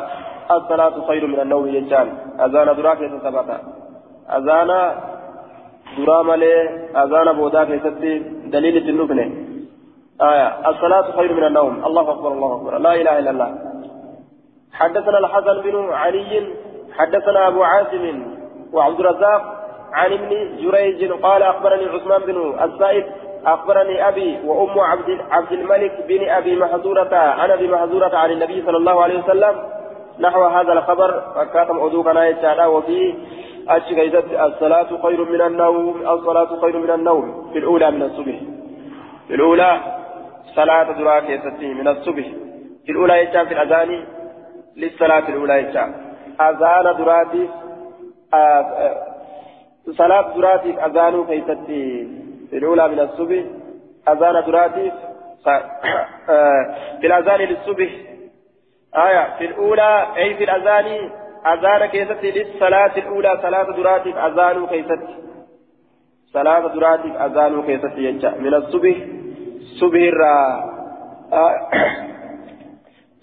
asalaatu 0.58 1.06
khayru 1.08 1.28
min 1.28 1.40
annoomi 1.46 1.76
jechaan 1.78 2.10
azaana 2.48 2.78
duraa 2.78 2.96
keessa 2.96 3.22
sabata 3.28 3.60
azaana 4.38 4.78
malee 6.24 6.90
azaana 6.94 7.34
boodaa 7.34 7.66
keessatti 7.66 8.12
daliilli 8.52 8.80
ittiin 8.80 8.98
dhufne. 8.98 9.50
آية 10.22 10.70
الصلاة 10.70 11.12
خير 11.18 11.34
من 11.34 11.44
النوم 11.44 11.86
الله 11.86 12.12
أكبر 12.12 12.32
الله 12.32 12.56
أكبر 12.56 12.78
لا 12.78 12.96
إله 12.96 13.20
إلا 13.20 13.30
الله 13.30 13.56
حدثنا 14.74 15.18
الحسن 15.18 15.62
بن 15.62 15.90
علي 15.90 16.48
حدثنا 16.98 17.48
أبو 17.48 17.64
عاصم 17.64 18.24
وعبد 18.74 19.00
الرزاق 19.00 19.42
عن 19.94 20.14
ابن 20.14 20.58
جريج 20.58 21.12
قال 21.12 21.44
أخبرني 21.44 21.86
عثمان 21.86 22.22
بن 22.22 22.54
السائب 22.64 23.06
أخبرني 23.46 24.08
أبي 24.08 24.40
وأم 24.46 24.80
عبد 24.80 25.22
عبد 25.32 25.52
الملك 25.52 26.06
بن 26.08 26.30
أبي 26.30 26.56
محذورة 26.56 27.16
عن 27.16 27.52
أبي 27.52 27.68
محذورة 27.68 28.16
عن 28.16 28.32
النبي 28.32 28.64
صلى 28.66 28.78
الله 28.78 29.04
عليه 29.04 29.24
وسلم 29.24 29.56
نحو 30.20 30.44
هذا 30.44 30.74
الخبر 30.74 31.24
فكاتم 31.36 31.80
أدوكنا 31.80 32.28
يتعالى 32.28 32.66
وفيه 32.66 33.14
كيست 33.78 34.26
الصلاة 34.34 35.02
خير 35.04 35.26
من 35.32 35.42
النوم 35.42 36.02
الصلاة 36.08 36.62
خير 36.62 36.78
من 36.78 36.90
النوم. 36.92 37.50
في 37.54 37.60
الأولى 37.60 37.92
من 37.92 38.02
الصبح. 38.02 38.36
في 39.28 39.36
الأولى 39.36 39.80
صلاة 40.56 40.92
دراك 40.92 41.30
يستي 41.30 41.74
من 41.74 41.88
الصبح. 41.88 42.26
في 42.86 42.92
الأولى 42.92 43.24
يجان 43.24 43.46
في 43.46 43.54
الأذان 43.54 44.04
للصلاة 44.78 45.30
الأولى 45.30 45.54
يجان 45.60 45.94
أذان 46.42 46.98
دراتي 46.98 47.50
صلاة 49.98 50.38
دراتي 50.38 50.86
أذان 50.86 51.26
كيستي 51.26 52.08
في 52.50 52.58
الأولى 52.58 52.88
من 52.88 53.00
الصبح. 53.00 53.44
أذان 54.10 54.46
دراتي 54.46 54.92
في 57.02 57.08
الأذان 57.08 57.40
للصبح. 57.40 57.90
آية 58.96 59.38
في 59.38 59.46
الأولى 59.46 60.08
أي 60.18 60.36
في 60.36 60.44
الأذان 60.44 61.10
أذان 61.48 61.86
كيست 61.86 62.24
للصلاة 62.24 62.98
الأولى 62.98 63.40
صلاة 63.42 63.72
دراتك 63.72 64.18
أذان 64.18 64.68
كيست 64.68 65.04
صلاة 66.34 66.68
دراتك 66.68 67.16
أذان 67.16 67.64
كيست 67.64 67.98
يجا 67.98 68.30
من 68.30 68.54
الصبح 68.54 68.98
صبح 69.80 70.02
الرا 70.14 70.40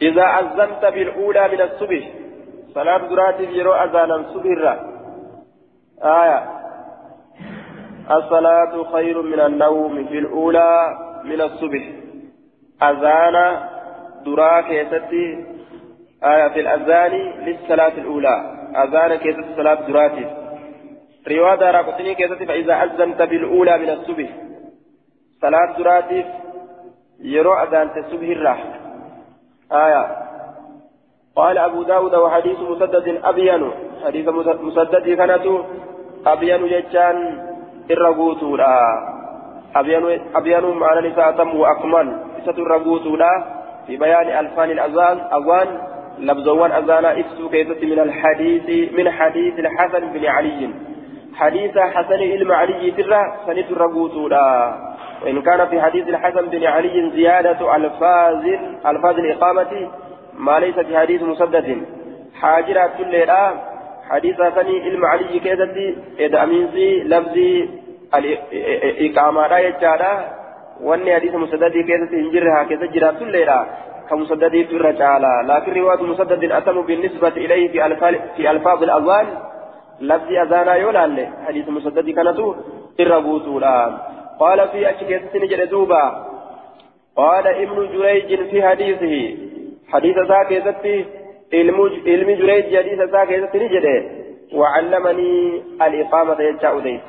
إذا 0.02 0.22
أذنت 0.24 0.84
بالأولى 0.94 1.48
من 1.48 1.60
الصبح 1.60 2.10
صلاة 2.74 2.98
دراتك 3.08 3.48
يرو 3.48 3.72
أذانا 3.72 4.22
صبح 4.34 4.44
الرا 4.44 4.74
آية 6.02 6.56
الصلاة 8.10 8.92
خير 8.92 9.22
من 9.22 9.40
النوم 9.40 10.06
في 10.06 10.18
الأولى 10.18 10.98
من 11.24 11.40
الصبح 11.40 11.82
أذان 12.82 13.56
درا 14.26 14.60
كيستي 14.60 15.55
آية 16.24 16.48
في 16.48 16.60
الأذان 16.60 17.12
للصلاة 17.44 17.92
الأولى. 17.98 18.36
أذان 18.76 19.14
كيسة 19.14 19.44
الصلاة 19.50 19.74
دراتي 19.74 20.26
رواية 21.28 21.54
دار 21.54 21.82
كيسة 22.12 22.44
فإذا 22.44 22.74
أذنت 22.74 23.22
بالأولى 23.22 23.78
من 23.78 23.90
الصبح. 23.90 24.28
صلاة 25.42 25.78
دراتيف 25.78 26.26
يرو 27.20 27.54
أذان 27.54 27.90
الصبح 27.96 28.28
الراح 28.28 28.64
آية. 29.72 30.16
قال 31.36 31.58
أبو 31.58 31.82
داود 31.82 32.14
وحديث 32.14 32.60
مسدد 32.60 33.20
أبين. 33.24 33.70
حديث 34.04 34.28
مسدد 34.28 35.08
كانت 35.08 35.46
أبين 36.26 36.66
جتان 36.68 37.16
الرغوت 37.90 38.42
لا 38.42 38.78
أبين 39.76 40.20
أبين 40.34 40.64
معنى 40.64 41.08
نساء 41.08 41.30
تم 41.32 41.56
وأكمل. 41.56 42.06
نساء 42.40 42.60
الرغوت 42.60 43.06
لا 43.06 43.44
في 43.86 43.96
بيان 43.96 44.28
ألفان 44.46 44.70
الأذان 44.70 45.18
أوان 45.18 45.68
لبزوان 46.18 46.72
أذان 46.72 47.04
إفسو 47.04 47.48
كيست 47.48 47.84
من 47.84 47.98
الحديث 47.98 48.92
من 48.92 49.10
حديث 49.10 49.58
الحسن 49.58 50.12
بن 50.12 50.26
علي. 50.26 50.70
حديث 51.34 51.78
حسن 51.78 52.20
علم 52.32 52.52
علي 52.52 52.90
ترى 52.90 53.20
سنة 53.46 53.64
الرغوت 53.70 54.30
لا 54.30 54.74
وإن 55.22 55.42
كان 55.42 55.66
في 55.66 55.82
حديث 55.82 56.08
الحسن 56.08 56.46
بن 56.46 56.64
علي 56.64 57.10
زيادة 57.14 57.76
ألفاظ 57.76 58.44
ألفاظ 58.86 59.18
الإقامة 59.18 59.90
ما 60.38 60.58
ليس 60.58 60.78
في 60.78 60.98
حديث 60.98 61.22
مسدد. 61.22 61.82
حاجرة 62.40 62.90
كل 62.98 63.14
حديث 64.10 64.36
ثاني 64.36 64.80
علم 64.80 65.04
علي 65.04 65.38
كيدتي 65.38 65.96
إذا 66.18 66.42
أمينسي 66.42 67.02
لفظي 67.04 67.68
الإقامة 68.14 69.46
لا 69.46 69.58
يجعل 69.58 70.02
وأن 70.80 71.14
حديث 71.14 71.34
مسدد 71.34 71.72
كيدتي 71.72 72.16
إنجرها 72.16 72.64
كيدت 72.68 72.92
جرات 72.92 73.18
كل 73.18 73.36
كمسدد 74.10 74.54
الرجالة. 74.54 75.42
لكن 75.42 75.72
رواية 75.80 76.02
مسدد 76.02 76.52
أتم 76.52 76.82
بالنسبة 76.82 77.28
إليه 77.28 77.68
في 77.72 77.86
ألفاظ 77.86 78.14
في 78.36 78.50
ألفاظ 78.50 78.82
الأذان. 78.82 79.26
لفظ 80.00 80.30
أذانا 80.32 80.74
يولى 80.74 81.28
حديث 81.46 81.68
مسدد 81.68 82.10
كانت 82.10 82.38
إربوتو 83.00 83.60
قال 84.40 84.68
في 84.68 84.90
أشكيت 84.90 85.36
نجد 85.36 85.68
دوبا. 85.68 86.26
قال 87.16 87.46
ابن 87.46 87.88
جريج 87.92 88.48
في 88.50 88.68
حديثه. 88.68 89.36
حديث 89.92 90.16
ذاك 90.18 90.50
يزتي 90.50 91.04
علم 91.54 92.30
جريج 92.40 92.76
حديث 92.76 93.00
ذاك 93.00 93.30
يزتي 93.30 93.66
وعلمني 94.54 95.62
الإقامة 95.82 96.40
يجاء 96.40 97.00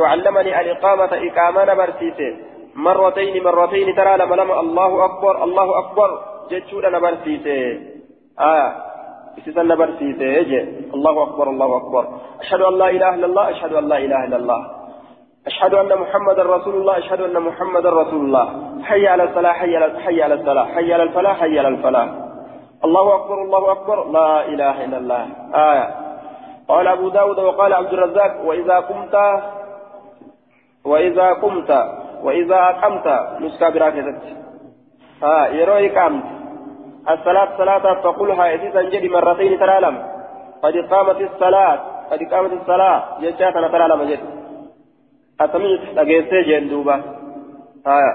وعلمني 0.00 0.60
الإقامة 0.60 1.10
إقامة 1.12 1.74
برسيته. 1.74 2.36
مرتين 2.74 3.44
مرتين 3.44 3.94
ترى 3.96 4.16
لما 4.16 4.34
لما 4.34 4.60
الله 4.60 5.04
أكبر 5.04 5.44
الله 5.44 5.78
أكبر. 5.78 6.18
جتشودا 6.50 6.90
نبرسيته 6.90 7.80
آه. 8.40 8.72
إسسا 9.38 9.62
نبرسيته 9.62 10.68
الله 10.94 11.22
أكبر 11.22 11.50
الله 11.50 11.76
أكبر. 11.76 12.08
أشهد 12.40 12.60
أن 12.60 12.78
لا 12.78 12.90
إله 12.90 13.14
إلا 13.14 13.26
الله 13.26 13.50
أشهد 13.50 13.72
أن 13.72 13.88
لا 13.88 13.98
إله 13.98 14.24
إلا 14.24 14.36
الله. 14.36 14.66
أشهد 15.46 15.74
أن 15.74 15.98
محمد 15.98 16.40
رسول 16.40 16.74
الله 16.74 16.98
أشهد 16.98 17.20
أن 17.20 17.42
محمد 17.42 17.86
رسول 17.86 18.20
الله. 18.24 18.46
حي 18.82 19.06
على 19.06 19.22
الصلاة 19.22 19.52
حي 19.52 19.76
على 19.76 20.00
حي 20.00 20.22
على 20.22 20.34
الصلاة. 20.34 20.64
حي 20.64 20.92
على 20.92 21.02
الفلاح 21.02 21.40
حي 21.40 21.58
على 21.58 21.68
الفلاح. 21.68 22.08
الله 22.84 23.14
أكبر 23.14 23.42
الله 23.42 23.72
أكبر. 23.72 24.04
لا 24.04 24.48
إله 24.48 24.84
إلا 24.84 24.98
الله. 24.98 25.26
آية. 25.54 25.86
قال 26.68 26.86
أبو 26.86 27.08
داود 27.08 27.38
وقال 27.38 27.72
عبد 27.72 27.92
الرزاق 27.92 28.44
وإذا 28.44 28.76
قمت 28.78 29.14
وإذا 30.84 31.32
قمت. 31.32 31.99
وإذا 32.22 32.56
أقمت 32.56 33.06
نسكا 33.40 33.68
براكزت 33.68 34.22
ها 35.22 35.48
يروي 35.48 35.88
قامت. 35.88 36.24
الصلاة 37.08 37.48
صلاة 37.58 37.94
فقلها 38.02 38.54
إذا 38.54 38.82
جدي 38.82 39.08
مرتين 39.08 39.58
ترى 39.58 39.78
قد 40.62 40.74
قامت 40.90 41.20
الصلاة 41.20 41.80
قد 42.10 42.22
قامت 42.22 42.52
الصلاة 42.52 43.04
يجاك 43.20 43.54
ترى 43.54 43.88
لم 43.88 44.02
جد 44.02 44.20
أسمعت 45.40 45.98
أجيسي 45.98 46.42
جندوبا 46.42 46.94
آه 47.86 48.12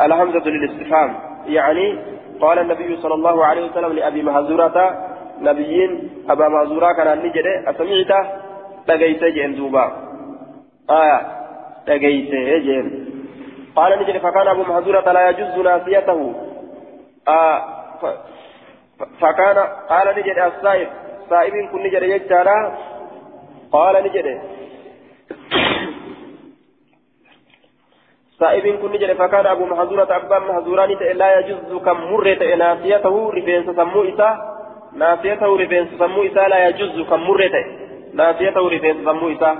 الحمزة 0.00 0.44
للاستفهام 0.50 1.14
يعني 1.46 1.98
قال 2.40 2.58
النبي 2.58 2.96
صلى 2.96 3.14
الله 3.14 3.44
عليه 3.44 3.70
وسلم 3.70 3.92
لأبي 3.92 4.22
مهزورة 4.22 5.08
نبيين 5.40 6.10
أبا 6.30 6.48
مهزورة 6.48 6.92
كان 6.92 7.18
نجري 7.18 7.70
أسمعت 7.70 8.26
أجيسي 8.90 9.30
جندوبا 9.30 9.92
آه 10.90 11.20
أجيسي 11.88 12.58
جن. 12.60 13.13
قال 13.76 13.98
نجري 14.00 14.18
فكان 14.20 14.48
أبو 14.48 14.62
مهزورة 14.62 15.12
لا 15.12 15.28
يجوز 15.28 15.58
ناسيته 15.58 16.34
آه 17.28 17.58
فكان 19.20 19.58
قال 19.90 20.06
نجري 20.18 20.46
السائب. 20.46 20.88
سائب 21.30 21.54
كن 21.72 21.82
نجري 21.82 22.10
يجتارا 22.10 22.78
قال 23.72 24.04
نجري. 24.04 24.40
سائب 28.38 28.66
كن 28.82 28.92
جل 28.98 29.14
فكان 29.14 29.46
أبو 29.46 29.64
محزورة 29.64 30.16
أبا 30.16 30.38
محزوران 30.38 30.90
لا 31.14 31.38
يجوز 31.38 31.82
كم 31.82 31.98
مرة 32.12 32.54
ناسيته 32.54 33.30
رفين 33.30 33.74
سمو 33.76 34.02
إسا. 34.04 34.30
ناسيته 34.92 35.56
رفين 35.56 35.98
سمو 35.98 36.22
إسا 36.24 36.48
لا 36.48 36.68
يجوز 36.68 37.06
كم 37.10 37.20
مرة 37.20 37.56
ناسيته 38.14 38.68
رفين 38.68 39.04
سمو 39.04 39.28
إسا. 39.32 39.50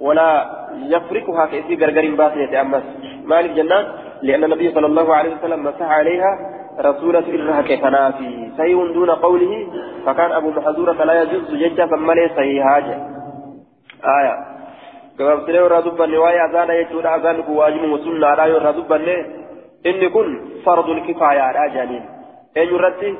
ولا 0.00 0.63
يفرقها 0.94 1.46
كيسي 1.46 1.74
غرغر 1.74 2.14
باسية 2.14 2.60
أمس 2.60 2.82
مالك 3.24 3.50
جنة 3.50 3.78
لأن 4.22 4.44
النبي 4.44 4.70
صلى 4.70 4.86
الله 4.86 5.14
عليه 5.14 5.36
وسلم 5.36 5.64
مسح 5.64 5.88
عليها 5.98 6.38
رسولة 6.80 7.24
إرها 7.34 7.60
كفنافي 7.62 8.50
سيء 8.56 8.92
دون 8.92 9.10
قوله 9.10 9.66
فكان 10.06 10.32
أبو 10.32 10.50
محزورة 10.50 11.04
لا 11.04 11.22
يجوز 11.22 11.54
ججة 11.54 11.86
ثم 11.86 12.12
ليس 12.12 12.38
آية 14.04 14.54
gabaabsinee 15.18 15.62
irraa 15.66 15.82
dubbanne 15.82 16.18
waa'ee 16.18 16.40
azaana 16.44 16.76
jechuudha 16.78 17.12
azaan 17.16 17.42
kun 17.46 17.56
waajibuma 17.56 17.98
sunnaadhaa 18.06 18.46
yoo 18.52 18.56
irraa 18.60 18.72
dubbanne 18.78 19.14
inni 19.90 20.08
kun 20.14 20.32
fardul 20.64 21.00
kifaayaadha 21.06 21.66
jedhaniin 21.74 22.04
eenyu 22.62 22.78
irratti 22.78 23.12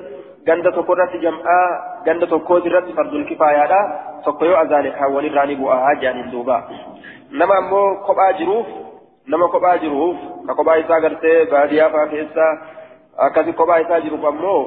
ganda 0.49 0.73
tokko 0.79 0.97
irratti 0.97 1.21
jam'aa 1.27 1.69
ganda 2.07 2.27
tokkooti 2.33 2.69
irratti 2.73 2.97
fardul 2.99 3.25
kifaayaadha 3.31 3.81
tokko 4.25 4.51
yoo 4.51 4.59
azaane 4.65 4.91
kan 4.99 5.15
walirraa 5.17 5.47
ni 5.51 5.57
bu'aa 5.63 5.95
jedhaniin 6.01 6.33
duuba 6.33 6.59
nama 7.41 7.55
ammoo 7.63 7.87
kophaa 8.07 8.33
jiruuf 8.41 8.67
nama 9.35 9.49
kophaa 9.49 9.77
jiruuf 9.85 10.17
ka 10.47 10.55
kophaa 10.55 10.81
isaa 10.83 11.01
gartee 11.05 11.39
baadiyyaa 11.53 11.91
fa'aa 11.95 12.11
keessa 12.15 12.49
akkasi 13.27 13.53
kophaa 13.61 13.79
isaa 13.85 14.01
jiruuf 14.07 14.27
ammoo 14.33 14.59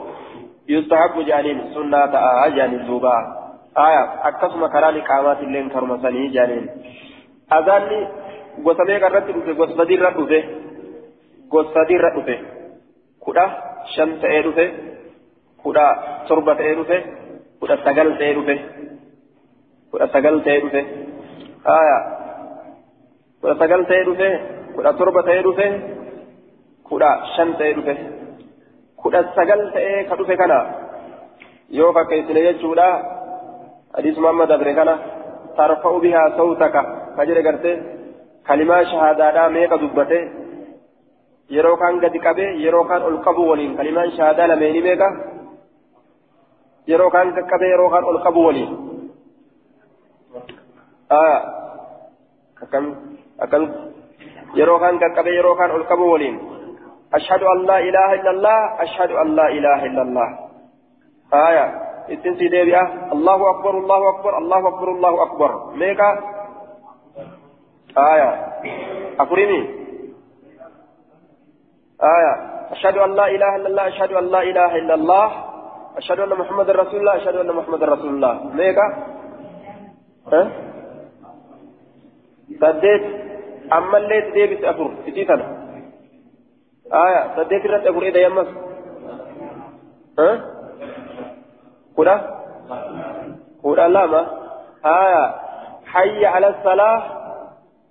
yustahabbu 0.74 1.24
jedhaniin 1.30 1.62
sunnaa 1.74 2.08
ta'a 2.16 2.48
jedhaniin 2.56 2.88
duuba 2.88 3.14
akkasuma 4.30 4.70
karaa 4.76 4.92
liqaamaatillee 4.98 5.64
karuma 5.76 6.00
sanii 6.02 6.30
jedhaniin. 6.36 6.68
azaanni 7.58 8.00
gosa 8.64 8.90
meeqa 8.90 9.10
irratti 9.10 9.38
dhufe 9.38 9.54
gosa 9.62 9.78
sadii 9.78 9.98
irra 10.00 10.12
dhufe 10.18 10.40
gosa 11.56 11.86
dhufe 11.90 12.36
kudha 13.26 13.46
shan 13.96 14.20
ta'ee 14.22 14.44
dhufe 14.44 14.66
kudha 15.64 15.86
torba 16.28 16.56
ta'ee 16.56 16.76
dhufe 16.76 16.98
kudha 17.60 17.78
sagal 17.86 18.14
ta'ee 18.20 18.34
dhufe 18.38 18.56
kudha 19.92 20.08
sagal 20.16 20.44
ta'ee 20.46 20.62
dhufe 20.66 20.82
haya 21.70 21.98
kudha 23.48 23.56
sagal 23.56 23.82
ta'ee 23.88 24.04
dhufe 24.04 24.30
kudha 24.76 24.94
torba 25.00 25.24
ta'ee 25.24 25.42
dhufe 25.48 25.68
kudha 26.84 27.12
shan 27.36 27.56
ta'ee 27.56 27.74
dhufe 27.74 27.96
kudha 28.98 29.24
sagal 29.40 29.62
ta'ee 29.72 30.04
ka 30.10 30.20
dhufe 30.20 30.36
kana 30.36 30.60
yoo 31.80 31.92
fakkeessine 31.94 32.42
jechuudha 32.48 32.88
hadiis 33.96 34.18
muhammad 34.24 34.52
abre 34.52 34.74
kana 34.76 34.96
tarfa'u 35.58 36.00
bihaa 36.06 36.30
sawtaka 36.38 36.84
كجري 37.18 37.42
غرتي 37.42 37.74
كلمة 38.48 38.84
شهادة 38.84 39.48
ميقا 39.48 39.78
دبته 39.78 40.22
yeroo 41.56 41.78
kaan 41.80 42.00
gadi 42.04 42.20
qabee 42.20 42.60
yeroo 42.60 42.84
kaan 42.84 43.04
ol 43.08 43.18
qabu 43.26 43.44
waliin 43.50 43.78
kalimaan 43.78 44.12
shahaadaa 44.16 44.48
lameeni 44.52 44.82
meeqa 44.88 45.08
yeroo 46.88 47.10
kaan 47.16 47.30
qaqqabee 47.38 47.70
yeroo 47.74 47.90
kaan 47.94 48.04
ol 48.10 48.20
qabu 48.26 48.42
waliin 48.48 48.72
akkam 52.64 52.86
kaan 54.82 54.96
qaqqabee 55.04 55.36
yeroo 55.40 55.56
kaan 55.56 55.72
ol 55.72 55.86
qabu 55.90 56.06
waliin 56.14 56.38
ashhadu 57.18 57.46
an 57.54 57.60
laa 57.70 57.82
ilaaha 57.90 58.14
illallah 58.20 58.60
ashhadu 58.86 59.14
an 59.18 59.28
laa 59.38 59.50
ilaaha 59.58 59.86
illallah 59.90 60.30
aya 61.32 61.66
ittin 62.14 62.34
si 62.40 62.50
deebi'a 62.50 63.14
allahu 63.16 63.44
akbar 63.54 63.74
allahu 63.82 64.06
akbar 64.14 64.32
allahu 64.42 64.66
akbar 64.72 64.88
allahu 64.96 65.18
akbar 65.28 65.52
meeqa 65.82 66.10
آية 67.98 68.30
أكرمي 69.20 69.62
آية 72.04 72.34
أشهد 72.72 72.98
أن 72.98 73.12
لا 73.16 73.28
إله 73.28 73.56
إلا 73.56 73.68
الله 73.68 73.88
أشهد 73.88 74.12
أن 74.12 74.26
لا 74.30 74.42
إله 74.42 74.76
إلا 74.76 74.94
الله 74.94 75.32
أشهد 75.98 76.20
أن 76.20 76.30
محمد 76.30 76.70
رسول 76.70 77.00
الله 77.00 77.16
أشهد 77.18 77.36
أن 77.36 77.56
محمد 77.56 77.84
رسول 77.84 78.10
الله 78.10 78.34
ميكا 78.54 78.88
ها 80.32 80.67
سديت 82.48 83.04
أما 83.74 83.98
اللي 83.98 84.22
تديبت 84.22 84.64
أفر 84.64 84.92
فتيتنا 85.06 85.58
آية 86.94 87.36
سديت 87.36 87.66
رت 87.66 87.88
أفر 87.88 88.02
إذا 88.04 88.20
يمس 88.20 88.48
ها 90.20 90.46
كنا 91.96 92.38
كنا 93.64 93.88
لا 93.88 94.06
ما 94.06 94.22
آية 94.86 95.36
حي 95.86 96.26
على 96.26 96.48
الصلاة 96.48 97.04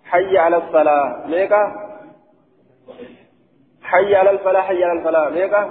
حي 0.04 0.38
على 0.38 0.56
الصلاة 0.56 1.26
ميكا 1.26 1.86
حي 3.82 4.14
على 4.14 4.30
الفلاح 4.30 4.66
حي 4.66 4.84
على 4.84 4.98
الفلاح 4.98 5.32
ميقا 5.32 5.62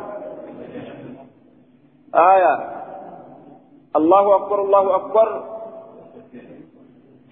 آية 2.15 2.75
الله 3.95 4.35
أكبر 4.35 4.61
الله 4.61 4.95
أكبر 4.95 5.43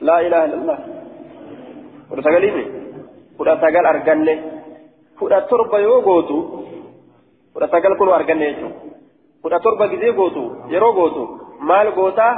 لا 0.02 0.20
إله 0.20 0.46
إلا 0.46 0.54
الله 0.54 1.03
kudha 2.14 2.30
sagaliimi 2.30 2.64
kudha 3.38 3.58
sagal 3.58 3.86
arganne? 3.90 4.36
Kudha 5.18 5.50
torba 5.50 5.82
yoo 5.82 6.02
gootu 6.06 6.38
kudha 7.54 7.68
sagal 7.74 7.98
kun 7.98 8.14
arganne 8.14 8.54
jechuudha. 8.54 8.78
Kudha 9.42 9.58
torba 9.66 9.90
gizee 9.90 10.14
gootu 10.14 10.70
yeroo 10.70 10.94
gootu 10.94 11.24
maal 11.58 11.90
gootaa 11.98 12.34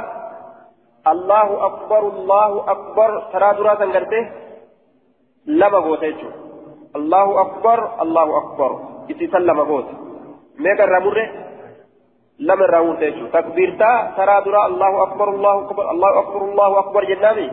allahu 1.04 1.54
akbar 1.68 2.02
allahu 2.08 2.56
akbar 2.64 3.10
taraa 3.32 3.52
duraa 3.60 3.76
san 3.76 3.92
gartee 3.92 4.24
lama 5.44 5.80
goota 5.84 6.08
jechuudha. 6.08 6.40
Allahu 6.96 7.32
akbar 7.44 7.78
allahu 8.00 8.32
akbar 8.40 8.70
isiisan 9.12 9.44
lama 9.44 9.64
goota. 9.68 9.92
Meeqa 10.56 10.88
irraa 10.88 11.04
murre? 11.04 11.24
Lama 12.40 12.64
irraa 12.64 12.84
murte 12.88 13.12
jechuudha. 13.12 13.32
Takbiirtaa 13.36 14.16
taraa 14.16 14.40
duraa 14.40 14.66
allahu 14.72 14.96
akbar 15.06 15.28
allahu 15.36 15.58
akbar 15.68 15.84
allahu 15.92 16.16
akbar 16.24 16.40
allahu 16.48 16.74
akbar 16.80 17.02
jennaami. 17.12 17.48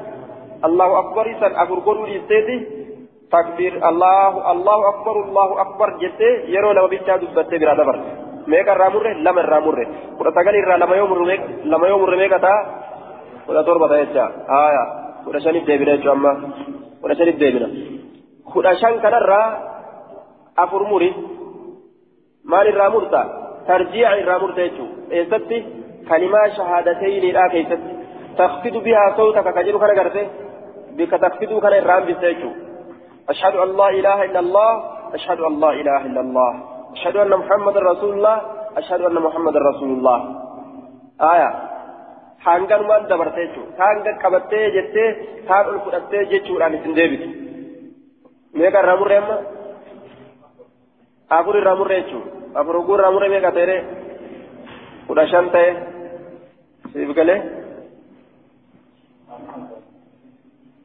Takbiir 3.34 3.74
allahu 3.89 4.38
allahu 4.53 4.84
akbar 4.91 5.16
allahu 5.26 5.53
akbar 5.66 5.89
jettee 6.01 6.34
yeroo 6.53 6.74
lama 6.78 6.89
bichaa 6.93 7.18
dubbattee 7.24 7.59
biraa 7.61 7.78
dabarte 7.82 8.09
meeqa 8.51 8.72
irraa 8.76 8.91
murre 8.95 9.11
lama 9.26 9.39
irraa 9.45 9.61
murre 9.68 9.86
kudha 10.18 10.32
sagal 10.38 10.55
irraa 10.61 10.78
lama 10.84 10.95
yoo 10.99 11.07
murre 11.11 11.36
lama 11.72 11.86
yoo 11.91 11.99
murre 12.03 12.18
meeqa 12.22 12.39
ta'a 12.45 12.59
kudha 13.45 13.64
torba 13.68 13.89
ta'a 13.91 14.03
jecha 14.03 14.26
haaya 14.51 14.84
kudha 15.26 15.43
shanif 15.45 15.64
deebina 15.70 15.97
jechuudha 15.97 16.16
amma 16.18 16.34
kudha 17.01 17.16
shanif 17.20 17.38
deebina 17.41 17.68
kudha 18.53 18.76
shan 18.82 19.01
kanarraa 19.03 19.47
afur 20.64 20.84
muri 20.91 21.09
maal 22.51 22.68
irraa 22.74 22.89
murta 22.95 23.22
tarjiica 23.68 24.16
irraa 24.24 24.39
murta 24.43 24.61
jechuudha 24.68 24.95
eessatti 25.18 25.57
kalimaa 26.09 26.47
shahaadatayniidhaa 26.57 27.49
keessatti 27.55 27.93
تخفض 28.38 28.76
بها 28.86 29.03
صوتك 29.18 29.47
كجلو 29.55 29.80
كان 29.80 29.91
غرفه 29.99 30.26
بك 30.97 31.11
تخفض 31.11 31.51
كان 31.63 31.73
الرام 31.73 32.03
بسيجو 32.05 32.51
أشهد 33.29 33.55
أن 33.55 33.77
لا 33.77 33.89
إله 33.89 34.23
إلا 34.23 34.39
الله 34.39 34.71
أشهد 35.13 35.39
أن 35.39 35.59
لا 35.59 35.69
إله 35.69 36.05
إلا 36.05 36.21
الله 36.21 36.53
أشهد 36.93 37.15
أن 37.17 37.29
محمد 37.29 37.77
رسول 37.77 38.13
الله 38.17 38.41
أشهد 38.77 39.01
أن 39.01 39.13
محمد 39.13 39.57
رسول 39.57 39.89
الله 39.97 40.19
آية 41.21 41.73
hangan 42.43 42.81
waan 42.83 43.07
dabartee 43.07 43.47
jechuudha 43.47 43.79
hanga 43.79 44.11
qabattee 44.19 44.71
jettee 44.75 45.09
haan 45.47 45.65
ol 45.71 45.79
fudhattee 45.85 46.23
jechuudhaan 46.31 46.75
isin 46.75 46.95
deebitu 46.97 47.27
meeqa 48.53 48.83
irraa 48.83 48.99
murree 48.99 49.19
amma 49.23 49.37
afur 51.37 51.55
irraa 51.61 51.75
murree 51.81 52.01
jechuudha 52.03 52.59
afur 52.59 52.75
oguu 52.81 52.95
irraa 52.97 53.15
murree 53.15 53.31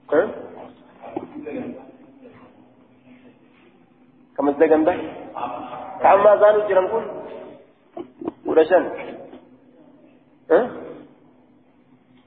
siif 0.09 1.45
galee 1.45 1.75
kamas 4.37 4.57
daganda 4.59 4.93
ka 6.03 6.07
amma 6.15 6.37
zaanu 6.41 6.67
jiran 6.69 6.87
kun 6.93 7.05
kudha 8.47 8.65
shan 8.71 8.85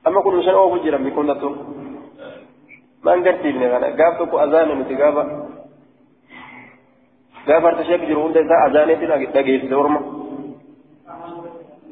amma 0.05 0.19
kun 0.23 0.43
shan 0.43 0.55
oofu 0.55 0.83
jiran 0.83 1.01
mi 1.03 1.11
kunnattu 1.11 1.49
maan 3.03 3.23
garsiifne 3.23 3.69
kana 3.73 3.87
gaaf 3.99 4.17
tokko 4.17 4.37
azaane 4.45 4.73
nuti 4.75 4.95
gaafa 4.95 5.23
harta 7.47 7.83
sheek 7.89 8.01
jiru 8.07 8.21
hunda 8.23 8.39
isaa 8.45 8.65
azaaneetti 8.67 9.05
dhageessise 9.35 9.75
orma 9.75 9.99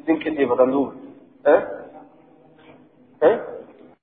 isin 0.00 0.20
qixxeeffatan 0.22 0.72
duuba 0.74 0.92